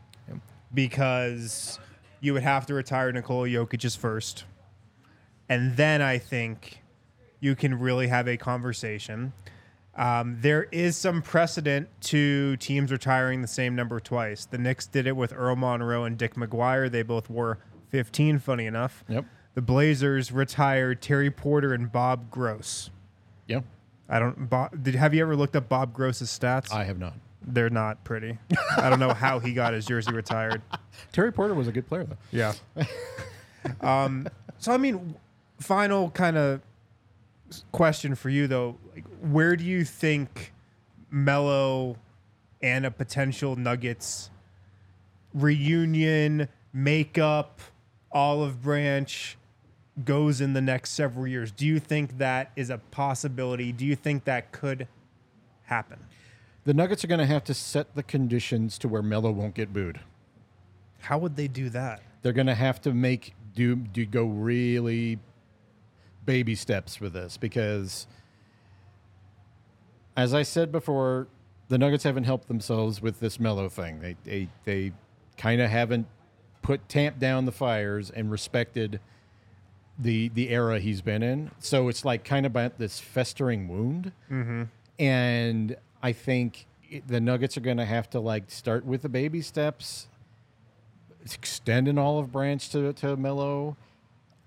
because 0.72 1.78
you 2.20 2.32
would 2.32 2.42
have 2.42 2.66
to 2.66 2.74
retire 2.74 3.12
Nikola 3.12 3.48
Jokic's 3.48 3.94
first. 3.94 4.44
And 5.48 5.76
then 5.76 6.00
I 6.00 6.18
think 6.18 6.82
you 7.40 7.54
can 7.54 7.78
really 7.78 8.08
have 8.08 8.26
a 8.26 8.36
conversation. 8.36 9.32
Um, 9.96 10.38
there 10.40 10.64
is 10.72 10.96
some 10.96 11.22
precedent 11.22 11.88
to 12.02 12.56
teams 12.56 12.90
retiring 12.90 13.42
the 13.42 13.48
same 13.48 13.76
number 13.76 14.00
twice. 14.00 14.46
The 14.46 14.58
Knicks 14.58 14.86
did 14.86 15.06
it 15.06 15.14
with 15.14 15.32
Earl 15.32 15.56
Monroe 15.56 16.04
and 16.04 16.18
Dick 16.18 16.34
McGuire. 16.34 16.90
They 16.90 17.02
both 17.02 17.30
wore 17.30 17.58
15, 17.90 18.40
funny 18.40 18.66
enough. 18.66 19.04
Yep. 19.08 19.24
The 19.54 19.62
Blazers 19.62 20.32
retired 20.32 21.00
Terry 21.00 21.30
Porter 21.30 21.72
and 21.72 21.92
Bob 21.92 22.28
Gross. 22.30 22.90
Yeah, 23.46 23.60
I 24.08 24.18
don't. 24.18 24.48
Bob, 24.48 24.82
did 24.82 24.94
have 24.94 25.14
you 25.14 25.22
ever 25.22 25.36
looked 25.36 25.56
up 25.56 25.68
Bob 25.68 25.92
Gross's 25.92 26.28
stats? 26.30 26.72
I 26.72 26.84
have 26.84 26.98
not. 26.98 27.14
They're 27.46 27.70
not 27.70 28.02
pretty. 28.04 28.38
I 28.76 28.88
don't 28.88 29.00
know 29.00 29.12
how 29.12 29.38
he 29.38 29.52
got 29.52 29.74
his 29.74 29.84
jersey 29.84 30.12
retired. 30.12 30.62
Terry 31.12 31.32
Porter 31.32 31.54
was 31.54 31.68
a 31.68 31.72
good 31.72 31.86
player, 31.86 32.04
though. 32.04 32.16
Yeah. 32.30 32.54
um, 33.80 34.26
so 34.58 34.72
I 34.72 34.78
mean, 34.78 35.14
final 35.58 36.10
kind 36.10 36.36
of 36.36 36.60
question 37.72 38.14
for 38.14 38.28
you 38.28 38.46
though, 38.46 38.76
like, 38.94 39.04
where 39.20 39.56
do 39.56 39.64
you 39.64 39.84
think 39.84 40.52
Melo 41.10 41.96
and 42.62 42.86
a 42.86 42.90
potential 42.90 43.56
Nuggets 43.56 44.30
reunion, 45.32 46.48
makeup, 46.72 47.60
olive 48.12 48.62
branch 48.62 49.36
goes 50.04 50.40
in 50.40 50.52
the 50.52 50.60
next 50.60 50.90
several 50.90 51.26
years? 51.26 51.50
Do 51.50 51.66
you 51.66 51.78
think 51.78 52.18
that 52.18 52.50
is 52.56 52.70
a 52.70 52.78
possibility? 52.78 53.72
Do 53.72 53.84
you 53.84 53.94
think 53.94 54.24
that 54.24 54.52
could 54.52 54.88
happen? 55.64 55.98
The 56.64 56.74
Nuggets 56.74 57.04
are 57.04 57.08
going 57.08 57.20
to 57.20 57.26
have 57.26 57.44
to 57.44 57.54
set 57.54 57.94
the 57.94 58.02
conditions 58.02 58.78
to 58.78 58.88
where 58.88 59.02
Melo 59.02 59.30
won't 59.30 59.54
get 59.54 59.72
booed. 59.72 60.00
How 61.00 61.18
would 61.18 61.36
they 61.36 61.48
do 61.48 61.68
that? 61.70 62.02
They're 62.22 62.32
going 62.32 62.46
to 62.46 62.54
have 62.54 62.80
to 62.82 62.94
make 62.94 63.34
do, 63.54 63.76
do 63.76 64.06
go 64.06 64.24
really 64.24 65.18
baby 66.24 66.54
steps 66.54 67.00
with 67.00 67.12
this 67.12 67.36
because, 67.36 68.06
as 70.16 70.32
I 70.32 70.42
said 70.42 70.72
before, 70.72 71.28
the 71.68 71.78
Nuggets 71.78 72.04
haven't 72.04 72.24
helped 72.24 72.48
themselves 72.48 73.02
with 73.02 73.20
this 73.20 73.38
Melo 73.38 73.68
thing. 73.68 74.00
They 74.00 74.16
they 74.24 74.48
they 74.64 74.92
kind 75.36 75.60
of 75.60 75.70
haven't 75.70 76.06
put 76.62 76.88
tamped 76.88 77.18
down 77.18 77.44
the 77.44 77.52
fires 77.52 78.10
and 78.10 78.30
respected 78.30 79.00
the 79.98 80.28
the 80.28 80.50
era 80.50 80.80
he's 80.80 81.00
been 81.02 81.22
in. 81.22 81.50
So 81.60 81.88
it's 81.88 82.04
like 82.04 82.24
kind 82.24 82.46
of 82.46 82.52
about 82.52 82.78
this 82.78 82.98
festering 83.00 83.68
wound. 83.68 84.12
Mm-hmm. 84.30 84.64
And 84.98 85.76
I 86.02 86.12
think 86.12 86.66
it- 86.90 87.06
the 87.08 87.20
Nuggets 87.20 87.56
are 87.56 87.60
going 87.60 87.76
to 87.78 87.84
have 87.84 88.10
to 88.10 88.20
like 88.20 88.50
start 88.50 88.84
with 88.84 89.02
the 89.02 89.08
baby 89.08 89.40
steps, 89.42 90.08
extend 91.24 91.88
an 91.88 91.98
olive 91.98 92.32
branch 92.32 92.70
to 92.70 92.92
to 92.94 93.16
Melo, 93.16 93.76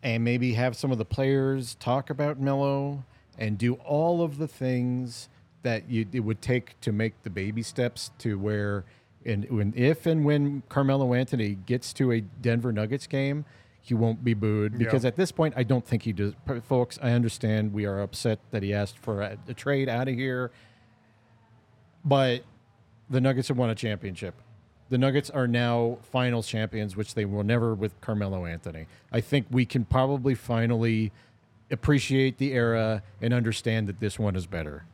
and 0.03 0.23
maybe 0.23 0.53
have 0.53 0.75
some 0.75 0.91
of 0.91 0.97
the 0.97 1.05
players 1.05 1.75
talk 1.75 2.09
about 2.09 2.39
Melo 2.39 3.03
and 3.37 3.57
do 3.57 3.75
all 3.75 4.21
of 4.21 4.37
the 4.37 4.47
things 4.47 5.29
that 5.63 5.89
you 5.89 6.05
it 6.11 6.21
would 6.21 6.41
take 6.41 6.79
to 6.81 6.91
make 6.91 7.21
the 7.23 7.29
baby 7.29 7.61
steps 7.61 8.11
to 8.19 8.37
where 8.37 8.83
and 9.25 9.49
when 9.49 9.73
if 9.75 10.05
and 10.05 10.23
when 10.23 10.63
Carmelo 10.69 11.13
Anthony 11.13 11.55
gets 11.65 11.91
to 11.93 12.11
a 12.11 12.21
Denver 12.21 12.71
Nuggets 12.71 13.07
game, 13.07 13.45
he 13.87 13.93
won't 13.93 14.23
be 14.23 14.33
booed 14.33 14.77
because 14.77 15.03
Yeah. 15.03 15.09
at 15.09 15.15
this 15.15 15.31
point 15.31 15.53
I 15.57 15.63
don't 15.63 15.85
think 15.85 16.03
he 16.03 16.13
does. 16.13 16.33
Folks, 16.63 16.99
I 17.01 17.11
understand 17.11 17.73
we 17.73 17.85
are 17.85 18.01
upset 18.01 18.39
that 18.51 18.63
he 18.63 18.73
asked 18.73 18.97
for 18.99 19.21
a, 19.21 19.37
a 19.47 19.53
trade 19.53 19.87
out 19.89 20.07
of 20.07 20.15
here, 20.15 20.51
but 22.03 22.43
the 23.09 23.21
Nuggets 23.21 23.47
have 23.47 23.57
won 23.57 23.69
a 23.69 23.75
championship. 23.75 24.35
The 24.89 24.97
Nuggets 24.97 25.29
are 25.29 25.47
now 25.47 25.97
finals 26.01 26.47
champions, 26.47 26.95
which 26.95 27.13
they 27.13 27.25
will 27.25 27.43
never 27.43 27.73
with 27.73 27.99
Carmelo 28.01 28.45
Anthony. 28.45 28.87
I 29.11 29.21
think 29.21 29.47
we 29.51 29.65
can 29.65 29.83
probably 29.85 30.33
finally 30.35 31.11
appreciate 31.69 32.37
the 32.37 32.53
era 32.53 33.03
and 33.21 33.33
understand 33.33 33.87
that 33.87 33.99
this 33.99 34.17
one 34.17 34.35
is 34.35 34.47
better. 34.47 34.85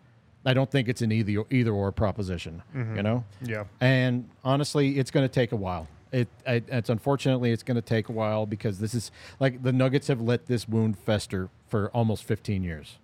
I 0.45 0.53
don't 0.53 0.69
think 0.69 0.89
it's 0.89 1.01
an 1.01 1.11
either 1.11 1.43
either 1.51 1.71
or 1.71 1.91
proposition, 1.91 2.63
mm-hmm. 2.75 2.97
you 2.97 3.03
know. 3.03 3.23
Yeah. 3.41 3.65
And 3.79 4.29
honestly, 4.43 4.97
it's 4.99 5.11
going 5.11 5.23
to 5.27 5.33
take 5.33 5.51
a 5.51 5.55
while. 5.55 5.87
It, 6.13 6.29
it 6.45 6.65
it's 6.67 6.89
unfortunately 6.89 7.51
it's 7.51 7.63
going 7.63 7.75
to 7.75 7.81
take 7.81 8.07
a 8.07 8.11
while 8.11 8.45
because 8.45 8.79
this 8.79 8.93
is 8.93 9.11
like 9.39 9.63
the 9.63 9.73
Nuggets 9.73 10.07
have 10.07 10.21
let 10.21 10.45
this 10.45 10.69
wound 10.69 10.97
fester 10.97 11.49
for 11.67 11.89
almost 11.89 12.23
15 12.23 12.63
years. 12.63 12.99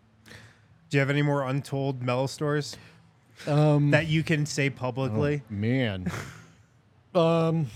Do 0.89 0.97
you 0.97 0.99
have 0.99 1.09
any 1.09 1.23
more 1.23 1.43
untold 1.43 2.03
Melo 2.03 2.27
stories 2.27 2.77
that 3.45 4.07
you 4.07 4.23
can 4.23 4.45
say 4.45 4.69
publicly? 4.69 5.41
Man, 5.49 6.11
um, 7.15 7.67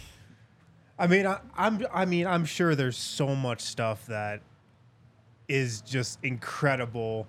I 0.97 1.07
mean, 1.07 1.25
I, 1.25 1.39
I'm. 1.57 1.85
I 1.91 2.05
mean, 2.05 2.27
I'm 2.27 2.45
sure 2.45 2.75
there's 2.75 2.97
so 2.97 3.35
much 3.35 3.61
stuff 3.61 4.05
that 4.07 4.41
is 5.47 5.81
just 5.81 6.19
incredible, 6.23 7.27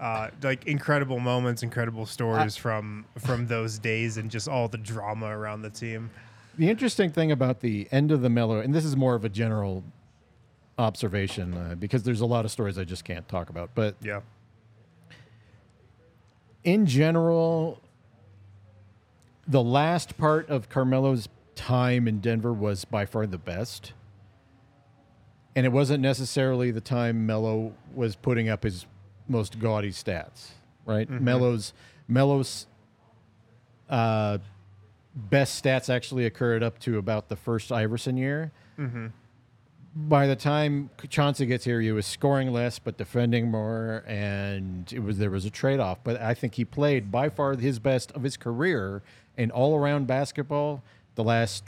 uh, 0.00 0.28
like 0.42 0.66
incredible 0.66 1.20
moments, 1.20 1.62
incredible 1.62 2.06
stories 2.06 2.56
from 2.56 3.04
from 3.18 3.46
those 3.46 3.78
days, 3.78 4.16
and 4.16 4.30
just 4.30 4.48
all 4.48 4.68
the 4.68 4.78
drama 4.78 5.26
around 5.26 5.62
the 5.62 5.70
team. 5.70 6.10
The 6.58 6.70
interesting 6.70 7.10
thing 7.10 7.30
about 7.32 7.60
the 7.60 7.86
end 7.92 8.10
of 8.10 8.22
the 8.22 8.30
Melo, 8.30 8.60
and 8.60 8.74
this 8.74 8.84
is 8.84 8.96
more 8.96 9.14
of 9.14 9.24
a 9.24 9.28
general 9.28 9.84
observation 10.78 11.54
uh, 11.54 11.74
because 11.78 12.02
there's 12.02 12.20
a 12.20 12.26
lot 12.26 12.44
of 12.44 12.50
stories 12.50 12.78
I 12.78 12.84
just 12.84 13.04
can't 13.04 13.26
talk 13.28 13.50
about, 13.50 13.70
but 13.74 13.96
Yeah. 14.02 14.20
in 16.64 16.86
general, 16.86 17.80
the 19.46 19.62
last 19.62 20.16
part 20.16 20.48
of 20.48 20.68
Carmelo's 20.68 21.28
time 21.54 22.06
in 22.08 22.20
Denver 22.20 22.52
was 22.52 22.84
by 22.84 23.06
far 23.06 23.26
the 23.26 23.38
best. 23.38 23.92
And 25.54 25.64
it 25.64 25.70
wasn't 25.72 26.02
necessarily 26.02 26.70
the 26.70 26.82
time 26.82 27.24
Melo 27.26 27.72
was 27.94 28.14
putting 28.16 28.48
up 28.48 28.62
his 28.62 28.84
most 29.28 29.58
gaudy 29.58 29.90
stats, 29.90 30.50
right? 30.84 31.08
Melo's 31.08 31.72
Melo's 32.08 32.66
uh, 33.88 34.38
best 35.16 35.64
stats 35.64 35.92
actually 35.92 36.26
occurred 36.26 36.62
up 36.62 36.78
to 36.80 36.98
about 36.98 37.28
the 37.28 37.36
first 37.36 37.72
Iverson 37.72 38.16
year. 38.16 38.52
Mm-hmm. 38.78 39.06
By 39.94 40.26
the 40.26 40.36
time 40.36 40.90
Chauncey 41.08 41.46
gets 41.46 41.64
here, 41.64 41.80
he 41.80 41.90
was 41.90 42.04
scoring 42.04 42.52
less 42.52 42.78
but 42.78 42.98
defending 42.98 43.50
more, 43.50 44.04
and 44.06 44.92
it 44.92 45.02
was 45.02 45.16
there 45.16 45.30
was 45.30 45.46
a 45.46 45.50
trade 45.50 45.80
off. 45.80 45.98
But 46.04 46.20
I 46.20 46.34
think 46.34 46.56
he 46.56 46.66
played 46.66 47.10
by 47.10 47.30
far 47.30 47.56
his 47.56 47.78
best 47.78 48.12
of 48.12 48.22
his 48.22 48.36
career 48.36 49.02
in 49.38 49.50
all 49.50 49.74
around 49.74 50.06
basketball 50.06 50.82
the 51.14 51.24
last 51.24 51.64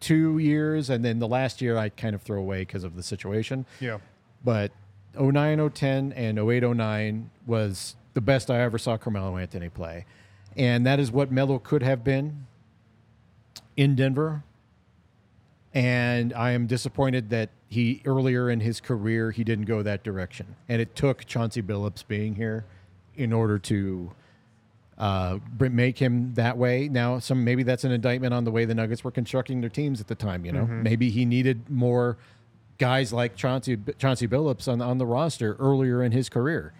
two 0.00 0.38
years, 0.38 0.88
and 0.88 1.04
then 1.04 1.18
the 1.18 1.28
last 1.28 1.60
year 1.60 1.76
I 1.76 1.90
kind 1.90 2.14
of 2.14 2.22
throw 2.22 2.38
away 2.38 2.60
because 2.60 2.82
of 2.82 2.96
the 2.96 3.02
situation. 3.02 3.66
Yeah. 3.78 3.98
But 4.42 4.72
09, 5.18 5.70
010, 5.70 6.12
and 6.12 6.38
08, 6.38 6.62
09 6.62 7.30
was 7.46 7.96
the 8.14 8.22
best 8.22 8.50
I 8.50 8.60
ever 8.62 8.78
saw 8.78 8.96
Carmelo 8.96 9.36
Anthony 9.36 9.68
play. 9.68 10.06
And 10.56 10.86
that 10.86 10.98
is 10.98 11.12
what 11.12 11.30
Melo 11.30 11.58
could 11.58 11.82
have 11.82 12.02
been 12.02 12.46
in 13.76 13.94
Denver. 13.94 14.42
And 15.74 16.32
I 16.32 16.52
am 16.52 16.66
disappointed 16.66 17.30
that 17.30 17.50
he 17.68 18.00
earlier 18.04 18.48
in 18.48 18.60
his 18.60 18.80
career 18.80 19.30
he 19.30 19.44
didn't 19.44 19.66
go 19.66 19.82
that 19.82 20.02
direction. 20.02 20.56
And 20.68 20.80
it 20.80 20.94
took 20.94 21.26
Chauncey 21.26 21.62
Billups 21.62 22.06
being 22.06 22.36
here 22.36 22.64
in 23.14 23.32
order 23.32 23.58
to 23.58 24.12
uh, 24.98 25.38
make 25.58 25.98
him 25.98 26.32
that 26.34 26.56
way. 26.56 26.88
Now, 26.88 27.18
some 27.18 27.44
maybe 27.44 27.62
that's 27.62 27.84
an 27.84 27.92
indictment 27.92 28.32
on 28.32 28.44
the 28.44 28.50
way 28.50 28.64
the 28.64 28.74
Nuggets 28.74 29.04
were 29.04 29.10
constructing 29.10 29.60
their 29.60 29.70
teams 29.70 30.00
at 30.00 30.06
the 30.06 30.14
time. 30.14 30.46
You 30.46 30.52
know, 30.52 30.64
maybe 30.66 31.10
he 31.10 31.24
needed 31.24 31.68
more 31.68 32.16
guys 32.78 33.12
like 33.12 33.36
Chauncey 33.36 33.78
Chauncey 33.98 34.26
Billups 34.26 34.68
on 34.68 34.80
on 34.80 34.98
the 34.98 35.06
roster 35.06 35.54
earlier 35.58 36.02
in 36.02 36.12
his 36.12 36.28
career. 36.28 36.72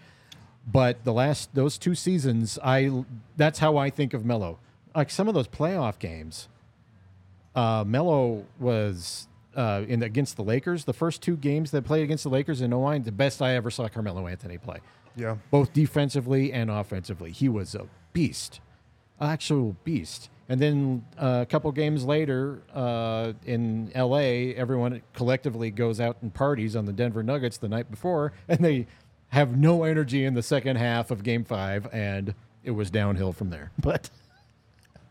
But 0.67 1.05
the 1.05 1.13
last 1.13 1.55
those 1.55 1.77
two 1.79 1.95
seasons, 1.95 2.59
I 2.65 3.05
that's 3.37 3.59
how 3.59 3.77
I 3.77 3.91
think 3.91 4.15
of 4.15 4.25
Melo. 4.25 4.59
Like 4.95 5.11
some 5.11 5.29
of 5.29 5.35
those 5.35 5.49
playoff 5.49 5.99
games, 5.99 6.49
uh, 7.57 7.83
Melo 7.87 8.45
was 8.61 9.27
uh, 9.57 9.83
in 9.89 10.03
against 10.03 10.37
the 10.37 10.45
Lakers. 10.45 10.85
The 10.85 10.93
first 10.93 11.23
two 11.23 11.37
games 11.37 11.71
that 11.73 11.83
played 11.85 12.05
against 12.05 12.23
the 12.25 12.31
Lakers 12.31 12.61
in 12.61 12.71
09, 12.71 13.03
the 13.03 13.11
best 13.13 13.43
I 13.43 13.55
ever 13.55 13.71
saw 13.71 13.89
Carmelo 13.89 14.27
Anthony 14.29 14.59
play 14.59 14.79
Yeah. 15.17 15.37
both 15.51 15.73
defensively 15.73 16.53
and 16.53 16.71
offensively. 16.71 17.33
He 17.33 17.49
was 17.49 17.75
a 17.75 17.87
beast, 18.13 18.61
actual 19.21 19.77
beast. 19.85 20.29
And 20.49 20.61
then 20.61 21.05
uh, 21.19 21.41
a 21.43 21.47
couple 21.47 21.73
games 21.73 22.05
later 22.05 22.63
uh, 22.73 23.33
in 23.45 23.91
LA, 23.97 24.53
everyone 24.55 25.03
collectively 25.13 25.71
goes 25.73 26.01
out 26.01 26.19
and 26.23 26.33
parties 26.33 26.77
on 26.77 26.85
the 26.85 26.93
Denver 26.93 27.23
Nuggets 27.25 27.59
the 27.59 27.69
night 27.69 27.91
before, 27.91 28.33
and 28.49 28.61
they 28.61 28.87
have 29.31 29.57
no 29.57 29.83
energy 29.83 30.25
in 30.25 30.35
the 30.35 30.43
second 30.43 30.77
half 30.77 31.11
of 31.11 31.25
game 31.25 31.43
five, 31.45 31.89
and 31.93 32.33
it 32.63 32.71
was 32.73 32.91
downhill 32.93 33.33
from 33.33 33.51
there. 33.51 33.73
But 33.81 34.09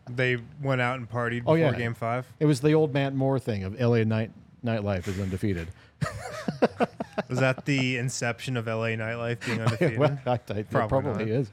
They 0.08 0.38
went 0.62 0.80
out 0.80 0.98
and 0.98 1.10
partied 1.10 1.42
Oh, 1.46 1.54
before 1.54 1.58
yeah. 1.58 1.72
game 1.72 1.94
five. 1.94 2.26
it 2.38 2.46
was 2.46 2.60
the 2.60 2.72
old 2.74 2.94
Matt 2.94 3.14
Moore 3.14 3.38
thing 3.38 3.64
of 3.64 3.78
LA 3.80 4.04
night 4.04 4.30
nightlife 4.64 5.06
is 5.08 5.18
undefeated. 5.20 5.68
Was 7.28 7.40
that 7.40 7.64
the 7.64 7.96
inception 7.96 8.56
of 8.56 8.66
LA 8.66 8.88
nightlife 8.94 9.44
being 9.46 9.60
undefeated? 9.62 9.98
well, 9.98 10.18
I, 10.26 10.32
I, 10.32 10.38
Probably 10.62 10.88
probably 10.88 11.30
is. 11.30 11.50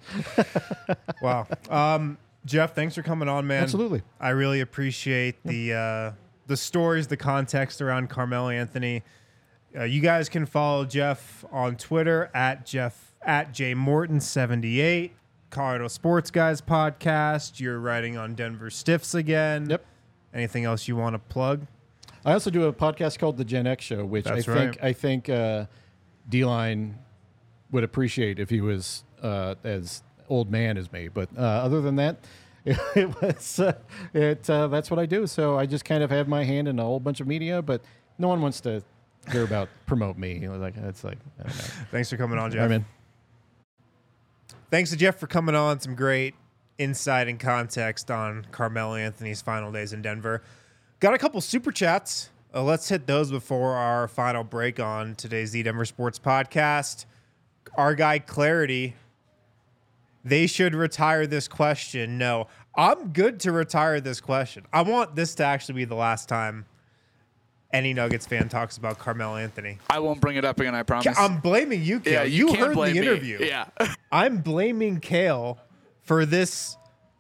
wow. 1.22 1.48
Um, 1.70 2.18
Jeff, 2.46 2.76
thanks 2.76 2.96
for 2.96 3.02
coming 3.02 3.30
on, 3.30 3.48
man. 3.48 3.64
Absolutely. 3.64 4.02
I 4.20 4.30
really 4.30 4.60
appreciate 4.62 5.42
the 5.44 5.74
uh, 5.74 6.12
the 6.48 6.58
stories, 6.58 7.08
the 7.08 7.18
context 7.18 7.82
around 7.82 8.10
Carmelo 8.10 8.50
Anthony. 8.50 9.04
Uh, 9.76 9.84
you 9.84 10.02
guys 10.02 10.28
can 10.30 10.46
follow 10.46 10.86
Jeff 10.86 11.44
on 11.52 11.76
Twitter 11.78 12.30
at 12.36 12.66
Jeff 12.66 13.16
at 13.24 13.54
jmorton78, 13.54 15.12
Colorado 15.54 15.88
Sports 15.88 16.32
Guys 16.32 16.62
podcast. 16.62 17.60
You're 17.60 17.78
writing 17.78 18.18
on 18.18 18.34
Denver 18.34 18.72
Stiffs 18.72 19.14
again. 19.14 19.70
Yep. 19.70 19.86
Anything 20.34 20.66
else 20.66 20.88
you 20.88 20.96
want 20.96 21.14
to 21.14 21.20
plug? 21.20 21.68
I 22.26 22.34
also 22.34 22.50
do 22.50 22.64
a 22.64 22.74
podcast 22.74 23.20
called 23.20 23.38
the 23.38 23.46
Gen 23.46 23.68
X 23.68 23.86
Show, 23.86 24.04
which 24.04 24.26
That's 24.26 24.50
I 24.50 24.54
think. 24.56 24.84
I 24.84 24.94
think 24.94 25.30
uh, 25.30 25.66
D 26.28 26.44
Line 26.44 26.98
would 27.72 27.84
appreciate 27.84 28.40
if 28.40 28.50
he 28.50 28.62
was 28.62 29.04
uh, 29.22 29.54
as 29.64 30.02
old 30.28 30.50
man 30.50 30.76
as 30.76 30.92
me. 30.92 31.08
But 31.08 31.30
uh, 31.38 31.42
other 31.42 31.82
than 31.82 31.98
that, 31.98 32.26
it, 32.66 32.80
it 32.96 33.22
was 33.22 33.60
uh, 33.60 33.74
it. 34.12 34.50
Uh, 34.50 34.68
that's 34.70 34.90
what 34.90 35.00
I 35.00 35.06
do. 35.06 35.28
So 35.28 35.60
I 35.60 35.68
just 35.68 35.86
kind 35.86 36.02
of 36.02 36.10
have 36.10 36.28
my 36.28 36.44
hand 36.44 36.68
in 36.68 36.80
a 36.80 36.84
whole 36.84 37.00
bunch 37.00 37.22
of 37.22 37.28
media, 37.28 37.62
but 37.62 37.84
no 38.18 38.28
one 38.28 38.42
wants 38.42 38.60
to 38.62 38.84
hear 39.32 39.44
about 39.44 39.70
promote 39.86 40.18
me. 40.18 40.34
You 40.34 40.52
know, 40.52 40.58
like 40.58 40.78
it's 40.78 41.04
like 41.04 41.20
I 41.40 41.44
don't 41.44 41.56
know. 41.56 41.64
Thanks 41.92 42.10
for 42.10 42.18
coming 42.18 42.40
on, 42.40 42.50
Jeff. 42.50 42.72
Mean, 42.72 42.86
Thanks 44.74 44.90
to 44.90 44.98
Jeff 44.98 45.20
for 45.20 45.28
coming 45.28 45.54
on. 45.54 45.80
Some 45.82 45.94
great 45.94 46.34
insight 46.80 47.28
and 47.28 47.40
context 47.40 48.10
on 48.10 48.48
Carmelo 48.50 48.96
Anthony's 48.96 49.40
final 49.40 49.72
days 49.72 49.94
in 49.94 50.02
Denver. 50.02 50.42
Got 51.00 51.14
a 51.14 51.20
couple 51.20 51.40
super 51.42 51.72
chats. 51.72 52.32
Uh, 52.52 52.64
let's 52.64 52.90
hit 52.90 53.06
those 53.06 53.30
before 53.30 53.76
our 53.76 54.08
final 54.08 54.44
break 54.44 54.80
on 54.80 55.14
today's 55.14 55.52
The 55.52 55.62
Denver 55.62 55.86
Sports 55.86 56.18
Podcast. 56.18 57.06
Our 57.76 57.94
guy 57.94 58.18
Clarity, 58.18 58.96
they 60.26 60.48
should 60.48 60.74
retire 60.74 61.28
this 61.28 61.48
question. 61.48 62.18
No, 62.18 62.48
I'm 62.76 63.10
good 63.10 63.42
to 63.42 63.52
retire 63.52 64.02
this 64.02 64.20
question. 64.20 64.66
I 64.74 64.82
want 64.82 65.16
this 65.16 65.36
to 65.36 65.44
actually 65.44 65.76
be 65.76 65.86
the 65.86 65.94
last 65.94 66.28
time 66.28 66.66
any 67.74 67.94
Nuggets 67.94 68.26
fan 68.26 68.48
talks 68.48 68.78
about 68.78 69.00
Carmelo 69.00 69.36
Anthony. 69.36 69.80
I 69.90 70.00
won't 70.00 70.22
bring 70.22 70.38
it 70.38 70.46
up 70.46 70.60
again. 70.60 70.76
I 70.76 70.84
promise. 70.84 71.18
I'm 71.18 71.40
blaming 71.40 71.84
you, 71.84 72.00
Kale. 72.00 72.14
yeah, 72.14 72.24
you, 72.24 72.48
can't 72.48 72.60
heard 72.60 72.78
the 72.78 72.94
me. 72.94 73.00
interview. 73.00 73.40
Yeah. 73.42 73.66
I'm 74.12 74.38
blaming 74.38 75.00
Kale 75.00 75.58
for 76.04 76.26
this 76.26 76.78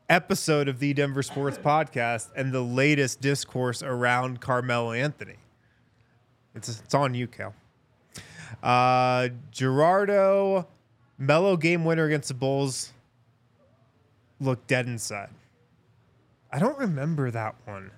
episode 0.09 0.67
of 0.67 0.79
the 0.79 0.93
Denver 0.93 1.23
Sports 1.23 1.57
Podcast 1.57 2.29
and 2.35 2.53
the 2.53 2.61
latest 2.61 3.19
discourse 3.19 3.81
around 3.81 4.39
Carmelo 4.39 4.91
Anthony. 4.91 5.37
It's 6.55 6.69
it's 6.69 6.93
on 6.93 7.15
you, 7.15 7.27
Kale. 7.27 7.55
Uh, 8.61 9.29
Gerardo, 9.51 10.67
Melo 11.17 11.57
game 11.57 11.83
winner 11.83 12.05
against 12.05 12.27
the 12.27 12.35
Bulls. 12.35 12.93
Looked 14.39 14.67
dead 14.67 14.85
inside. 14.87 15.29
I 16.51 16.59
don't 16.59 16.77
remember 16.77 17.31
that 17.31 17.55
one. 17.65 17.89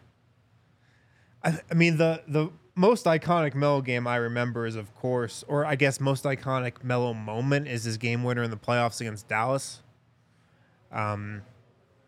I, 1.46 1.60
I 1.72 1.74
mean 1.74 1.98
the 1.98 2.24
the 2.28 2.50
most 2.76 3.06
iconic 3.06 3.56
Melo 3.56 3.82
game 3.82 4.06
I 4.06 4.18
remember 4.18 4.66
is 4.66 4.76
of 4.76 4.94
course, 4.96 5.46
or 5.48 5.66
I 5.66 5.76
guess 5.76 6.00
most 6.02 6.26
iconic 6.26 6.84
Melo 6.84 7.14
moment 7.14 7.68
is 7.68 7.86
his 7.86 7.98
game 7.98 8.24
winner 8.24 8.44
in 8.44 8.52
the 8.52 8.58
playoffs 8.58 9.00
against 9.00 9.28
Dallas. 9.30 9.82
Um, 10.92 11.44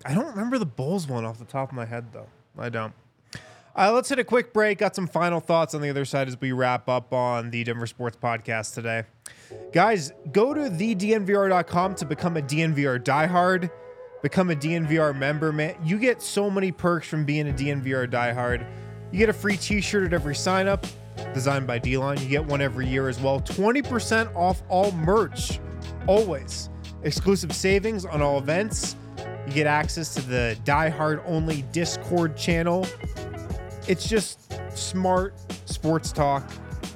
I 0.05 0.13
don't 0.13 0.27
remember 0.27 0.57
the 0.57 0.65
Bulls 0.65 1.07
one 1.07 1.23
off 1.23 1.39
the 1.39 1.45
top 1.45 1.69
of 1.69 1.75
my 1.75 1.85
head 1.85 2.11
though. 2.11 2.27
I 2.57 2.69
don't. 2.69 2.93
Uh, 3.75 3.91
let's 3.93 4.09
hit 4.09 4.17
a 4.17 4.23
quick 4.23 4.53
break. 4.53 4.79
Got 4.79 4.95
some 4.95 5.05
final 5.05 5.39
thoughts 5.39 5.75
on 5.75 5.81
the 5.81 5.89
other 5.89 6.03
side 6.03 6.27
as 6.27 6.39
we 6.41 6.51
wrap 6.51 6.89
up 6.89 7.13
on 7.13 7.51
the 7.51 7.63
Denver 7.63 7.85
Sports 7.85 8.17
Podcast 8.19 8.73
today. 8.73 9.03
Guys, 9.71 10.11
go 10.31 10.51
to 10.51 10.61
thednvr.com 10.61 11.93
to 11.95 12.05
become 12.05 12.37
a 12.37 12.41
DNVR 12.41 12.99
diehard. 12.99 13.69
Become 14.23 14.49
a 14.49 14.55
DNVR 14.55 15.15
member, 15.15 15.51
man. 15.51 15.75
You 15.83 15.99
get 15.99 16.23
so 16.23 16.49
many 16.49 16.71
perks 16.71 17.07
from 17.07 17.23
being 17.23 17.47
a 17.49 17.53
DNVR 17.53 18.09
diehard. 18.09 18.65
You 19.11 19.19
get 19.19 19.29
a 19.29 19.33
free 19.33 19.57
t-shirt 19.57 20.05
at 20.05 20.13
every 20.13 20.35
sign 20.35 20.67
up, 20.67 20.85
designed 21.33 21.65
by 21.65 21.79
D-Line. 21.79 22.19
You 22.19 22.27
get 22.27 22.45
one 22.45 22.61
every 22.61 22.87
year 22.87 23.07
as 23.09 23.19
well. 23.19 23.39
20% 23.41 24.35
off 24.35 24.61
all 24.69 24.91
merch. 24.91 25.59
Always. 26.07 26.69
Exclusive 27.03 27.53
savings 27.53 28.05
on 28.05 28.21
all 28.21 28.37
events. 28.37 28.95
You 29.45 29.53
get 29.53 29.67
access 29.67 30.13
to 30.15 30.21
the 30.21 30.57
Die 30.65 30.89
Hard 30.89 31.21
Only 31.25 31.61
Discord 31.71 32.35
channel. 32.35 32.85
It's 33.87 34.07
just 34.09 34.53
smart 34.75 35.33
sports 35.65 36.11
talk 36.11 36.43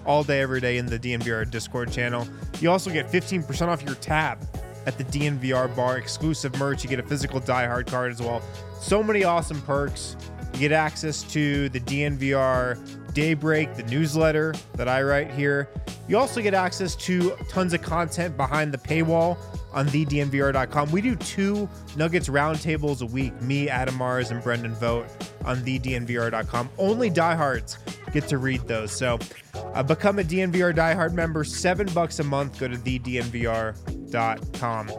all 0.05 0.23
day, 0.23 0.41
every 0.41 0.59
day 0.59 0.77
in 0.77 0.85
the 0.85 0.99
DNVR 0.99 1.49
Discord 1.49 1.91
channel. 1.91 2.27
You 2.59 2.69
also 2.69 2.91
get 2.91 3.09
15% 3.09 3.67
off 3.67 3.83
your 3.83 3.95
tab 3.95 4.39
at 4.85 4.97
the 4.97 5.05
DNVR 5.05 5.73
bar. 5.75 5.97
Exclusive 5.97 6.57
merch. 6.57 6.83
You 6.83 6.89
get 6.89 6.99
a 6.99 7.03
physical 7.03 7.39
Die 7.39 7.67
Hard 7.67 7.87
card 7.87 8.11
as 8.11 8.21
well. 8.21 8.41
So 8.79 9.01
many 9.01 9.23
awesome 9.23 9.61
perks. 9.61 10.17
You 10.53 10.59
get 10.59 10.71
access 10.71 11.23
to 11.23 11.69
the 11.69 11.79
DNVR 11.79 13.13
Daybreak, 13.13 13.75
the 13.75 13.83
newsletter 13.83 14.53
that 14.75 14.87
I 14.87 15.01
write 15.01 15.31
here. 15.31 15.69
You 16.07 16.17
also 16.17 16.41
get 16.41 16.53
access 16.53 16.95
to 16.97 17.35
tons 17.49 17.73
of 17.73 17.81
content 17.81 18.37
behind 18.37 18.73
the 18.73 18.77
paywall 18.77 19.37
on 19.73 19.87
thednvr.com. 19.87 20.91
We 20.91 21.01
do 21.01 21.15
two 21.15 21.69
Nuggets 21.95 22.29
roundtables 22.29 23.01
a 23.01 23.05
week, 23.05 23.41
me, 23.41 23.69
Adam 23.69 23.97
Mares, 23.97 24.31
and 24.31 24.43
Brendan 24.43 24.75
Vogt 24.75 25.09
on 25.45 25.57
thednvr.com. 25.57 26.69
Only 26.77 27.09
diehards 27.09 27.77
get 28.11 28.27
to 28.27 28.37
read 28.37 28.67
those. 28.67 28.91
So 28.91 29.17
uh, 29.55 29.83
become 29.83 30.19
a 30.19 30.23
DNVR 30.23 30.75
diehard 30.75 31.13
member, 31.13 31.43
seven 31.43 31.87
bucks 31.93 32.19
a 32.19 32.23
month. 32.23 32.59
Go 32.59 32.67
to 32.67 32.75
thednvr.com. 32.75 34.91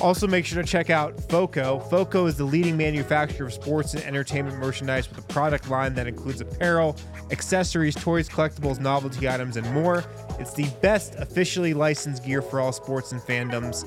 Also, 0.00 0.26
make 0.26 0.46
sure 0.46 0.62
to 0.62 0.66
check 0.66 0.88
out 0.88 1.20
FOCO. 1.28 1.78
FOCO 1.90 2.26
is 2.26 2.36
the 2.36 2.44
leading 2.44 2.74
manufacturer 2.76 3.46
of 3.46 3.52
sports 3.52 3.92
and 3.92 4.02
entertainment 4.04 4.56
merchandise 4.58 5.08
with 5.08 5.18
a 5.18 5.28
product 5.32 5.68
line 5.68 5.92
that 5.94 6.06
includes 6.06 6.40
apparel, 6.40 6.96
accessories, 7.30 7.94
toys, 7.94 8.26
collectibles, 8.28 8.80
novelty 8.80 9.28
items, 9.28 9.58
and 9.58 9.70
more. 9.74 10.02
It's 10.38 10.54
the 10.54 10.68
best 10.80 11.16
officially 11.16 11.74
licensed 11.74 12.24
gear 12.24 12.40
for 12.40 12.60
all 12.60 12.72
sports 12.72 13.12
and 13.12 13.20
fandoms. 13.20 13.86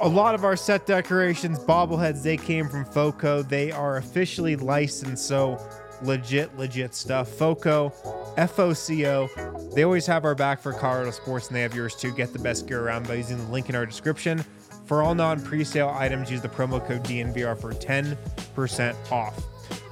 A- 0.00 0.08
lot 0.08 0.34
of 0.34 0.44
our 0.44 0.56
set 0.56 0.84
decorations, 0.86 1.58
bobbleheads, 1.58 2.22
they 2.22 2.36
came 2.36 2.68
from 2.68 2.84
FOCO. 2.84 3.42
They 3.42 3.72
are 3.72 3.96
officially 3.96 4.56
licensed, 4.56 5.26
so 5.26 5.56
legit, 6.02 6.54
legit 6.58 6.94
stuff. 6.94 7.28
FOCO, 7.28 7.92
F 8.36 8.58
O 8.58 8.74
C 8.74 9.06
O. 9.06 9.28
They 9.74 9.84
always 9.84 10.04
have 10.06 10.24
our 10.26 10.34
back 10.34 10.60
for 10.60 10.72
Colorado 10.74 11.12
sports, 11.12 11.46
and 11.46 11.56
they 11.56 11.62
have 11.62 11.74
yours 11.74 11.94
too. 11.94 12.12
Get 12.12 12.34
the 12.34 12.38
best 12.38 12.66
gear 12.66 12.82
around 12.82 13.08
by 13.08 13.14
using 13.14 13.38
the 13.38 13.50
link 13.50 13.70
in 13.70 13.74
our 13.74 13.86
description. 13.86 14.44
For 14.88 15.02
all 15.02 15.14
non 15.14 15.38
presale 15.38 15.94
items, 15.94 16.30
use 16.30 16.40
the 16.40 16.48
promo 16.48 16.84
code 16.84 17.04
DNVR 17.04 17.60
for 17.60 17.72
10% 17.74 19.12
off. 19.12 19.38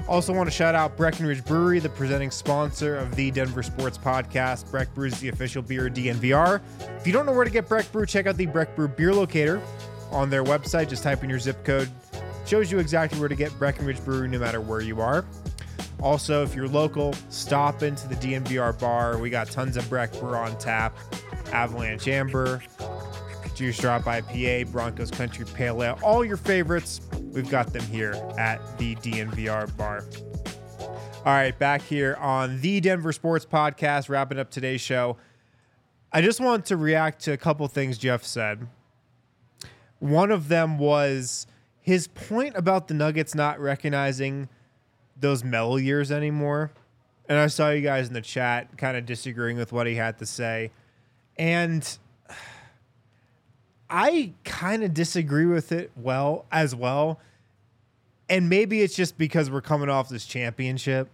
Also, 0.08 0.32
want 0.32 0.48
to 0.48 0.54
shout 0.54 0.74
out 0.74 0.96
Breckenridge 0.96 1.44
Brewery, 1.44 1.80
the 1.80 1.90
presenting 1.90 2.30
sponsor 2.30 2.96
of 2.96 3.14
the 3.14 3.30
Denver 3.30 3.62
Sports 3.62 3.98
Podcast. 3.98 4.70
Breck 4.70 4.94
Brew 4.94 5.08
is 5.08 5.20
the 5.20 5.28
official 5.28 5.60
beer 5.60 5.88
of 5.88 5.92
DNVR. 5.92 6.62
If 6.96 7.06
you 7.06 7.12
don't 7.12 7.26
know 7.26 7.32
where 7.32 7.44
to 7.44 7.50
get 7.50 7.68
Breck 7.68 7.92
Brew, 7.92 8.06
check 8.06 8.26
out 8.26 8.38
the 8.38 8.46
Breck 8.46 8.74
Brew 8.74 8.88
beer 8.88 9.12
locator 9.12 9.60
on 10.12 10.30
their 10.30 10.44
website. 10.44 10.88
Just 10.88 11.02
type 11.02 11.22
in 11.22 11.28
your 11.28 11.40
zip 11.40 11.62
code, 11.62 11.90
shows 12.46 12.72
you 12.72 12.78
exactly 12.78 13.20
where 13.20 13.28
to 13.28 13.34
get 13.34 13.56
Breckenridge 13.58 14.02
Brewery 14.02 14.28
no 14.28 14.38
matter 14.38 14.62
where 14.62 14.80
you 14.80 15.02
are. 15.02 15.26
Also, 16.00 16.42
if 16.42 16.54
you're 16.54 16.68
local, 16.68 17.12
stop 17.28 17.82
into 17.82 18.08
the 18.08 18.14
DNVR 18.14 18.78
bar. 18.80 19.18
We 19.18 19.28
got 19.28 19.50
tons 19.50 19.76
of 19.76 19.86
Breck 19.90 20.12
Brew 20.12 20.34
on 20.34 20.56
tap, 20.58 20.96
Avalanche 21.52 22.08
Amber, 22.08 22.62
Juice 23.56 23.78
Drop 23.78 24.02
IPA, 24.02 24.70
Broncos 24.70 25.10
Country 25.10 25.46
Pale 25.46 25.82
Ale, 25.82 25.98
all 26.02 26.22
your 26.22 26.36
favorites. 26.36 27.00
We've 27.32 27.48
got 27.48 27.72
them 27.72 27.82
here 27.84 28.12
at 28.36 28.60
the 28.76 28.94
DNVR 28.96 29.74
bar. 29.78 30.04
All 31.24 31.32
right, 31.32 31.58
back 31.58 31.80
here 31.80 32.16
on 32.20 32.60
the 32.60 32.80
Denver 32.82 33.12
Sports 33.12 33.46
Podcast, 33.46 34.10
wrapping 34.10 34.38
up 34.38 34.50
today's 34.50 34.82
show. 34.82 35.16
I 36.12 36.20
just 36.20 36.38
want 36.38 36.66
to 36.66 36.76
react 36.76 37.22
to 37.22 37.32
a 37.32 37.38
couple 37.38 37.66
things 37.66 37.96
Jeff 37.96 38.24
said. 38.24 38.68
One 40.00 40.30
of 40.30 40.48
them 40.48 40.78
was 40.78 41.46
his 41.80 42.08
point 42.08 42.56
about 42.56 42.88
the 42.88 42.94
Nuggets 42.94 43.34
not 43.34 43.58
recognizing 43.58 44.50
those 45.18 45.42
Melo 45.42 45.76
years 45.76 46.12
anymore. 46.12 46.72
And 47.26 47.38
I 47.38 47.46
saw 47.46 47.70
you 47.70 47.80
guys 47.80 48.06
in 48.06 48.12
the 48.12 48.20
chat 48.20 48.76
kind 48.76 48.98
of 48.98 49.06
disagreeing 49.06 49.56
with 49.56 49.72
what 49.72 49.86
he 49.86 49.94
had 49.94 50.18
to 50.18 50.26
say. 50.26 50.72
And 51.38 51.98
I 53.88 54.32
kind 54.44 54.82
of 54.82 54.94
disagree 54.94 55.46
with 55.46 55.72
it 55.72 55.90
well 55.96 56.46
as 56.50 56.74
well. 56.74 57.20
And 58.28 58.48
maybe 58.48 58.82
it's 58.82 58.96
just 58.96 59.16
because 59.16 59.50
we're 59.50 59.60
coming 59.60 59.88
off 59.88 60.08
this 60.08 60.26
championship 60.26 61.08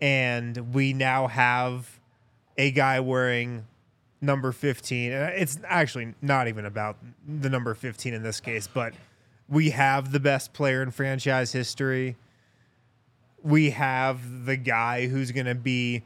and 0.00 0.74
we 0.74 0.92
now 0.92 1.28
have 1.28 2.00
a 2.58 2.70
guy 2.70 3.00
wearing 3.00 3.66
number 4.20 4.52
15. 4.52 5.12
And 5.12 5.34
it's 5.34 5.58
actually 5.64 6.14
not 6.20 6.48
even 6.48 6.64
about 6.66 6.96
the 7.26 7.48
number 7.48 7.74
15 7.74 8.14
in 8.14 8.22
this 8.22 8.40
case, 8.40 8.66
but 8.66 8.94
we 9.48 9.70
have 9.70 10.12
the 10.12 10.20
best 10.20 10.52
player 10.52 10.82
in 10.82 10.90
franchise 10.90 11.52
history. 11.52 12.16
We 13.42 13.70
have 13.70 14.46
the 14.46 14.56
guy 14.56 15.06
who's 15.06 15.30
going 15.30 15.46
to 15.46 15.54
be 15.54 16.02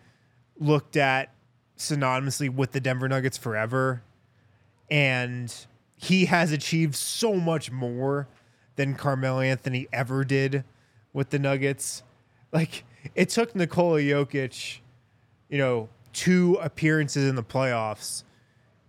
looked 0.59 0.97
at 0.97 1.33
synonymously 1.79 2.51
with 2.55 2.73
the 2.73 2.81
Denver 2.81 3.09
Nuggets 3.09 3.39
forever. 3.39 4.03
And 4.91 5.55
he 6.03 6.25
has 6.25 6.51
achieved 6.51 6.95
so 6.95 7.35
much 7.35 7.71
more 7.71 8.27
than 8.77 8.95
Carmelo 8.95 9.41
Anthony 9.41 9.87
ever 9.93 10.25
did 10.25 10.65
with 11.13 11.29
the 11.29 11.39
Nuggets. 11.39 12.03
Like 12.53 12.85
it 13.15 13.29
took 13.29 13.55
Nikola 13.55 14.01
Jokic, 14.01 14.79
you 15.51 15.59
know, 15.59 15.91
two 16.15 16.59
appearances 16.63 17.29
in 17.29 17.35
the 17.35 17.43
playoffs 17.43 18.25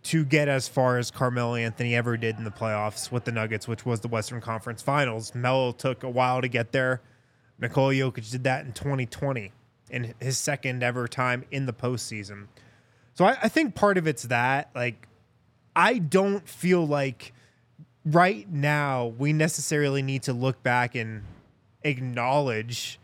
to 0.03 0.23
get 0.23 0.47
as 0.47 0.69
far 0.69 0.97
as 0.97 1.11
Carmelo 1.11 1.55
Anthony 1.55 1.95
ever 1.95 2.15
did 2.15 2.37
in 2.37 2.45
the 2.45 2.51
playoffs 2.51 3.11
with 3.11 3.25
the 3.25 3.31
Nuggets, 3.31 3.67
which 3.67 3.85
was 3.85 3.99
the 3.99 4.07
Western 4.07 4.39
Conference 4.39 4.81
Finals. 4.81 5.35
Melo 5.35 5.73
took 5.73 6.03
a 6.03 6.09
while 6.09 6.41
to 6.41 6.47
get 6.47 6.71
there. 6.71 7.01
Nikola 7.59 7.93
Jokic 7.93 8.31
did 8.31 8.45
that 8.45 8.65
in 8.65 8.71
2020 8.71 9.51
in 9.89 10.13
his 10.21 10.37
second 10.37 10.81
ever 10.81 11.09
time 11.09 11.43
in 11.51 11.65
the 11.65 11.73
postseason. 11.73 12.47
So 13.13 13.25
I, 13.25 13.37
I 13.43 13.49
think 13.49 13.75
part 13.75 13.97
of 13.97 14.07
it's 14.07 14.23
that, 14.23 14.69
like, 14.73 15.07
I 15.75 15.97
don't 15.97 16.47
feel 16.47 16.85
like 16.85 17.33
right 18.05 18.49
now 18.49 19.07
we 19.17 19.33
necessarily 19.33 20.01
need 20.01 20.23
to 20.23 20.33
look 20.33 20.61
back 20.63 20.95
and 20.95 21.23
acknowledge 21.83 22.99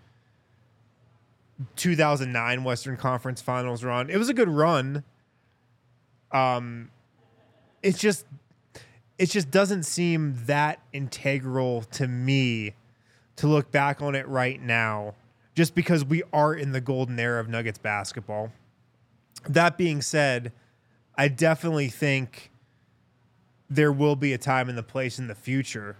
2009 1.75 2.63
Western 2.63 2.97
Conference 2.97 3.41
Finals 3.41 3.83
run. 3.83 4.09
It 4.09 4.17
was 4.17 4.29
a 4.29 4.33
good 4.33 4.49
run. 4.49 5.03
Um 6.31 6.91
it's 7.81 7.99
just 7.99 8.25
it 9.17 9.27
just 9.27 9.49
doesn't 9.49 9.83
seem 9.83 10.35
that 10.45 10.79
integral 10.93 11.81
to 11.83 12.07
me 12.07 12.73
to 13.37 13.47
look 13.47 13.71
back 13.71 14.01
on 14.01 14.13
it 14.15 14.27
right 14.27 14.61
now 14.61 15.15
just 15.55 15.73
because 15.73 16.05
we 16.05 16.21
are 16.31 16.53
in 16.53 16.71
the 16.71 16.81
golden 16.81 17.19
era 17.19 17.39
of 17.39 17.49
Nuggets 17.49 17.79
basketball. 17.79 18.51
That 19.49 19.75
being 19.77 20.03
said, 20.03 20.51
I 21.15 21.29
definitely 21.29 21.87
think 21.87 22.51
there 23.69 23.91
will 23.91 24.15
be 24.15 24.33
a 24.33 24.37
time 24.37 24.69
and 24.69 24.77
the 24.77 24.83
place 24.83 25.19
in 25.19 25.27
the 25.27 25.35
future 25.35 25.97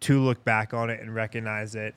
to 0.00 0.20
look 0.20 0.44
back 0.44 0.74
on 0.74 0.90
it 0.90 1.00
and 1.00 1.14
recognize 1.14 1.74
it. 1.74 1.94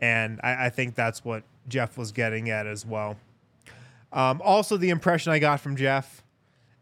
And 0.00 0.40
I, 0.42 0.66
I 0.66 0.70
think 0.70 0.94
that's 0.94 1.24
what 1.24 1.44
Jeff 1.68 1.96
was 1.96 2.12
getting 2.12 2.50
at 2.50 2.66
as 2.66 2.84
well. 2.86 3.16
Um, 4.12 4.42
also, 4.44 4.76
the 4.76 4.90
impression 4.90 5.32
I 5.32 5.38
got 5.38 5.60
from 5.60 5.76
Jeff 5.76 6.22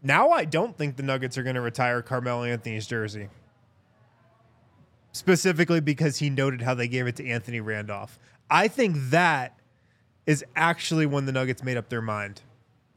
now 0.02 0.30
I 0.30 0.44
don't 0.44 0.76
think 0.76 0.96
the 0.96 1.02
Nuggets 1.02 1.36
are 1.36 1.42
going 1.42 1.56
to 1.56 1.60
retire 1.60 2.00
Carmelo 2.02 2.44
Anthony's 2.44 2.86
jersey. 2.86 3.28
Specifically 5.12 5.80
because 5.80 6.18
he 6.18 6.30
noted 6.30 6.62
how 6.62 6.74
they 6.74 6.88
gave 6.88 7.06
it 7.06 7.16
to 7.16 7.28
Anthony 7.28 7.60
Randolph. 7.60 8.18
I 8.50 8.68
think 8.68 8.96
that 9.10 9.58
is 10.26 10.44
actually 10.56 11.06
when 11.06 11.26
the 11.26 11.32
Nuggets 11.32 11.62
made 11.62 11.76
up 11.76 11.88
their 11.88 12.02
mind 12.02 12.42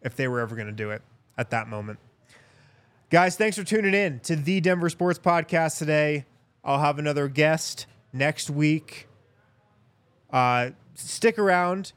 if 0.01 0.15
they 0.15 0.27
were 0.27 0.39
ever 0.39 0.55
going 0.55 0.67
to 0.67 0.73
do 0.73 0.91
it 0.91 1.01
at 1.37 1.49
that 1.49 1.67
moment. 1.67 1.99
Guys, 3.13 3.35
thanks 3.35 3.55
for 3.55 3.63
tuning 3.63 3.93
in 3.93 4.19
to 4.21 4.35
the 4.35 4.59
Denver 4.59 4.89
Sports 4.89 5.19
Podcast 5.19 5.77
today. 5.77 6.25
I'll 6.63 6.79
have 6.79 6.97
another 6.97 7.27
guest 7.27 7.85
next 8.11 8.49
week. 8.49 9.07
Uh, 10.31 10.71
stick 10.95 11.37
around. 11.37 11.93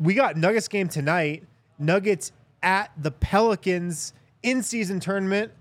We 0.00 0.14
got 0.14 0.36
Nuggets 0.36 0.66
game 0.66 0.88
tonight. 0.88 1.44
Nuggets 1.78 2.32
at 2.64 2.90
the 3.00 3.12
Pelicans 3.12 4.12
in 4.42 4.64
season 4.64 4.98
tournament. 4.98 5.52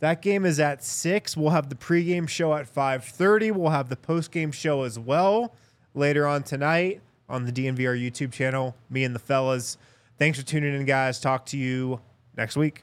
That 0.00 0.20
game 0.20 0.44
is 0.44 0.58
at 0.58 0.82
six. 0.82 1.36
We'll 1.36 1.50
have 1.50 1.68
the 1.68 1.76
pregame 1.76 2.28
show 2.28 2.54
at 2.54 2.66
five 2.66 3.04
thirty. 3.04 3.52
We'll 3.52 3.70
have 3.70 3.88
the 3.88 3.94
postgame 3.94 4.52
show 4.52 4.82
as 4.82 4.98
well 4.98 5.54
later 5.94 6.26
on 6.26 6.42
tonight 6.42 7.02
on 7.28 7.44
the 7.44 7.52
DNVR 7.52 7.96
YouTube 7.96 8.32
channel. 8.32 8.74
Me 8.90 9.04
and 9.04 9.14
the 9.14 9.20
fellas. 9.20 9.78
Thanks 10.18 10.40
for 10.40 10.44
tuning 10.44 10.74
in, 10.74 10.86
guys. 10.86 11.20
Talk 11.20 11.46
to 11.46 11.56
you 11.56 12.00
next 12.36 12.56
week. 12.56 12.82